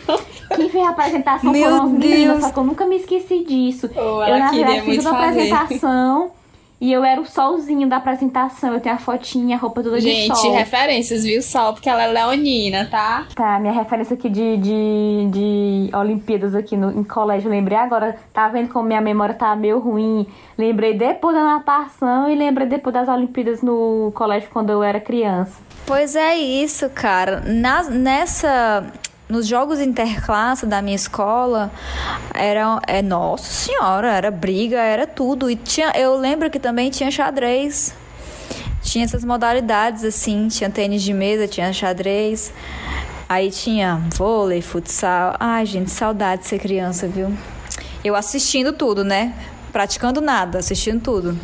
Quem 0.54 0.68
fez 0.68 0.86
apresentação 0.86 1.50
Meu 1.50 1.64
foram 1.64 1.84
as 1.84 1.90
meninas, 1.90 2.44
só 2.44 2.50
que 2.50 2.58
eu 2.58 2.64
nunca 2.64 2.86
me 2.86 2.96
esqueci 2.96 3.44
disso. 3.44 3.90
Oh, 3.94 4.22
eu, 4.22 4.38
na 4.38 4.50
verdade, 4.50 4.82
fiz 4.82 5.04
uma 5.04 5.18
apresentação. 5.18 6.30
E 6.78 6.92
eu 6.92 7.02
era 7.02 7.20
o 7.20 7.24
solzinho 7.24 7.88
da 7.88 7.96
apresentação. 7.96 8.74
Eu 8.74 8.80
tenho 8.80 8.94
a 8.94 8.98
fotinha, 8.98 9.56
a 9.56 9.58
roupa 9.58 9.82
toda 9.82 9.98
Gente, 9.98 10.22
de 10.22 10.26
sol. 10.26 10.36
Gente, 10.36 10.58
referências, 10.58 11.24
viu? 11.24 11.40
Sol, 11.40 11.72
porque 11.72 11.88
ela 11.88 12.02
é 12.02 12.06
leonina, 12.06 12.86
tá? 12.90 13.26
Tá, 13.34 13.58
minha 13.58 13.72
referência 13.72 14.14
aqui 14.14 14.28
de, 14.28 14.56
de, 14.58 15.28
de 15.30 15.96
Olimpíadas 15.96 16.54
aqui 16.54 16.76
no, 16.76 16.90
em 16.98 17.02
colégio. 17.02 17.50
Lembrei 17.50 17.78
agora, 17.78 18.16
tá 18.32 18.48
vendo 18.48 18.68
como 18.68 18.86
minha 18.86 19.00
memória 19.00 19.34
tá 19.34 19.56
meio 19.56 19.78
ruim? 19.78 20.26
Lembrei 20.58 20.92
depois 20.92 21.34
da 21.34 21.42
natação 21.42 22.28
e 22.28 22.34
lembrei 22.34 22.66
depois 22.66 22.92
das 22.92 23.08
Olimpíadas 23.08 23.62
no 23.62 24.12
colégio 24.14 24.50
quando 24.52 24.70
eu 24.70 24.82
era 24.82 25.00
criança. 25.00 25.66
Pois 25.86 26.14
é 26.14 26.36
isso, 26.36 26.90
cara. 26.90 27.40
Na, 27.46 27.84
nessa 27.84 28.84
nos 29.28 29.46
jogos 29.46 29.80
interclasse 29.80 30.66
da 30.66 30.80
minha 30.80 30.94
escola, 30.94 31.70
era, 32.32 32.80
é, 32.86 33.02
nossa 33.02 33.50
senhora, 33.50 34.12
era 34.12 34.30
briga, 34.30 34.78
era 34.78 35.06
tudo. 35.06 35.50
E 35.50 35.56
tinha, 35.56 35.92
eu 35.96 36.16
lembro 36.16 36.50
que 36.50 36.58
também 36.58 36.90
tinha 36.90 37.10
xadrez. 37.10 37.94
Tinha 38.82 39.04
essas 39.04 39.24
modalidades, 39.24 40.04
assim, 40.04 40.46
tinha 40.48 40.70
tênis 40.70 41.02
de 41.02 41.12
mesa, 41.12 41.48
tinha 41.48 41.72
xadrez. 41.72 42.52
Aí 43.28 43.50
tinha 43.50 44.00
vôlei, 44.14 44.62
futsal. 44.62 45.34
Ai, 45.40 45.66
gente, 45.66 45.90
saudade 45.90 46.42
de 46.42 46.48
ser 46.48 46.60
criança, 46.60 47.08
viu? 47.08 47.36
Eu 48.04 48.14
assistindo 48.14 48.72
tudo, 48.72 49.04
né? 49.04 49.34
Praticando 49.72 50.20
nada, 50.20 50.58
assistindo 50.58 51.00
tudo. 51.02 51.36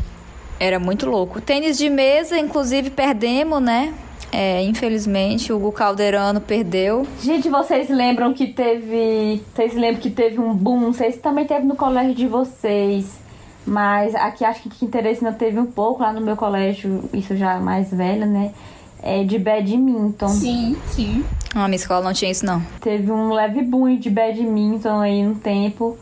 Era 0.61 0.79
muito 0.79 1.11
louco. 1.11 1.41
Tênis 1.41 1.77
de 1.77 1.91
mesa, 1.91 2.39
inclusive, 2.39 2.91
perdemos, 2.91 3.61
né? 3.61 3.93
É, 4.33 4.65
infelizmente, 4.65 5.53
o 5.53 5.57
Hugo 5.57 5.71
Calderano 5.71 6.41
perdeu. 6.41 7.07
Gente, 7.21 7.51
vocês 7.51 7.91
lembram 7.91 8.33
que 8.33 8.47
teve. 8.47 9.43
Vocês 9.55 9.75
lembram 9.75 10.01
que 10.01 10.11
teve 10.11 10.41
um 10.41 10.55
boom? 10.55 10.81
Não 10.81 10.93
sei 10.95 11.13
se 11.13 11.19
também 11.19 11.45
teve 11.45 11.67
no 11.67 11.77
colégio 11.77 12.15
de 12.15 12.27
vocês. 12.27 13.21
Mas 13.67 14.15
aqui 14.15 14.45
acho 14.45 14.69
que 14.69 14.85
interesse 14.85 15.23
não 15.23 15.35
teve 15.35 15.61
um 15.61 15.67
pouco 15.67 16.03
lá 16.03 16.13
no 16.13 16.21
meu 16.21 16.37
colégio, 16.37 17.09
isso 17.13 17.37
já 17.37 17.61
mais 17.61 17.93
velho, 17.93 18.27
né? 18.27 18.53
É 19.01 19.23
de 19.23 19.39
badminton. 19.39 20.29
Sim, 20.29 20.77
sim. 20.91 21.25
Ah, 21.55 21.69
minha 21.69 21.77
escola 21.77 22.03
não 22.03 22.13
tinha 22.13 22.31
isso, 22.31 22.47
não. 22.47 22.61
Teve 22.81 23.13
um 23.13 23.33
leve 23.33 23.63
boom 23.63 23.97
de 23.97 24.09
badminton 24.09 25.01
aí 25.01 25.23
no 25.23 25.35
tempo. 25.35 25.99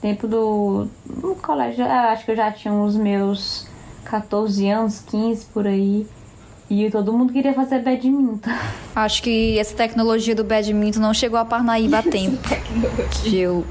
Tempo 0.00 0.26
do. 0.26 0.88
No 1.06 1.34
colégio, 1.36 1.84
acho 1.84 2.24
que 2.24 2.32
eu 2.32 2.36
já 2.36 2.50
tinha 2.50 2.74
os 2.74 2.96
meus 2.96 3.66
14 4.04 4.68
anos, 4.68 5.00
15 5.00 5.46
por 5.46 5.66
aí. 5.66 6.06
E 6.70 6.90
todo 6.90 7.12
mundo 7.12 7.32
queria 7.32 7.54
fazer 7.54 7.80
badminton. 7.80 8.50
Acho 8.94 9.22
que 9.22 9.58
essa 9.58 9.74
tecnologia 9.74 10.34
do 10.34 10.44
badminton 10.44 11.00
não 11.00 11.14
chegou 11.14 11.38
a 11.38 11.44
Parnaíba 11.44 11.98
a 11.98 12.02
tempo. 12.02 12.38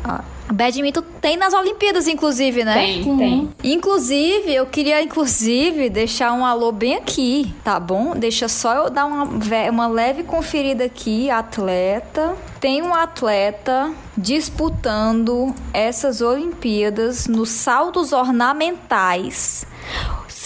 Ah. 0.03 0.23
Badminton 0.51 1.01
tem 1.21 1.35
nas 1.35 1.53
Olimpíadas, 1.53 2.07
inclusive, 2.07 2.63
né? 2.63 2.73
Tem, 2.73 3.17
tem. 3.17 3.49
Inclusive, 3.63 4.53
eu 4.53 4.65
queria, 4.65 5.01
inclusive, 5.01 5.89
deixar 5.89 6.31
um 6.31 6.45
alô 6.45 6.71
bem 6.71 6.95
aqui, 6.95 7.53
tá 7.63 7.79
bom? 7.79 8.15
Deixa 8.15 8.47
só 8.47 8.73
eu 8.73 8.89
dar 8.89 9.05
uma, 9.05 9.27
uma 9.69 9.87
leve 9.87 10.23
conferida 10.23 10.85
aqui. 10.85 11.29
Atleta. 11.29 12.35
Tem 12.61 12.81
um 12.81 12.93
atleta 12.93 13.93
disputando 14.17 15.53
essas 15.73 16.21
Olimpíadas 16.21 17.27
nos 17.27 17.49
saltos 17.49 18.13
ornamentais 18.13 19.67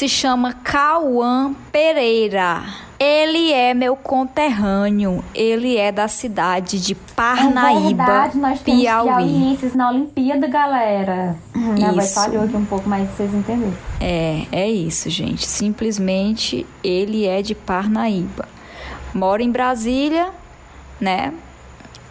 se 0.02 0.10
chama 0.10 0.52
Cauã 0.52 1.54
Pereira. 1.72 2.64
Ele 2.98 3.52
é 3.52 3.72
meu 3.72 3.96
conterrâneo. 3.96 5.24
Ele 5.32 5.78
é 5.78 5.92
da 5.92 6.08
cidade 6.08 6.82
de 6.82 6.96
Parnaíba, 6.96 7.78
é 7.78 8.06
verdade, 8.06 8.38
nós 8.40 8.60
temos 8.62 8.82
Piauí. 8.82 9.60
na 9.76 9.90
Olimpíada, 9.92 10.48
galera. 10.48 11.36
Minha 11.54 11.92
voz 11.92 12.16
falhou 12.16 12.46
aqui 12.46 12.56
um 12.56 12.66
pouco, 12.66 12.90
mas 12.90 13.08
vocês 13.12 13.32
entenderam. 13.32 13.76
É, 14.00 14.48
é 14.52 14.72
isso, 14.72 15.08
gente. 15.08 15.46
Simplesmente 15.46 16.66
ele 16.84 17.28
é 17.28 17.44
de 17.44 17.54
Parnaíba. 17.54 18.50
Mora 19.14 19.44
em 19.44 19.52
Brasília, 19.52 20.30
né? 21.00 21.32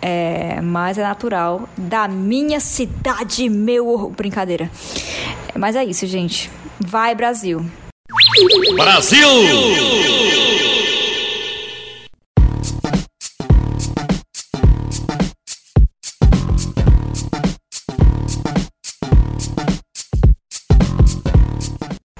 É, 0.00 0.60
mas 0.60 0.96
é 0.96 1.02
natural 1.02 1.68
da 1.76 2.06
minha 2.06 2.60
cidade, 2.60 3.48
meu. 3.48 4.12
Brincadeira. 4.16 4.70
Mas 5.58 5.74
é 5.74 5.84
isso, 5.84 6.06
gente. 6.06 6.59
Vai, 6.82 7.14
Brasil! 7.14 7.60
Brasil! 8.74 9.28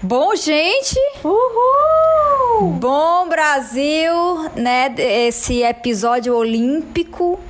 Bom, 0.03 0.37
gente. 0.37 0.99
Uhul! 1.25 2.73
Bom, 2.73 3.29
Brasil, 3.29 4.15
né? 4.57 4.95
Esse 4.99 5.63
episódio 5.63 6.37
olímpico 6.37 7.41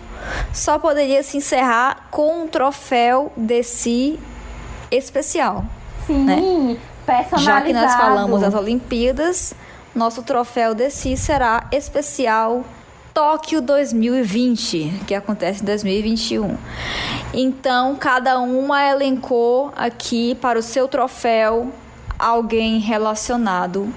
só 0.53 0.79
poderia 0.79 1.25
se 1.25 1.39
encerrar 1.39 2.09
com 2.11 2.45
um 2.45 2.49
troféu 2.49 3.33
desse 3.37 4.17
especial. 4.93 5.65
Sim. 6.07 6.25
Né? 6.25 6.81
Personalizado. 7.11 7.43
Já 7.45 7.61
que 7.63 7.73
nós 7.73 7.95
falamos 7.95 8.41
das 8.41 8.55
Olimpíadas, 8.55 9.55
nosso 9.95 10.23
troféu 10.23 10.75
de 10.75 10.91
si 10.91 11.17
será 11.17 11.67
especial 11.73 12.65
Tóquio 13.13 13.61
2020, 13.61 15.03
que 15.07 15.15
acontece 15.15 15.63
em 15.63 15.67
2021. 15.67 16.57
Então, 17.35 17.97
cada 17.97 18.39
uma 18.39 18.89
elencou 18.89 19.73
aqui 19.77 20.37
para 20.37 20.59
o 20.59 20.63
seu 20.63 20.87
troféu 20.87 21.73
alguém 22.17 22.79
relacionado 22.79 23.93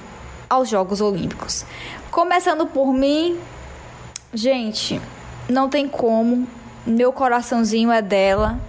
aos 0.50 0.68
Jogos 0.68 1.00
Olímpicos. 1.00 1.64
Começando 2.10 2.66
por 2.66 2.92
mim, 2.92 3.38
gente, 4.34 5.00
não 5.48 5.70
tem 5.70 5.88
como, 5.88 6.48
meu 6.86 7.14
coraçãozinho 7.14 7.92
é 7.92 8.02
dela. 8.02 8.60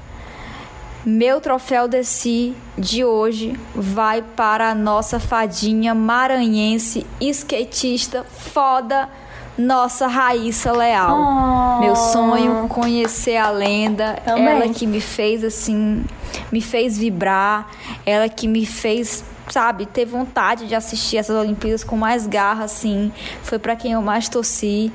Meu 1.05 1.38
troféu 1.38 1.86
de 1.86 2.02
si 2.02 2.55
de 2.78 3.05
hoje 3.05 3.59
vai 3.74 4.22
para 4.22 4.70
a 4.70 4.74
nossa 4.74 5.20
fadinha 5.20 5.94
maranhense, 5.94 7.07
skatista 7.20 8.24
foda, 8.24 9.11
nossa 9.57 10.07
Raíssa 10.07 10.72
Leal. 10.72 11.14
Oh. 11.14 11.80
Meu 11.80 11.94
sonho 11.94 12.66
conhecer 12.68 13.36
a 13.36 13.50
lenda, 13.50 14.18
Também. 14.24 14.46
ela 14.46 14.68
que 14.70 14.86
me 14.86 15.00
fez 15.00 15.44
assim, 15.44 16.05
me 16.50 16.62
fez 16.62 16.96
vibrar, 16.96 17.68
ela 18.07 18.28
que 18.28 18.48
me 18.48 18.64
fez 18.64 19.22
sabe, 19.49 19.86
ter 19.86 20.05
vontade 20.05 20.66
de 20.66 20.74
assistir 20.74 21.16
essas 21.16 21.36
Olimpíadas 21.36 21.84
com 21.84 21.97
mais 21.97 22.26
garra, 22.26 22.64
assim. 22.64 23.12
Foi 23.42 23.59
para 23.59 23.76
quem 23.76 23.92
eu 23.92 24.03
mais 24.03 24.28
torci. 24.28 24.92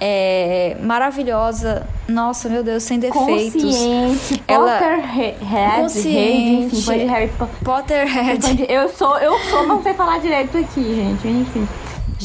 É, 0.00 0.76
maravilhosa. 0.82 1.86
Nossa, 2.08 2.48
meu 2.48 2.62
Deus, 2.62 2.82
sem 2.82 2.98
defeitos. 2.98 3.62
Consciente, 3.62 4.42
Ela... 4.46 4.78
Potterhead, 4.78 5.36
consciente, 5.76 6.66
enfim, 6.66 6.82
foi 6.82 6.98
de 6.98 7.04
Harry 7.04 7.30
Potterhead. 7.64 8.66
Eu 8.68 8.88
sou, 8.88 9.16
eu 9.18 9.38
sou, 9.50 9.66
não 9.66 9.82
sei 9.82 9.94
falar 9.94 10.18
direito 10.18 10.58
aqui, 10.58 10.82
gente, 10.94 11.26
enfim. 11.28 11.66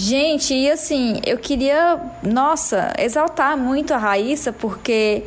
Gente, 0.02 0.54
e 0.54 0.72
assim, 0.72 1.20
eu 1.26 1.38
queria, 1.38 2.00
nossa, 2.24 2.94
exaltar 2.98 3.58
muito 3.58 3.94
a 3.94 3.98
Raíssa, 3.98 4.54
porque 4.54 5.24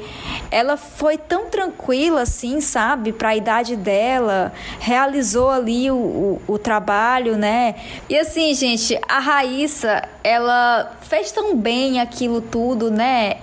ela 0.50 0.78
foi 0.78 1.18
tão 1.18 1.50
tranquila, 1.50 2.22
assim, 2.22 2.58
sabe, 2.58 3.12
para 3.12 3.28
a 3.28 3.36
idade 3.36 3.76
dela, 3.76 4.50
realizou 4.80 5.50
ali 5.50 5.90
o, 5.90 5.94
o, 5.94 6.42
o, 6.54 6.58
trabalho, 6.58 7.36
né? 7.36 7.74
E 8.08 8.16
assim, 8.16 8.54
gente, 8.54 8.98
a 9.06 9.18
Raíssa, 9.18 10.08
ela 10.24 10.96
fez 11.02 11.30
tão 11.30 11.54
bem 11.54 12.00
aquilo 12.00 12.40
tudo, 12.40 12.90
né? 12.90 13.34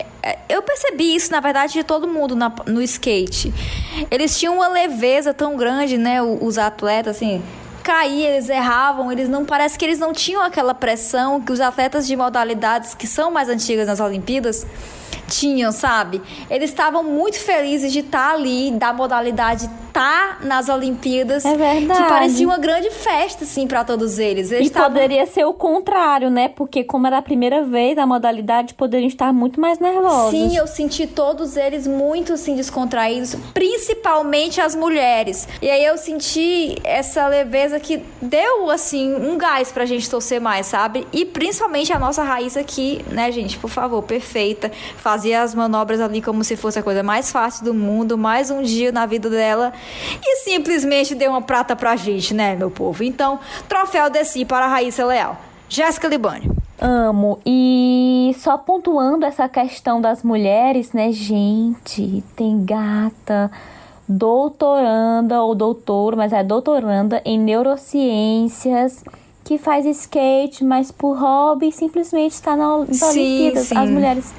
Eu 0.50 0.64
percebi 0.64 1.16
isso, 1.16 1.32
na 1.32 1.42
verdade, 1.42 1.74
de 1.74 1.84
todo 1.84 2.08
mundo 2.08 2.36
na, 2.36 2.52
no 2.66 2.82
skate. 2.82 3.54
Eles 4.10 4.36
tinham 4.36 4.56
uma 4.56 4.68
leveza 4.68 5.32
tão 5.32 5.56
grande, 5.56 5.96
né? 5.96 6.24
Os 6.24 6.58
atletas, 6.58 7.18
assim 7.18 7.40
caía, 7.90 8.30
eles 8.30 8.50
erravam, 8.50 9.12
eles 9.12 9.28
não 9.28 9.44
parece 9.44 9.76
que 9.76 9.84
eles 9.84 9.98
não 9.98 10.14
tinham 10.14 10.44
aquela 10.44 10.76
pressão 10.76 11.42
que 11.42 11.52
os 11.52 11.60
atletas 11.60 12.06
de 12.06 12.16
modalidades 12.16 12.94
que 12.94 13.08
são 13.08 13.32
mais 13.32 13.50
antigas 13.50 13.88
nas 13.88 14.00
Olimpíadas 14.00 14.64
tinham, 15.28 15.72
sabe? 15.72 16.22
Eles 16.52 16.70
estavam 16.70 17.04
muito 17.04 17.40
felizes 17.40 17.92
de 17.92 18.02
estar 18.02 18.36
ali 18.36 18.70
da 18.70 18.94
modalidade 18.94 19.68
tá 19.92 20.38
nas 20.42 20.70
Olimpíadas. 20.70 21.46
É 21.46 21.56
verdade. 21.56 22.02
Que 22.02 22.10
parecia 22.10 22.48
uma 22.48 22.58
grande 22.58 22.90
festa, 22.90 23.44
assim, 23.44 23.68
para 23.68 23.84
todos 23.84 24.20
eles. 24.20 24.52
eles 24.52 24.68
e 24.68 24.70
tavam... 24.70 24.92
poderia 24.92 25.26
ser 25.26 25.46
o 25.46 25.54
contrário, 25.54 26.30
né? 26.30 26.48
Porque 26.50 26.84
como 26.84 27.08
era 27.08 27.18
a 27.18 27.22
primeira 27.22 27.64
vez, 27.64 27.98
a 27.98 28.06
modalidade 28.06 28.74
poderiam 28.74 29.08
estar 29.08 29.34
muito 29.34 29.60
mais 29.60 29.80
nervosos. 29.80 30.32
Sim, 30.32 30.56
eu 30.56 30.68
senti 30.68 31.08
todos 31.08 31.58
eles 31.58 31.88
muito, 31.88 32.34
assim, 32.34 32.56
descontraídos, 32.56 33.36
principalmente 33.54 34.62
as 34.62 34.76
mulheres. 34.76 35.48
E 35.62 35.70
aí 35.70 35.84
eu 35.84 35.98
senti 35.98 36.76
essa 36.84 37.28
leveza 37.28 37.80
que 37.80 38.04
deu, 38.22 38.70
assim, 38.70 39.14
um 39.14 39.38
gás 39.38 39.72
pra 39.72 39.86
gente 39.86 40.10
torcer 40.10 40.40
mais, 40.40 40.68
sabe? 40.68 41.08
E 41.12 41.26
principalmente 41.26 41.92
a 41.92 42.00
nossa 42.00 42.24
Raíssa 42.24 42.60
aqui, 42.60 43.04
né, 43.12 43.32
gente? 43.32 43.58
Por 43.58 43.70
favor, 43.70 44.02
perfeita. 44.04 44.72
Fazia 44.98 45.42
as 45.42 45.54
manobras 45.56 46.00
ali 46.00 46.22
como 46.22 46.44
se 46.44 46.56
fosse 46.56 46.80
a 46.80 46.84
coisa 46.84 47.04
mais 47.04 47.32
fácil 47.32 47.66
do 47.66 47.74
mundo, 47.74 48.18
mais 48.18 48.52
um 48.52 48.62
dia 48.62 48.92
na 48.92 49.06
vida 49.06 49.30
dela. 49.30 49.74
E 50.24 50.38
simplesmente 50.38 51.16
deu 51.16 51.32
uma 51.32 51.42
prata 51.42 51.76
pra 51.76 51.96
gente, 51.96 52.34
né, 52.34 52.56
meu 52.56 52.72
povo? 52.72 53.04
Então, 53.04 53.40
troféu 53.68 54.10
desse 54.10 54.46
para 54.46 54.66
a 54.66 54.68
Raíssa 54.68 55.06
Leal. 55.06 55.38
Jéssica 55.68 56.08
Libani. 56.08 56.50
Amo. 56.82 57.40
E 57.46 58.36
só 58.40 58.58
pontuando 58.58 59.26
essa 59.26 59.48
questão 59.50 60.00
das 60.00 60.24
mulheres, 60.24 60.94
né, 60.94 61.12
gente? 61.12 62.24
Tem 62.36 62.64
gata 62.64 63.52
doutoranda 64.10 65.44
ou 65.44 65.54
doutor, 65.54 66.16
mas 66.16 66.34
é 66.34 66.44
doutoranda 66.44 67.22
em 67.24 67.38
neurociências 67.38 69.04
que 69.44 69.60
faz 69.60 69.86
skate, 69.86 70.64
mas 70.64 70.92
por 70.92 71.16
hobby 71.16 71.72
simplesmente 71.72 72.32
está 72.32 72.56
nas 72.56 72.98
sim, 72.98 73.06
Olimpíadas. 73.06 73.68
Sim. 73.68 73.78
As 73.78 73.90
mulheres 73.90 74.34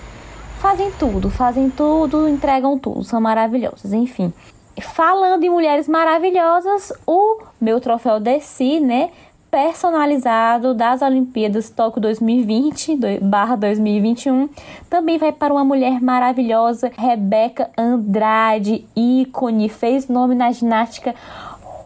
fazem 0.59 0.91
tudo, 0.99 1.31
fazem 1.31 1.71
tudo, 1.71 2.29
entregam 2.29 2.77
tudo, 2.79 3.05
são 3.05 3.21
maravilhosas, 3.21 3.93
enfim. 3.93 4.33
Falando 4.81 5.45
em 5.45 5.51
mulheres 5.51 5.87
maravilhosas, 5.87 6.93
o 7.07 7.39
meu 7.61 7.81
troféu 7.81 8.19
Desci, 8.19 8.81
né, 8.81 9.11
personalizado 9.51 10.75
das 10.75 11.03
Olimpíadas 11.03 11.71
Tóquio 11.71 12.01
2020 12.01 13.19
barra 13.21 13.57
2021 13.57 14.49
também 14.89 15.19
vai 15.19 15.33
para 15.33 15.53
uma 15.53 15.65
mulher 15.65 16.01
maravilhosa, 16.01 16.91
Rebeca 16.97 17.69
Andrade, 17.77 18.87
ícone, 18.95 19.69
fez 19.69 20.09
nome 20.09 20.35
na 20.35 20.53
ginástica 20.53 21.15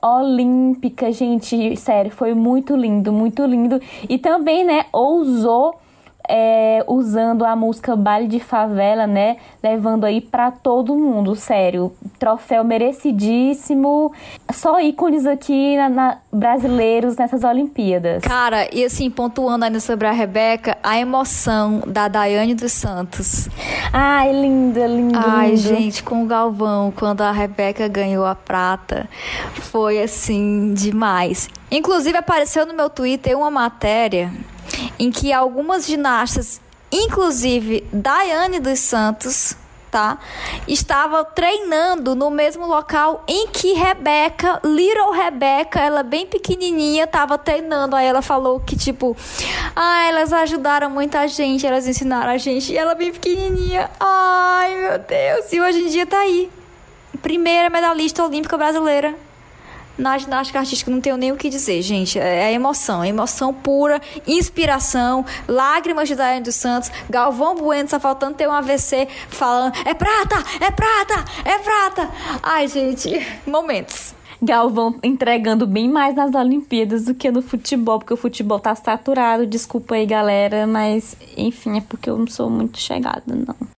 olímpica, 0.02 1.10
gente, 1.10 1.74
sério, 1.76 2.10
foi 2.10 2.34
muito 2.34 2.76
lindo, 2.76 3.10
muito 3.10 3.42
lindo. 3.46 3.80
E 4.06 4.18
também, 4.18 4.62
né, 4.62 4.84
ousou 4.92 5.80
é, 6.28 6.84
usando 6.86 7.44
a 7.44 7.54
música 7.54 7.94
Baile 7.94 8.28
de 8.28 8.40
Favela, 8.40 9.06
né? 9.06 9.36
Levando 9.62 10.04
aí 10.04 10.20
para 10.20 10.50
todo 10.50 10.96
mundo, 10.96 11.34
sério. 11.36 11.92
Troféu 12.18 12.64
merecidíssimo. 12.64 14.12
Só 14.52 14.80
ícones 14.80 15.26
aqui 15.26 15.76
na, 15.76 15.88
na, 15.88 16.18
brasileiros 16.32 17.16
nessas 17.16 17.44
Olimpíadas. 17.44 18.22
Cara, 18.22 18.68
e 18.74 18.84
assim, 18.84 19.10
pontuando 19.10 19.64
ainda 19.64 19.80
sobre 19.80 20.06
a 20.06 20.12
Rebeca, 20.12 20.78
a 20.82 20.98
emoção 20.98 21.82
da 21.86 22.08
Daiane 22.08 22.54
dos 22.54 22.72
Santos. 22.72 23.48
Ai, 23.92 24.32
linda, 24.32 24.86
linda. 24.86 25.20
Ai, 25.22 25.50
lindo. 25.50 25.60
gente, 25.60 26.02
com 26.02 26.24
o 26.24 26.26
Galvão, 26.26 26.92
quando 26.94 27.20
a 27.20 27.32
Rebeca 27.32 27.86
ganhou 27.88 28.24
a 28.24 28.34
prata, 28.34 29.08
foi 29.54 30.02
assim, 30.02 30.72
demais. 30.74 31.48
Inclusive, 31.70 32.16
apareceu 32.16 32.64
no 32.64 32.74
meu 32.74 32.88
Twitter 32.88 33.36
uma 33.36 33.50
matéria 33.50 34.32
em 34.98 35.10
que 35.10 35.32
algumas 35.32 35.86
ginastas, 35.86 36.60
inclusive 36.90 37.86
Daiane 37.92 38.60
dos 38.60 38.78
Santos, 38.80 39.56
tá? 39.94 40.18
Estava 40.66 41.24
treinando 41.24 42.16
no 42.16 42.28
mesmo 42.28 42.66
local 42.66 43.22
em 43.28 43.46
que 43.46 43.74
Rebeca, 43.74 44.60
Little 44.64 45.12
Rebeca, 45.12 45.78
ela 45.78 46.02
bem 46.02 46.26
pequenininha, 46.26 47.04
estava 47.04 47.38
treinando. 47.38 47.94
Aí 47.94 48.04
ela 48.04 48.20
falou 48.20 48.58
que 48.58 48.76
tipo, 48.76 49.16
ah, 49.76 50.04
elas 50.08 50.32
ajudaram 50.32 50.90
muita 50.90 51.28
gente, 51.28 51.64
elas 51.64 51.86
ensinaram 51.86 52.32
a 52.32 52.38
gente. 52.38 52.72
E 52.72 52.76
ela 52.76 52.96
bem 52.96 53.12
pequenininha. 53.12 53.88
Ai, 54.00 54.74
meu 54.74 54.98
Deus. 54.98 55.52
E 55.52 55.60
hoje 55.60 55.84
em 55.84 55.88
dia 55.88 56.06
tá 56.06 56.18
aí. 56.18 56.50
Primeira 57.22 57.70
medalhista 57.70 58.24
olímpica 58.24 58.58
brasileira 58.58 59.14
na 59.98 60.18
ginástica 60.18 60.58
artística 60.58 60.90
não 60.90 61.00
tenho 61.00 61.16
nem 61.16 61.32
o 61.32 61.36
que 61.36 61.48
dizer, 61.48 61.80
gente. 61.82 62.18
É, 62.18 62.50
é 62.50 62.52
emoção, 62.52 63.02
é 63.02 63.08
emoção 63.08 63.52
pura, 63.52 64.00
inspiração, 64.26 65.24
lágrimas 65.48 66.08
de 66.08 66.14
Daiane 66.14 66.44
dos 66.44 66.54
Santos, 66.54 66.90
Galvão 67.08 67.54
Bueno 67.54 67.88
só 67.88 68.00
faltando 68.00 68.34
ter 68.34 68.48
um 68.48 68.52
AVC 68.52 69.08
falando: 69.28 69.74
é 69.84 69.94
prata, 69.94 70.36
é 70.60 70.70
prata, 70.70 71.24
é 71.44 71.58
prata. 71.58 72.10
Ai, 72.42 72.68
gente, 72.68 73.10
momentos. 73.46 74.14
Galvão 74.42 74.98
entregando 75.02 75.66
bem 75.66 75.88
mais 75.88 76.14
nas 76.14 76.34
Olimpíadas 76.34 77.06
do 77.06 77.14
que 77.14 77.30
no 77.30 77.40
futebol, 77.40 77.98
porque 77.98 78.12
o 78.12 78.16
futebol 78.16 78.58
tá 78.60 78.74
saturado. 78.74 79.46
Desculpa 79.46 79.94
aí, 79.94 80.04
galera, 80.04 80.66
mas 80.66 81.16
enfim, 81.36 81.78
é 81.78 81.80
porque 81.80 82.10
eu 82.10 82.18
não 82.18 82.26
sou 82.26 82.50
muito 82.50 82.78
chegada, 82.78 83.22
não. 83.26 83.73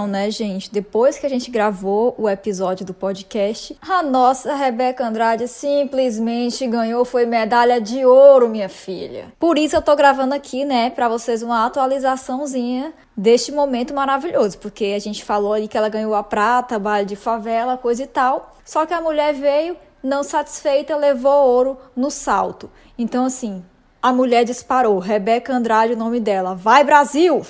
Então, 0.00 0.08
né, 0.08 0.30
gente, 0.30 0.72
depois 0.72 1.18
que 1.18 1.26
a 1.26 1.28
gente 1.28 1.50
gravou 1.50 2.14
o 2.16 2.26
episódio 2.26 2.86
do 2.86 2.94
podcast, 2.94 3.76
a 3.82 4.02
nossa 4.02 4.54
Rebeca 4.54 5.06
Andrade 5.06 5.46
simplesmente 5.46 6.66
ganhou 6.66 7.04
foi 7.04 7.26
medalha 7.26 7.78
de 7.78 8.02
ouro, 8.02 8.48
minha 8.48 8.70
filha. 8.70 9.30
Por 9.38 9.58
isso 9.58 9.76
eu 9.76 9.82
tô 9.82 9.94
gravando 9.94 10.34
aqui, 10.34 10.64
né, 10.64 10.88
para 10.88 11.06
vocês 11.06 11.42
uma 11.42 11.66
atualizaçãozinha 11.66 12.94
deste 13.14 13.52
momento 13.52 13.92
maravilhoso, 13.92 14.56
porque 14.56 14.94
a 14.96 14.98
gente 14.98 15.22
falou 15.22 15.52
ali 15.52 15.68
que 15.68 15.76
ela 15.76 15.90
ganhou 15.90 16.14
a 16.14 16.22
prata, 16.22 16.78
baile 16.78 17.06
de 17.06 17.14
favela, 17.14 17.76
coisa 17.76 18.02
e 18.02 18.06
tal. 18.06 18.56
Só 18.64 18.86
que 18.86 18.94
a 18.94 19.02
mulher 19.02 19.34
veio 19.34 19.76
não 20.02 20.22
satisfeita, 20.22 20.96
levou 20.96 21.46
ouro 21.46 21.76
no 21.94 22.10
salto. 22.10 22.70
Então, 22.96 23.26
assim, 23.26 23.62
a 24.00 24.14
mulher 24.14 24.46
disparou. 24.46 24.98
Rebeca 24.98 25.52
Andrade, 25.52 25.92
o 25.92 25.98
nome 25.98 26.20
dela. 26.20 26.54
Vai, 26.54 26.84
Brasil! 26.84 27.42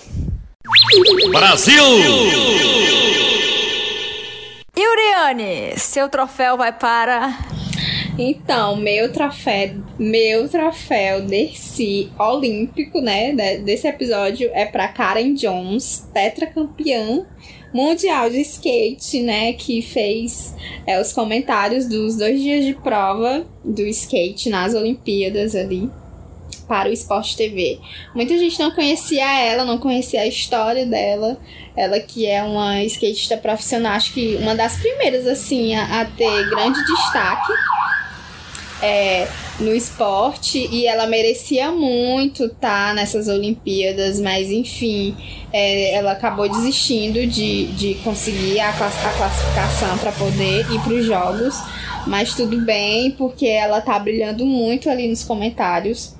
Brasil! 1.32 1.82
Yuriane, 4.78 5.78
seu 5.78 6.06
troféu 6.10 6.58
vai 6.58 6.76
para. 6.76 7.38
Então, 8.18 8.76
meu 8.76 9.10
troféu, 9.10 9.76
meu 9.98 10.46
troféu 10.50 11.22
desse 11.22 12.12
olímpico, 12.18 13.00
né, 13.00 13.32
desse 13.64 13.88
episódio 13.88 14.50
é 14.52 14.66
para 14.66 14.88
Karen 14.88 15.32
Jones, 15.32 16.06
tetracampeã 16.12 17.26
mundial 17.72 18.28
de 18.28 18.42
skate, 18.42 19.22
né, 19.22 19.54
que 19.54 19.80
fez 19.80 20.54
é, 20.86 21.00
os 21.00 21.10
comentários 21.12 21.86
dos 21.86 22.16
dois 22.16 22.38
dias 22.38 22.66
de 22.66 22.74
prova 22.74 23.46
do 23.64 23.86
skate 23.86 24.50
nas 24.50 24.74
Olimpíadas 24.74 25.54
ali 25.54 25.90
para 26.70 26.88
o 26.88 26.92
Esporte 26.92 27.36
TV. 27.36 27.80
Muita 28.14 28.38
gente 28.38 28.56
não 28.60 28.70
conhecia 28.70 29.28
ela, 29.40 29.64
não 29.64 29.76
conhecia 29.76 30.20
a 30.20 30.26
história 30.28 30.86
dela. 30.86 31.36
Ela 31.76 31.98
que 31.98 32.26
é 32.26 32.40
uma 32.44 32.80
skatista 32.84 33.36
profissional, 33.36 33.94
acho 33.94 34.12
que 34.12 34.36
uma 34.36 34.54
das 34.54 34.76
primeiras 34.76 35.26
assim 35.26 35.74
a, 35.74 36.02
a 36.02 36.04
ter 36.04 36.48
grande 36.48 36.80
destaque. 36.84 37.52
É, 38.82 39.28
no 39.58 39.74
esporte 39.74 40.66
e 40.72 40.86
ela 40.86 41.06
merecia 41.06 41.70
muito 41.70 42.44
estar 42.44 42.88
tá, 42.88 42.94
nessas 42.94 43.28
Olimpíadas, 43.28 44.18
mas 44.18 44.50
enfim, 44.50 45.14
é, 45.52 45.92
ela 45.92 46.12
acabou 46.12 46.48
desistindo 46.48 47.26
de, 47.26 47.66
de 47.72 47.94
conseguir 47.96 48.58
a, 48.60 48.72
class 48.72 48.94
a 49.04 49.12
classificação 49.12 49.98
para 49.98 50.12
poder 50.12 50.60
ir 50.72 50.80
para 50.80 50.94
os 50.94 51.04
Jogos. 51.04 51.54
Mas 52.06 52.32
tudo 52.32 52.58
bem, 52.64 53.10
porque 53.10 53.46
ela 53.46 53.82
tá 53.82 53.98
brilhando 53.98 54.46
muito 54.46 54.88
ali 54.88 55.06
nos 55.08 55.22
comentários 55.22 56.18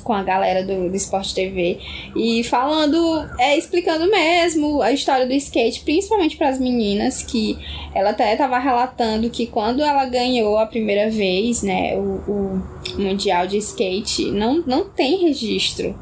com 0.00 0.12
a 0.12 0.22
galera 0.22 0.64
do, 0.64 0.88
do 0.88 0.96
Esporte 0.96 1.34
TV 1.34 1.78
e 2.16 2.42
falando, 2.44 2.96
é, 3.38 3.56
explicando 3.56 4.10
mesmo 4.10 4.80
a 4.82 4.92
história 4.92 5.26
do 5.26 5.32
skate, 5.32 5.82
principalmente 5.82 6.36
para 6.36 6.48
as 6.48 6.58
meninas, 6.58 7.22
que 7.22 7.58
ela 7.94 8.10
até 8.10 8.32
estava 8.32 8.58
relatando 8.58 9.30
que 9.30 9.46
quando 9.46 9.82
ela 9.82 10.06
ganhou 10.06 10.58
a 10.58 10.66
primeira 10.66 11.10
vez, 11.10 11.62
né, 11.62 11.96
o, 11.96 12.20
o 12.26 12.62
Mundial 12.96 13.46
de 13.46 13.58
Skate, 13.58 14.30
não, 14.30 14.62
não 14.66 14.88
tem 14.88 15.18
registro 15.18 15.94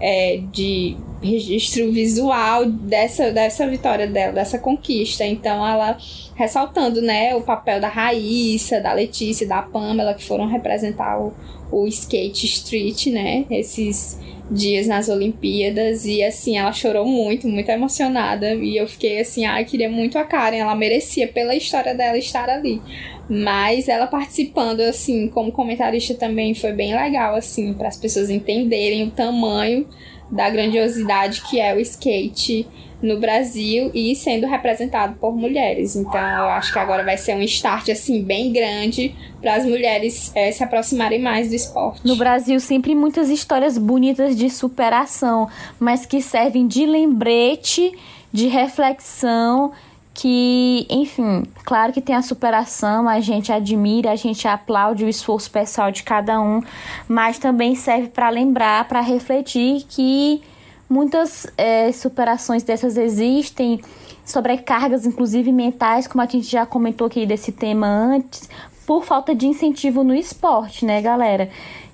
é, 0.00 0.40
de 0.52 0.96
registro 1.22 1.90
visual 1.90 2.66
dessa, 2.66 3.32
dessa 3.32 3.66
vitória 3.66 4.06
dela, 4.06 4.32
dessa 4.32 4.58
conquista. 4.58 5.24
Então 5.24 5.66
ela 5.66 5.96
ressaltando, 6.34 7.02
né, 7.02 7.34
o 7.34 7.40
papel 7.40 7.80
da 7.80 7.88
Raíssa, 7.88 8.80
da 8.80 8.92
Letícia, 8.92 9.46
da 9.46 9.62
Pamela, 9.62 10.14
que 10.14 10.24
foram 10.24 10.46
representar 10.46 11.20
o, 11.20 11.32
o 11.72 11.86
skate 11.88 12.46
street, 12.46 13.06
né? 13.06 13.44
Esses 13.50 14.18
dias 14.50 14.86
nas 14.86 15.08
Olimpíadas 15.08 16.06
e 16.06 16.22
assim, 16.22 16.56
ela 16.56 16.72
chorou 16.72 17.06
muito, 17.06 17.46
muito 17.46 17.68
emocionada 17.68 18.54
e 18.54 18.76
eu 18.76 18.86
fiquei 18.86 19.20
assim, 19.20 19.44
ai, 19.44 19.62
ah, 19.62 19.64
queria 19.66 19.90
muito 19.90 20.18
a 20.18 20.24
Karen, 20.24 20.56
ela 20.56 20.74
merecia 20.74 21.28
pela 21.28 21.54
história 21.54 21.94
dela 21.94 22.16
estar 22.16 22.48
ali. 22.48 22.80
Mas 23.28 23.88
ela 23.88 24.06
participando 24.06 24.80
assim, 24.80 25.28
como 25.28 25.52
comentarista 25.52 26.14
também 26.14 26.54
foi 26.54 26.72
bem 26.72 26.94
legal 26.94 27.34
assim, 27.34 27.74
para 27.74 27.88
as 27.88 27.96
pessoas 27.96 28.30
entenderem 28.30 29.04
o 29.04 29.10
tamanho 29.10 29.86
da 30.30 30.48
grandiosidade 30.48 31.42
que 31.48 31.60
é 31.60 31.74
o 31.74 31.80
skate 31.80 32.66
no 33.02 33.20
Brasil 33.20 33.90
e 33.94 34.14
sendo 34.16 34.46
representado 34.46 35.14
por 35.20 35.34
mulheres. 35.34 35.94
Então, 35.94 36.20
eu 36.20 36.48
acho 36.48 36.72
que 36.72 36.78
agora 36.78 37.04
vai 37.04 37.16
ser 37.16 37.34
um 37.34 37.42
start 37.42 37.88
assim 37.90 38.22
bem 38.22 38.52
grande 38.52 39.14
para 39.40 39.54
as 39.54 39.64
mulheres 39.64 40.32
é, 40.34 40.50
se 40.50 40.64
aproximarem 40.64 41.20
mais 41.20 41.48
do 41.48 41.54
esporte. 41.54 42.00
No 42.04 42.16
Brasil, 42.16 42.58
sempre 42.58 42.94
muitas 42.94 43.30
histórias 43.30 43.78
bonitas 43.78 44.36
de 44.36 44.50
superação, 44.50 45.48
mas 45.78 46.04
que 46.04 46.20
servem 46.20 46.66
de 46.66 46.84
lembrete, 46.86 47.92
de 48.32 48.48
reflexão. 48.48 49.72
Que, 50.20 50.84
enfim, 50.90 51.44
claro 51.64 51.92
que 51.92 52.00
tem 52.00 52.16
a 52.16 52.22
superação, 52.22 53.08
a 53.08 53.20
gente 53.20 53.52
admira, 53.52 54.10
a 54.10 54.16
gente 54.16 54.48
aplaude 54.48 55.04
o 55.04 55.08
esforço 55.08 55.48
pessoal 55.48 55.92
de 55.92 56.02
cada 56.02 56.40
um, 56.40 56.60
mas 57.06 57.38
também 57.38 57.76
serve 57.76 58.08
para 58.08 58.28
lembrar, 58.28 58.88
para 58.88 59.00
refletir 59.00 59.84
que 59.88 60.42
Muitas 60.88 61.46
é, 61.58 61.92
superações 61.92 62.62
dessas 62.62 62.96
existem, 62.96 63.78
sobrecargas, 64.24 65.04
inclusive 65.04 65.52
mentais, 65.52 66.06
como 66.06 66.22
a 66.22 66.26
gente 66.26 66.50
já 66.50 66.64
comentou 66.64 67.08
aqui 67.08 67.26
desse 67.26 67.52
tema 67.52 67.86
antes, 67.86 68.48
por 68.86 69.04
falta 69.04 69.34
de 69.34 69.46
incentivo 69.46 70.02
no 70.02 70.14
esporte, 70.14 70.86
né, 70.86 71.02
galera? 71.02 71.50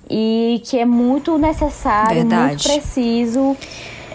E 0.09 0.61
que 0.65 0.79
é 0.79 0.85
muito 0.85 1.37
necessário, 1.37 2.21
Verdade. 2.21 2.47
muito 2.47 2.63
preciso 2.63 3.57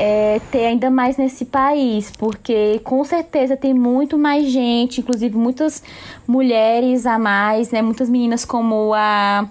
é, 0.02 0.40
ter 0.50 0.64
ainda 0.64 0.90
mais 0.90 1.18
nesse 1.18 1.44
país, 1.44 2.10
porque 2.10 2.80
com 2.82 3.04
certeza 3.04 3.54
tem 3.54 3.74
muito 3.74 4.16
mais 4.16 4.50
gente, 4.50 5.02
inclusive 5.02 5.36
muitas 5.36 5.82
mulheres 6.26 7.04
a 7.04 7.18
mais, 7.18 7.70
né? 7.70 7.82
Muitas 7.82 8.08
meninas 8.08 8.42
como 8.42 8.94
a, 8.94 9.46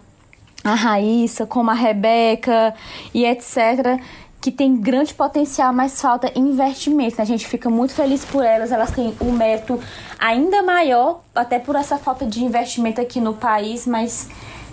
a 0.63 0.73
Raíssa, 0.73 1.45
como 1.45 1.69
a 1.69 1.75
Rebeca 1.75 2.73
e 3.13 3.25
etc 3.25 4.01
que 4.41 4.51
tem 4.51 4.77
grande 4.77 5.13
potencial, 5.13 5.73
mas 5.73 5.99
falta 5.99 6.31
investimento. 6.33 7.17
Né? 7.17 7.23
A 7.23 7.25
gente 7.25 7.45
fica 7.45 7.69
muito 7.69 7.93
feliz 7.93 8.23
por 8.23 8.41
elas, 8.41 8.71
elas 8.71 8.89
têm 8.89 9.13
um 9.19 9.33
mérito 9.33 9.77
ainda 10.17 10.63
maior, 10.63 11.21
até 11.35 11.59
por 11.59 11.75
essa 11.75 11.97
falta 11.97 12.25
de 12.25 12.41
investimento 12.41 13.01
aqui 13.01 13.19
no 13.19 13.33
país, 13.33 13.85
mas 13.85 14.29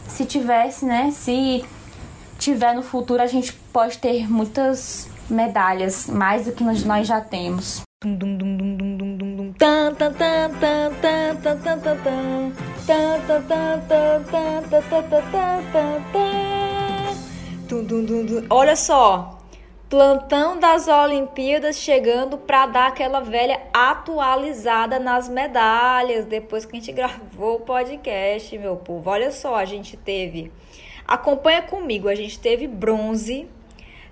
se 0.06 0.24
tivesse, 0.24 0.84
né, 0.84 1.10
se 1.10 1.64
tiver 2.38 2.76
no 2.76 2.82
futuro, 2.82 3.20
a 3.20 3.26
gente 3.26 3.52
pode 3.72 3.98
ter 3.98 4.30
muitas 4.30 5.08
medalhas, 5.28 6.06
mais 6.06 6.46
do 6.46 6.52
que 6.52 6.64
nós 6.64 7.06
já 7.06 7.20
temos. 7.20 7.82
Olha 18.50 18.76
só, 18.76 19.36
Plantão 19.88 20.58
das 20.58 20.88
Olimpíadas 20.88 21.76
chegando 21.76 22.36
para 22.36 22.66
dar 22.66 22.88
aquela 22.88 23.20
velha 23.20 23.60
atualizada 23.72 24.98
nas 24.98 25.28
medalhas 25.28 26.24
depois 26.24 26.66
que 26.66 26.76
a 26.76 26.80
gente 26.80 26.90
gravou 26.90 27.58
o 27.58 27.60
podcast, 27.60 28.58
meu 28.58 28.76
povo. 28.76 29.08
Olha 29.08 29.30
só, 29.30 29.54
a 29.54 29.64
gente 29.64 29.96
teve. 29.96 30.50
Acompanha 31.06 31.62
comigo, 31.62 32.08
a 32.08 32.16
gente 32.16 32.36
teve 32.36 32.66
bronze, 32.66 33.48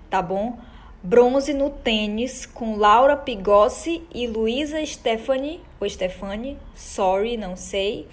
tá 0.09 0.21
bom? 0.21 0.57
Bronze 1.05 1.53
no 1.53 1.69
tênis 1.69 2.45
com 2.45 2.75
Laura 2.75 3.15
Pigossi 3.15 4.03
e 4.13 4.25
Luísa 4.27 4.83
Stephanie, 4.85 5.61
ou 5.79 5.87
Stefani, 5.87 6.57
sorry, 6.73 7.37
não 7.37 7.55
sei. 7.55 8.07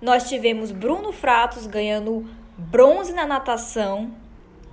Nós 0.00 0.28
tivemos 0.28 0.70
Bruno 0.70 1.10
Fratos 1.12 1.66
ganhando 1.66 2.28
bronze 2.56 3.12
na 3.12 3.26
natação. 3.26 4.12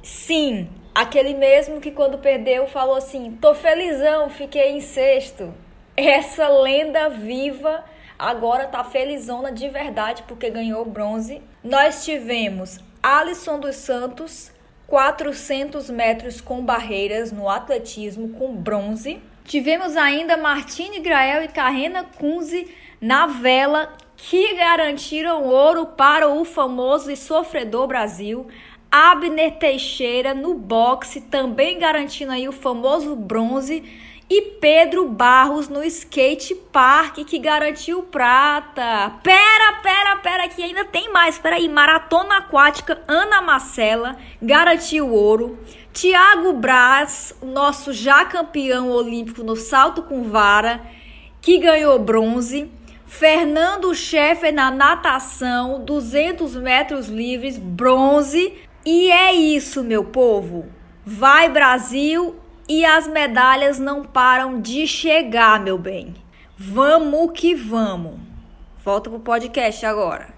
Sim, 0.03 0.68
Aquele 0.95 1.34
mesmo 1.34 1.82
que 1.82 1.91
quando 1.91 2.20
perdeu 2.20 2.68
falou 2.68 2.95
assim: 2.95 3.38
tô 3.41 3.53
felizão, 3.53 4.30
fiquei 4.30 4.72
em 4.72 4.80
sexto. 4.80 5.53
Essa 5.97 6.47
lenda 6.47 7.10
viva 7.10 7.84
agora 8.18 8.66
tá 8.68 8.82
felizona 8.82 9.51
de 9.51 9.68
verdade 9.68 10.24
porque 10.26 10.49
ganhou 10.49 10.86
bronze. 10.86 11.41
Nós 11.62 12.06
tivemos 12.06 12.80
Alisson 13.03 13.60
dos 13.60 13.76
Santos, 13.76 14.53
400 14.88 15.90
metros 15.90 16.40
com 16.40 16.64
barreiras 16.64 17.32
no 17.32 17.50
atletismo 17.50 18.30
com 18.30 18.56
bronze. 18.56 19.20
Tivemos 19.44 19.96
ainda 19.96 20.38
Martine 20.38 21.00
Grael 21.00 21.44
e 21.44 21.48
Carrena 21.48 22.04
Kunze 22.04 22.68
na 23.00 23.28
vela 23.28 23.94
que 24.18 24.56
garantiram 24.56 25.44
ouro 25.44 25.86
para 25.88 26.28
o 26.30 26.46
famoso 26.46 27.12
e 27.12 27.18
sofredor 27.18 27.88
Brasil. 27.88 28.48
Abner 28.92 29.58
Teixeira 29.58 30.34
no 30.34 30.54
boxe, 30.54 31.22
também 31.22 31.78
garantindo 31.78 32.32
aí 32.32 32.48
o 32.48 32.54
famoso 32.54 33.16
bronze. 33.16 33.84
E 34.28 34.42
Pedro 34.60 35.08
Barros 35.08 35.70
no 35.70 35.84
skate 35.84 36.56
park, 36.56 37.18
que 37.26 37.38
garantiu 37.38 38.02
prata. 38.02 39.14
Pera, 39.22 39.74
pera, 39.84 40.16
pera, 40.16 40.50
que 40.50 40.64
ainda 40.64 40.84
tem 40.84 41.14
mais. 41.14 41.38
Pera 41.38 41.58
aí, 41.58 41.70
maratona 41.70 42.38
aquática, 42.38 43.04
Ana 43.08 43.40
Marcela 43.40 44.18
garantiu 44.42 45.12
ouro. 45.12 45.60
Tiago 45.94 46.54
Braz, 46.54 47.36
nosso 47.42 47.94
já 47.94 48.26
campeão 48.26 48.90
olímpico 48.90 49.44
no 49.44 49.56
salto 49.56 50.02
com 50.02 50.24
vara, 50.24 50.82
que 51.40 51.60
ganhou 51.60 52.00
bronze. 52.00 52.72
Fernando 53.06 53.94
Scheffer 53.94 54.52
na 54.52 54.72
natação, 54.72 55.86
200 55.86 56.56
metros 56.56 57.08
livres, 57.08 57.60
bronze. 57.60 58.54
E 58.84 59.12
é 59.12 59.34
isso, 59.34 59.84
meu 59.84 60.04
povo. 60.04 60.66
Vai 61.06 61.48
Brasil 61.48 62.36
e 62.68 62.84
as 62.84 63.07
medalhas 63.07 63.80
não 63.80 64.03
param 64.03 64.59
de 64.59 64.88
chegar, 64.88 65.59
meu 65.59 65.78
bem. 65.78 66.16
Vamos 66.57 67.32
que 67.34 67.53
vamos. 67.53 68.20
Volta 68.84 69.09
pro 69.09 69.20
podcast 69.20 69.86
agora. 69.86 70.36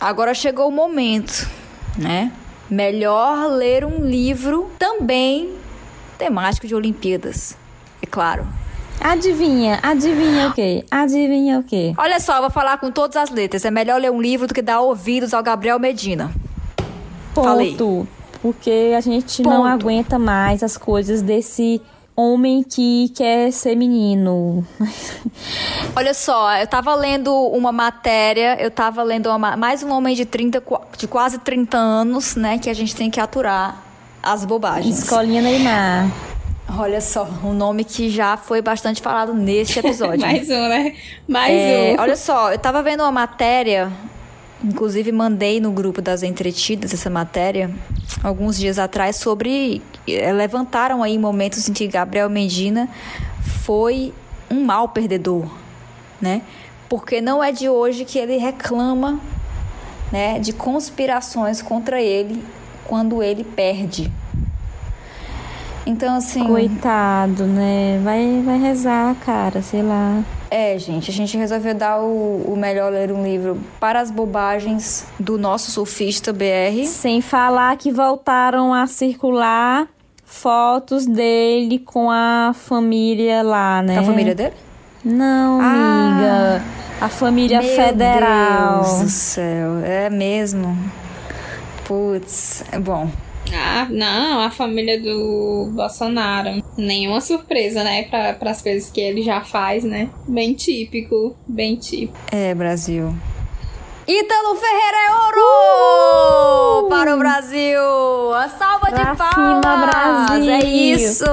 Agora 0.00 0.34
chegou 0.34 0.68
o 0.68 0.72
momento, 0.72 1.48
né? 1.96 2.32
Melhor 2.68 3.46
ler 3.48 3.84
um 3.84 4.04
livro 4.04 4.70
também 4.78 5.54
temático 6.18 6.66
de 6.66 6.74
Olimpíadas, 6.74 7.56
é 8.00 8.06
claro. 8.06 8.46
Adivinha, 9.00 9.80
adivinha 9.82 10.48
o 10.48 10.52
quê? 10.52 10.84
Adivinha 10.90 11.58
o 11.58 11.62
quê? 11.64 11.92
Olha 11.98 12.20
só, 12.20 12.36
eu 12.36 12.42
vou 12.42 12.50
falar 12.50 12.78
com 12.78 12.90
todas 12.90 13.16
as 13.16 13.30
letras. 13.30 13.64
É 13.64 13.70
melhor 13.70 14.00
ler 14.00 14.12
um 14.12 14.20
livro 14.22 14.46
do 14.46 14.54
que 14.54 14.62
dar 14.62 14.80
ouvidos 14.80 15.34
ao 15.34 15.42
Gabriel 15.42 15.78
Medina. 15.78 16.32
Ponto. 17.34 17.46
Falei. 17.46 17.76
Porque 18.40 18.92
a 18.96 19.00
gente 19.00 19.42
Ponto. 19.42 19.54
não 19.54 19.64
aguenta 19.64 20.18
mais 20.18 20.62
as 20.62 20.76
coisas 20.76 21.22
desse 21.22 21.80
homem 22.16 22.62
que 22.62 23.08
quer 23.10 23.50
ser 23.52 23.74
menino. 23.74 24.66
Olha 25.96 26.12
só, 26.12 26.56
eu 26.56 26.66
tava 26.66 26.94
lendo 26.94 27.32
uma 27.48 27.72
matéria, 27.72 28.60
eu 28.60 28.70
tava 28.70 29.02
lendo 29.02 29.30
uma, 29.30 29.56
mais 29.56 29.82
um 29.82 29.90
homem 29.90 30.14
de 30.14 30.24
30, 30.24 30.62
de 30.96 31.06
quase 31.06 31.38
30 31.38 31.76
anos, 31.76 32.36
né, 32.36 32.58
que 32.58 32.68
a 32.68 32.74
gente 32.74 32.94
tem 32.94 33.10
que 33.10 33.20
aturar 33.20 33.82
as 34.22 34.44
bobagens. 34.44 34.98
Escolinha 34.98 35.42
Neymar. 35.42 36.10
Olha 36.78 37.00
só, 37.00 37.28
um 37.44 37.52
nome 37.52 37.84
que 37.84 38.08
já 38.08 38.36
foi 38.36 38.62
bastante 38.62 39.02
falado 39.02 39.34
neste 39.34 39.78
episódio. 39.78 40.20
Mais 40.22 40.48
um, 40.48 40.68
né? 40.68 40.94
Mais 41.28 41.52
é, 41.52 41.96
um. 41.98 42.00
Olha 42.00 42.16
só, 42.16 42.52
eu 42.52 42.58
tava 42.58 42.82
vendo 42.82 43.00
uma 43.00 43.12
matéria, 43.12 43.92
inclusive 44.64 45.10
mandei 45.12 45.60
no 45.60 45.70
grupo 45.72 46.00
das 46.00 46.22
entretidas 46.22 46.92
essa 46.94 47.10
matéria 47.10 47.70
alguns 48.22 48.56
dias 48.56 48.78
atrás 48.78 49.16
sobre 49.16 49.82
é, 50.06 50.32
levantaram 50.32 51.02
aí 51.02 51.18
momentos 51.18 51.68
em 51.68 51.72
que 51.72 51.86
Gabriel 51.86 52.30
Medina 52.30 52.88
foi 53.64 54.12
um 54.50 54.64
mal 54.64 54.88
perdedor, 54.88 55.48
né? 56.20 56.42
Porque 56.88 57.20
não 57.20 57.42
é 57.42 57.50
de 57.50 57.68
hoje 57.68 58.04
que 58.04 58.18
ele 58.18 58.36
reclama, 58.36 59.18
né, 60.10 60.38
de 60.38 60.52
conspirações 60.52 61.62
contra 61.62 62.02
ele 62.02 62.44
quando 62.84 63.22
ele 63.22 63.44
perde. 63.44 64.12
Então, 65.84 66.16
assim. 66.16 66.46
Coitado, 66.46 67.44
né? 67.44 68.00
Vai, 68.02 68.42
vai 68.44 68.58
rezar, 68.58 69.14
cara, 69.16 69.62
sei 69.62 69.82
lá. 69.82 70.22
É, 70.50 70.78
gente, 70.78 71.10
a 71.10 71.14
gente 71.14 71.36
resolveu 71.36 71.74
dar 71.74 72.00
o, 72.00 72.42
o 72.46 72.56
melhor 72.56 72.92
ler 72.92 73.10
um 73.10 73.24
livro 73.24 73.58
para 73.80 74.00
as 74.00 74.10
bobagens 74.10 75.06
do 75.18 75.38
nosso 75.38 75.70
surfista 75.70 76.32
BR. 76.32 76.84
Sem 76.84 77.20
falar 77.20 77.76
que 77.76 77.90
voltaram 77.90 78.72
a 78.72 78.86
circular 78.86 79.88
fotos 80.24 81.06
dele 81.06 81.78
com 81.78 82.10
a 82.10 82.52
família 82.54 83.42
lá, 83.42 83.82
né? 83.82 83.94
Com 83.94 84.00
a 84.00 84.04
família 84.04 84.34
dele? 84.34 84.54
Não, 85.04 85.60
ah. 85.60 85.64
amiga. 85.64 86.64
A 87.00 87.08
família 87.08 87.60
Meu 87.60 87.74
federal. 87.74 88.82
Deus 88.82 89.00
do 89.00 89.08
céu, 89.08 89.78
é 89.84 90.08
mesmo. 90.08 90.78
Putz, 91.84 92.62
é 92.70 92.78
bom. 92.78 93.10
Ah, 93.54 93.86
não, 93.90 94.40
a 94.40 94.50
família 94.50 95.00
do 95.00 95.70
Bolsonaro. 95.74 96.62
Nenhuma 96.76 97.20
surpresa, 97.20 97.82
né? 97.84 98.04
Para 98.04 98.50
as 98.50 98.62
coisas 98.62 98.90
que 98.90 99.00
ele 99.00 99.22
já 99.22 99.42
faz, 99.42 99.84
né? 99.84 100.08
Bem 100.26 100.54
típico, 100.54 101.36
bem 101.46 101.76
típico. 101.76 102.16
É, 102.30 102.54
Brasil. 102.54 103.14
Ítalo 104.06 104.56
Ferreira 104.56 104.96
é 105.08 105.14
ouro! 105.24 106.86
Uh! 106.86 106.88
Para 106.88 107.14
o 107.14 107.18
Brasil! 107.18 108.34
A 108.34 108.48
salva 108.48 108.86
Pra 108.90 109.12
de 109.12 109.16
palmas! 109.16 109.34
cima, 109.34 109.86
Brasil! 109.86 110.50
É 110.52 110.64
isso! 110.64 111.24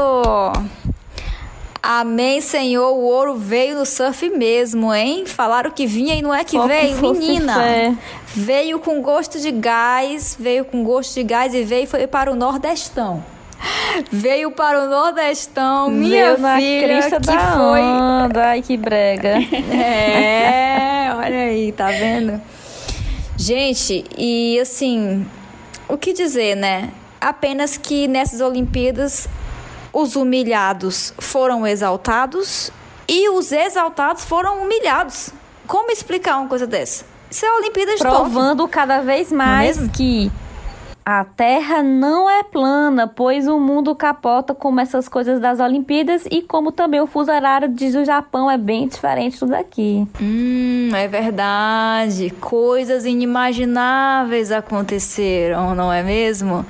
Amém, 1.91 2.39
Senhor. 2.39 2.91
O 2.91 3.01
ouro 3.01 3.35
veio 3.35 3.75
no 3.75 3.83
surf 3.83 4.29
mesmo, 4.29 4.93
hein? 4.93 5.25
Falaram 5.25 5.71
que 5.71 5.87
vinha 5.87 6.13
e 6.13 6.21
não 6.21 6.31
é 6.31 6.43
que 6.43 6.55
Só 6.55 6.67
veio, 6.67 7.01
menina. 7.01 7.55
fé. 7.55 7.95
Veio 8.35 8.77
com 8.77 9.01
gosto 9.01 9.39
de 9.39 9.49
gás, 9.49 10.37
veio 10.39 10.63
com 10.65 10.83
gosto 10.83 11.15
de 11.15 11.23
gás 11.23 11.51
e 11.55 11.63
veio 11.63 11.87
foi 11.87 12.05
para 12.05 12.31
o 12.31 12.35
Nordestão. 12.35 13.25
Veio 14.11 14.51
para 14.51 14.83
o 14.83 14.87
Nordestão, 14.87 15.89
minha 15.89 16.35
Veio 16.35 16.57
filha, 16.59 17.09
que 17.09 17.55
foi 17.55 17.81
onda. 17.81 18.49
Ai, 18.49 18.61
que 18.61 18.77
brega. 18.77 19.39
é, 19.73 21.11
olha 21.17 21.39
aí, 21.39 21.71
tá 21.71 21.87
vendo? 21.87 22.39
Gente, 23.35 24.05
e 24.15 24.59
assim, 24.59 25.25
o 25.87 25.97
que 25.97 26.13
dizer, 26.13 26.55
né? 26.55 26.91
Apenas 27.19 27.77
que 27.77 28.07
nessas 28.07 28.41
Olimpíadas 28.41 29.27
os 29.93 30.15
humilhados 30.15 31.13
foram 31.17 31.65
exaltados 31.65 32.71
e 33.07 33.29
os 33.29 33.51
exaltados 33.51 34.23
foram 34.23 34.61
humilhados. 34.61 35.29
Como 35.67 35.91
explicar 35.91 36.37
uma 36.37 36.47
coisa 36.47 36.65
dessa? 36.67 37.05
Isso 37.29 37.45
é 37.45 37.49
a 37.49 37.55
Olimpíada 37.57 37.91
de 37.93 37.99
Tóquio. 37.99 38.19
Provando 38.19 38.67
cada 38.67 39.01
vez 39.01 39.31
mais 39.31 39.77
mesmo? 39.77 39.93
que 39.93 40.31
a 41.05 41.23
Terra 41.23 41.81
não 41.81 42.29
é 42.29 42.43
plana, 42.43 43.07
pois 43.07 43.47
o 43.47 43.59
mundo 43.59 43.95
capota 43.95 44.53
como 44.53 44.79
essas 44.79 45.07
coisas 45.07 45.39
das 45.39 45.59
Olimpíadas 45.59 46.27
e 46.29 46.41
como 46.41 46.71
também 46.71 47.01
o 47.01 47.07
fuso 47.07 47.31
horário 47.31 47.67
do 47.69 48.05
Japão 48.05 48.49
é 48.49 48.57
bem 48.57 48.87
diferente 48.87 49.39
do 49.39 49.47
daqui. 49.47 50.07
Hum, 50.21 50.89
é 50.93 51.07
verdade. 51.07 52.29
Coisas 52.39 53.05
inimagináveis 53.05 54.51
aconteceram, 54.51 55.73
não 55.73 55.91
é 55.91 56.03
mesmo? 56.03 56.65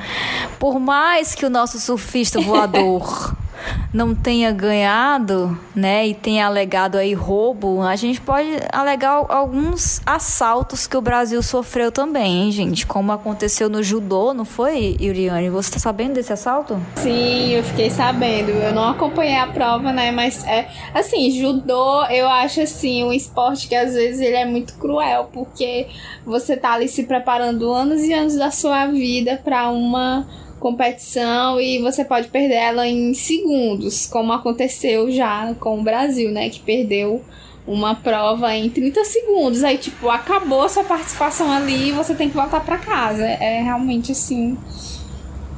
Por 0.57 0.79
mais 0.79 1.35
que 1.35 1.45
o 1.45 1.49
nosso 1.49 1.79
surfista 1.79 2.39
voador 2.39 3.35
não 3.93 4.13
tenha 4.13 4.51
ganhado, 4.51 5.57
né, 5.75 6.07
e 6.07 6.13
tenha 6.13 6.45
alegado 6.45 6.97
aí 6.97 7.13
roubo, 7.13 7.81
a 7.81 7.95
gente 7.95 8.19
pode 8.21 8.49
alegar 8.71 9.25
alguns 9.29 10.01
assaltos 10.05 10.87
que 10.87 10.97
o 10.97 11.01
Brasil 11.01 11.41
sofreu 11.41 11.91
também, 11.91 12.43
hein, 12.43 12.51
gente? 12.51 12.85
Como 12.85 13.11
aconteceu 13.11 13.69
no 13.69 13.81
judô, 13.81 14.33
não 14.33 14.45
foi, 14.45 14.97
Yuriane? 14.99 15.49
Você 15.49 15.71
tá 15.71 15.79
sabendo 15.79 16.13
desse 16.13 16.33
assalto? 16.33 16.79
Sim, 16.95 17.49
eu 17.51 17.63
fiquei 17.63 17.89
sabendo. 17.89 18.51
Eu 18.51 18.73
não 18.73 18.89
acompanhei 18.89 19.37
a 19.37 19.47
prova, 19.47 19.91
né? 19.91 20.11
Mas 20.11 20.45
é 20.45 20.67
assim, 20.93 21.31
judô, 21.31 22.05
eu 22.05 22.27
acho 22.27 22.61
assim, 22.61 23.03
um 23.03 23.13
esporte 23.13 23.67
que 23.67 23.75
às 23.75 23.93
vezes 23.93 24.21
ele 24.21 24.35
é 24.35 24.45
muito 24.45 24.73
cruel, 24.75 25.29
porque 25.33 25.87
você 26.25 26.55
tá 26.57 26.73
ali 26.73 26.87
se 26.87 27.03
preparando 27.03 27.71
anos 27.71 28.01
e 28.03 28.13
anos 28.13 28.35
da 28.35 28.51
sua 28.51 28.87
vida 28.87 29.39
para 29.43 29.69
uma 29.69 30.27
competição 30.59 31.59
e 31.59 31.79
você 31.79 32.05
pode 32.05 32.27
perder 32.27 32.55
ela 32.55 32.87
em 32.87 33.13
segundos, 33.13 34.05
como 34.05 34.31
aconteceu 34.33 35.09
já 35.11 35.53
com 35.55 35.79
o 35.79 35.83
Brasil, 35.83 36.31
né, 36.31 36.49
que 36.49 36.59
perdeu 36.59 37.23
uma 37.65 37.93
prova 37.95 38.55
em 38.55 38.69
30 38.69 39.03
segundos. 39.05 39.63
Aí, 39.63 39.77
tipo, 39.77 40.09
acabou 40.09 40.67
sua 40.67 40.83
participação 40.83 41.51
ali 41.51 41.89
e 41.89 41.91
você 41.91 42.15
tem 42.15 42.29
que 42.29 42.35
voltar 42.35 42.61
para 42.61 42.77
casa. 42.77 43.23
É 43.23 43.61
realmente 43.61 44.11
assim 44.11 44.57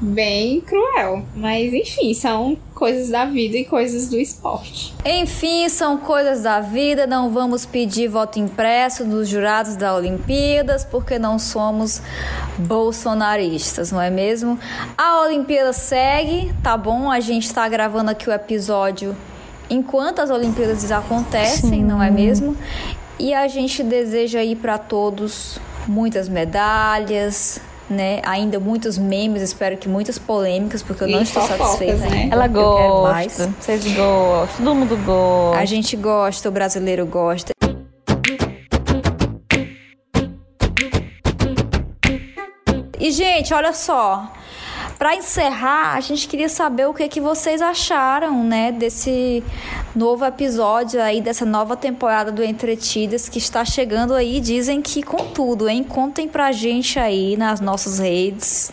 bem 0.02 0.60
cruel, 0.62 1.24
mas 1.36 1.72
enfim, 1.72 2.14
são 2.16 2.58
coisas 2.74 3.10
da 3.10 3.26
vida 3.26 3.58
e 3.58 3.66
coisas 3.66 4.10
do 4.10 4.18
esporte. 4.18 4.94
Enfim, 5.06 5.70
são 5.70 5.98
coisas 5.98 6.42
da 6.42 6.60
vida. 6.60 7.06
Não 7.06 7.30
vamos 7.30 7.66
pedir 7.66 8.08
voto 8.08 8.40
impresso 8.40 9.06
dos 9.06 9.30
jurados 9.30 9.76
da 9.76 9.96
Olimpíadas, 9.96 10.84
porque 10.84 11.20
não 11.20 11.38
somos 11.38 12.02
bolsonaristas, 12.58 13.92
não 13.92 14.02
é 14.02 14.10
mesmo? 14.10 14.60
A 14.98 15.22
Olimpíada 15.22 15.72
segue, 15.72 16.52
tá 16.64 16.76
bom? 16.76 17.12
A 17.12 17.20
gente 17.20 17.46
está 17.46 17.70
gravando 17.70 18.10
aqui 18.10 18.28
o 18.28 18.34
episódio 18.34 19.16
enquanto 19.70 20.20
as 20.20 20.30
Olimpíadas 20.30 20.92
acontecem, 20.92 21.70
Sim. 21.70 21.84
não 21.84 22.02
é 22.02 22.10
mesmo? 22.10 22.58
E 23.20 23.34
a 23.34 23.48
gente 23.48 23.84
deseja 23.84 24.40
aí 24.40 24.56
para 24.56 24.78
todos 24.80 25.60
muitas 25.88 26.28
medalhas. 26.28 27.62
Né? 27.92 28.22
Ainda 28.24 28.58
muitos 28.58 28.98
memes, 28.98 29.42
espero 29.42 29.76
que 29.76 29.90
muitas 29.90 30.18
polêmicas, 30.18 30.82
porque 30.82 31.04
eu 31.04 31.10
não 31.10 31.20
E 31.20 31.24
estou 31.24 31.42
fofocas, 31.44 31.68
satisfeita 31.68 31.98
né? 31.98 32.22
ainda. 32.22 32.36
Ela 32.36 32.46
eu 32.46 32.76
quero 32.78 33.04
mais. 33.04 33.38
gosta, 33.38 33.54
vocês 33.60 33.84
gostam, 33.94 34.66
todo 34.66 34.76
mundo 34.76 34.98
gosta. 35.06 35.60
A 35.60 35.66
gente 35.66 35.98
gosta, 35.98 36.48
o 36.48 36.52
brasileiro 36.54 37.06
gosta. 37.06 37.52
E, 42.98 43.12
gente, 43.12 43.54
olha 43.54 43.74
só. 43.74 44.32
Pra 45.02 45.16
encerrar, 45.16 45.96
a 45.96 46.00
gente 46.00 46.28
queria 46.28 46.48
saber 46.48 46.86
o 46.86 46.94
que, 46.94 47.08
que 47.08 47.20
vocês 47.20 47.60
acharam, 47.60 48.44
né, 48.44 48.72
desse 48.72 49.44
novo 49.96 50.24
episódio 50.24 51.02
aí, 51.02 51.20
dessa 51.20 51.44
nova 51.44 51.76
temporada 51.76 52.32
do 52.32 52.44
Entretidas 52.44 53.28
que 53.28 53.40
está 53.40 53.66
chegando 53.66 54.14
aí. 54.14 54.40
Dizem 54.40 54.80
que 54.80 55.02
com 55.02 55.26
tudo, 55.30 55.68
hein? 55.68 55.84
Contem 55.84 56.28
pra 56.28 56.52
gente 56.52 57.00
aí 57.00 57.36
nas 57.36 57.60
nossas 57.60 57.98
redes, 57.98 58.72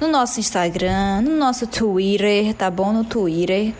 no 0.00 0.06
nosso 0.06 0.38
Instagram, 0.38 1.22
no 1.22 1.36
nosso 1.36 1.66
Twitter, 1.66 2.54
tá 2.54 2.70
bom? 2.70 2.92
No 2.92 3.02
Twitter. 3.02 3.74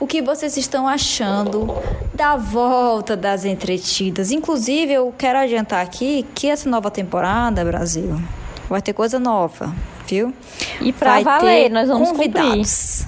O 0.00 0.06
que 0.06 0.22
vocês 0.22 0.56
estão 0.56 0.88
achando 0.88 1.68
da 2.14 2.36
volta 2.36 3.14
das 3.14 3.44
entretidas? 3.44 4.30
Inclusive, 4.30 4.94
eu 4.94 5.12
quero 5.18 5.40
adiantar 5.40 5.84
aqui 5.84 6.24
que 6.34 6.48
essa 6.48 6.70
nova 6.70 6.90
temporada, 6.90 7.62
Brasil, 7.66 8.18
vai 8.66 8.80
ter 8.80 8.94
coisa 8.94 9.18
nova, 9.18 9.74
viu? 10.16 10.34
E 10.80 10.92
pra 10.92 11.14
vai 11.14 11.24
valer, 11.24 11.64
ter 11.64 11.68
nós 11.70 11.88
vamos 11.88 12.10
cumprir. 12.10 12.32
convidados. 12.32 13.06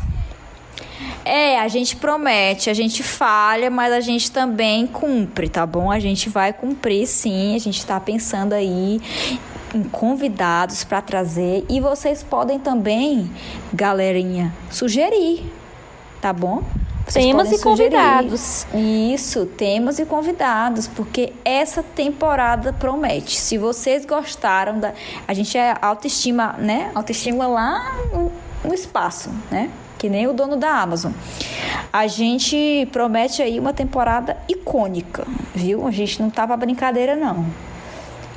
É, 1.25 1.61
a 1.61 1.69
gente 1.69 1.97
promete, 1.97 2.71
a 2.71 2.75
gente 2.75 3.03
falha, 3.03 3.71
mas 3.71 3.93
a 3.93 4.01
gente 4.01 4.31
também 4.31 4.87
cumpre, 4.87 5.49
tá 5.49 5.67
bom? 5.67 5.91
A 5.91 5.99
gente 5.99 6.29
vai 6.29 6.53
cumprir 6.53 7.07
sim, 7.07 7.55
a 7.55 7.59
gente 7.59 7.85
tá 7.85 8.01
pensando 8.01 8.53
aí 8.53 9.01
em 9.75 9.83
convidados 9.85 10.83
para 10.83 11.01
trazer 11.01 11.65
e 11.69 11.81
vocês 11.81 12.23
podem 12.23 12.59
também, 12.59 13.31
galerinha, 13.73 14.53
sugerir, 14.71 15.45
tá 16.21 16.33
bom? 16.33 16.65
Vocês 17.11 17.25
Temas 17.25 17.51
e 17.51 17.59
sugerir. 17.59 17.91
convidados. 17.91 18.67
Isso, 18.73 19.45
temas 19.45 19.99
e 19.99 20.07
convidados, 20.07 20.87
porque 20.87 21.33
essa 21.45 21.83
temporada 21.83 22.73
promete. 22.73 23.37
Se 23.37 23.59
vocês 23.59 24.07
gostaram 24.07 24.79
da. 24.79 24.93
A 25.27 25.35
gente 25.35 25.59
é 25.59 25.77
autoestima, 25.83 26.55
né? 26.57 26.93
Autoestima 26.95 27.49
lá 27.49 27.83
no, 28.13 28.31
no 28.65 28.73
espaço, 28.73 29.29
né? 29.51 29.71
Que 29.99 30.09
nem 30.09 30.29
o 30.29 30.33
dono 30.33 30.57
da 30.57 30.71
Amazon. 30.71 31.13
A 31.93 32.07
gente 32.07 32.89
promete 32.93 33.43
aí 33.43 33.59
uma 33.59 33.73
temporada 33.73 34.37
icônica, 34.49 35.27
viu? 35.53 35.89
A 35.89 35.91
gente 35.91 36.23
não 36.23 36.31
tá 36.31 36.47
pra 36.47 36.57
brincadeira, 36.57 37.17
não. 37.17 37.45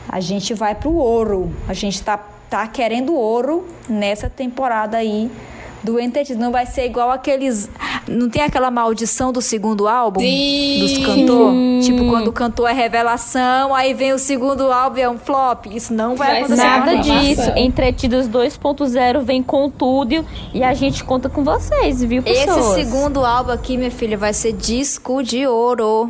A 0.09 0.19
gente 0.19 0.55
vai 0.55 0.74
pro 0.74 0.91
ouro. 0.91 1.53
A 1.67 1.74
gente 1.76 2.01
tá, 2.01 2.17
tá 2.49 2.65
querendo 2.67 3.13
ouro 3.13 3.67
nessa 3.88 4.30
temporada 4.30 4.97
aí 4.97 5.30
do 5.84 5.99
Entretido. 5.99 6.39
Não 6.39 6.51
vai 6.51 6.65
ser 6.65 6.86
igual 6.86 7.11
aqueles. 7.11 7.69
Não 8.08 8.30
tem 8.30 8.41
aquela 8.41 8.70
maldição 8.70 9.32
do 9.32 9.41
segundo 9.41 9.88
álbum? 9.88 10.20
Sim. 10.20 10.80
Dos 10.82 10.97
cantor? 10.97 11.54
Tipo, 11.82 12.10
quando 12.10 12.28
o 12.28 12.34
cantor 12.34 12.70
é 12.70 12.74
revelação, 12.74 13.74
aí 13.74 13.93
vem 13.93 14.14
o 14.14 14.20
segundo 14.20 14.72
álbum 14.72 14.97
e 14.97 15.01
é 15.01 15.10
um 15.10 15.18
flop. 15.18 15.68
Isso 15.68 15.93
não 15.93 16.16
vai, 16.16 16.28
Vai 16.28 16.38
acontecer. 16.41 16.64
Nada 16.64 16.97
disso. 16.97 17.51
Entretidos 17.56 18.28
2.0 18.28 19.22
vem 19.22 19.41
com 19.41 19.70
tudo 19.70 20.26
e 20.54 20.64
a 20.64 20.74
gente 20.74 21.04
conta 21.04 21.30
com 21.30 21.43
vocês, 21.43 22.04
viu, 22.04 22.22
pessoas? 22.22 22.78
Esse 22.78 22.86
segundo 22.86 23.24
álbum 23.24 23.51
aqui, 23.51 23.78
minha 23.78 23.91
filha, 23.91 24.18
vai 24.18 24.34
ser 24.34 24.54
disco 24.54 25.24
de 25.24 25.47
ouro. 25.47 26.10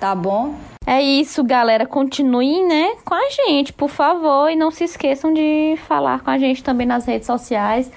Tá 0.00 0.14
bom? 0.14 0.54
É 0.86 1.00
isso, 1.00 1.44
galera. 1.44 1.86
Continuem, 1.86 2.66
né, 2.66 2.94
com 3.04 3.14
a 3.14 3.28
gente, 3.30 3.72
por 3.72 3.88
favor. 3.88 4.50
E 4.50 4.56
não 4.56 4.70
se 4.70 4.84
esqueçam 4.84 5.32
de 5.32 5.78
falar 5.86 6.20
com 6.20 6.30
a 6.30 6.38
gente 6.38 6.64
também 6.64 6.86
nas 6.86 7.04
redes 7.04 7.26
sociais. 7.26 7.90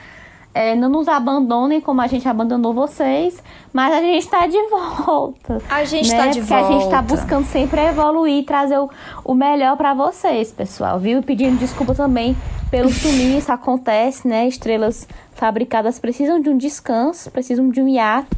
É, 0.53 0.75
não 0.75 0.87
nos 0.87 1.07
abandonem 1.07 1.81
como 1.81 1.99
a 2.01 2.05
gente 2.07 2.27
abandonou 2.27 2.73
vocês, 2.73 3.41
mas 3.73 3.91
a 3.91 3.99
gente 4.01 4.27
tá 4.27 4.45
de 4.45 4.61
volta. 4.69 5.59
A 5.69 5.83
gente 5.83 6.11
né? 6.11 6.17
tá 6.17 6.27
de 6.27 6.39
Porque 6.41 6.53
a 6.53 6.63
gente 6.63 6.89
tá 6.89 7.01
volta. 7.01 7.15
buscando 7.15 7.45
sempre 7.47 7.81
evoluir 7.81 8.39
e 8.41 8.43
trazer 8.43 8.77
o, 8.77 8.89
o 9.25 9.33
melhor 9.33 9.75
pra 9.77 9.93
vocês, 9.95 10.51
pessoal, 10.51 10.99
viu? 10.99 11.19
E 11.19 11.21
Pedindo 11.23 11.57
desculpa 11.57 11.95
também 11.95 12.37
pelo 12.69 12.89
sumiço, 12.93 13.51
acontece, 13.51 14.27
né? 14.27 14.47
Estrelas 14.47 15.07
fabricadas 15.33 15.97
precisam 15.97 16.39
de 16.39 16.49
um 16.49 16.57
descanso, 16.57 17.31
precisam 17.31 17.69
de 17.69 17.81
um 17.81 17.87
hiato. 17.87 18.37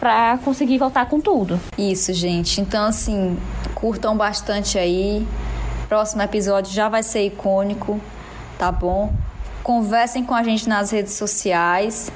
pra 0.00 0.38
conseguir 0.44 0.78
voltar 0.78 1.06
com 1.06 1.20
tudo. 1.20 1.60
Isso, 1.78 2.12
gente. 2.12 2.60
Então, 2.60 2.86
assim, 2.86 3.38
curtam 3.76 4.16
bastante 4.16 4.76
aí. 4.78 5.24
Próximo 5.88 6.22
episódio 6.22 6.72
já 6.72 6.88
vai 6.88 7.04
ser 7.04 7.24
icônico, 7.26 8.00
tá 8.58 8.72
bom? 8.72 9.12
Conversem 9.62 10.24
com 10.24 10.34
a 10.34 10.42
gente 10.42 10.68
nas 10.68 10.90
redes 10.90 11.12
sociais 11.12 12.10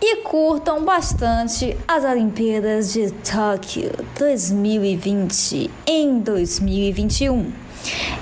e 0.00 0.16
curtam 0.16 0.84
bastante 0.84 1.76
as 1.88 2.04
Olimpíadas 2.04 2.92
de 2.92 3.10
Tóquio 3.10 3.90
2020 4.18 5.70
em 5.86 6.20
2021. 6.20 7.50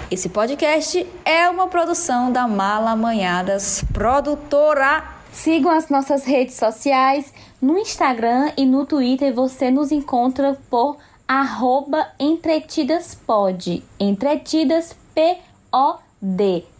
Esse 0.08 0.28
podcast 0.28 1.04
é 1.24 1.48
uma 1.48 1.66
produção 1.66 2.30
da 2.30 2.46
Mala 2.46 2.94
Manhadas 2.94 3.84
Produtora. 3.92 5.02
Sigam 5.32 5.72
as 5.72 5.88
nossas 5.88 6.24
redes 6.24 6.54
sociais. 6.54 7.34
No 7.60 7.76
Instagram 7.76 8.52
e 8.56 8.64
no 8.64 8.86
Twitter 8.86 9.34
você 9.34 9.68
nos 9.68 9.90
encontra 9.90 10.56
por 10.70 10.96
arroba 11.26 12.06
entretidaspod. 12.20 13.82
Entretidas 13.98 14.94
P-O-D. 15.12 16.03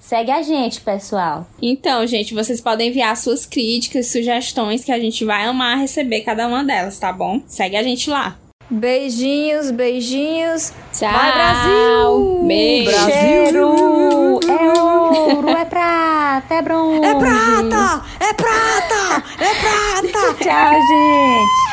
Segue 0.01 0.31
a 0.31 0.41
gente, 0.41 0.81
pessoal. 0.81 1.47
Então, 1.61 2.07
gente, 2.07 2.33
vocês 2.35 2.61
podem 2.61 2.89
enviar 2.89 3.15
suas 3.17 3.45
críticas, 3.45 4.11
sugestões, 4.11 4.83
que 4.83 4.91
a 4.91 4.99
gente 4.99 5.25
vai 5.25 5.45
amar 5.45 5.79
receber 5.79 6.23
cada 6.23 6.49
uma 6.49 6.65
delas, 6.65 6.99
tá 6.99 7.13
bom? 7.13 7.43
Segue 7.47 7.77
a 7.77 7.83
gente 7.83 8.09
lá. 8.09 8.39
Beijinhos, 8.71 9.71
beijinhos. 9.71 10.73
Tchau. 10.93 11.13
Vai, 11.13 11.33
Brasil! 11.33 12.45
Beijo. 12.47 12.91
Cheiro 13.05 14.41
é 14.49 14.73
ouro, 14.81 15.49
é 15.51 15.65
prata, 15.67 16.55
é 16.55 16.63
bronze. 16.63 17.07
É 17.07 17.15
prata! 17.15 18.05
É 18.21 18.33
prata! 18.33 19.25
É 19.39 19.55
prata! 19.55 20.35
Tchau, 20.43 20.73
gente. 20.73 21.64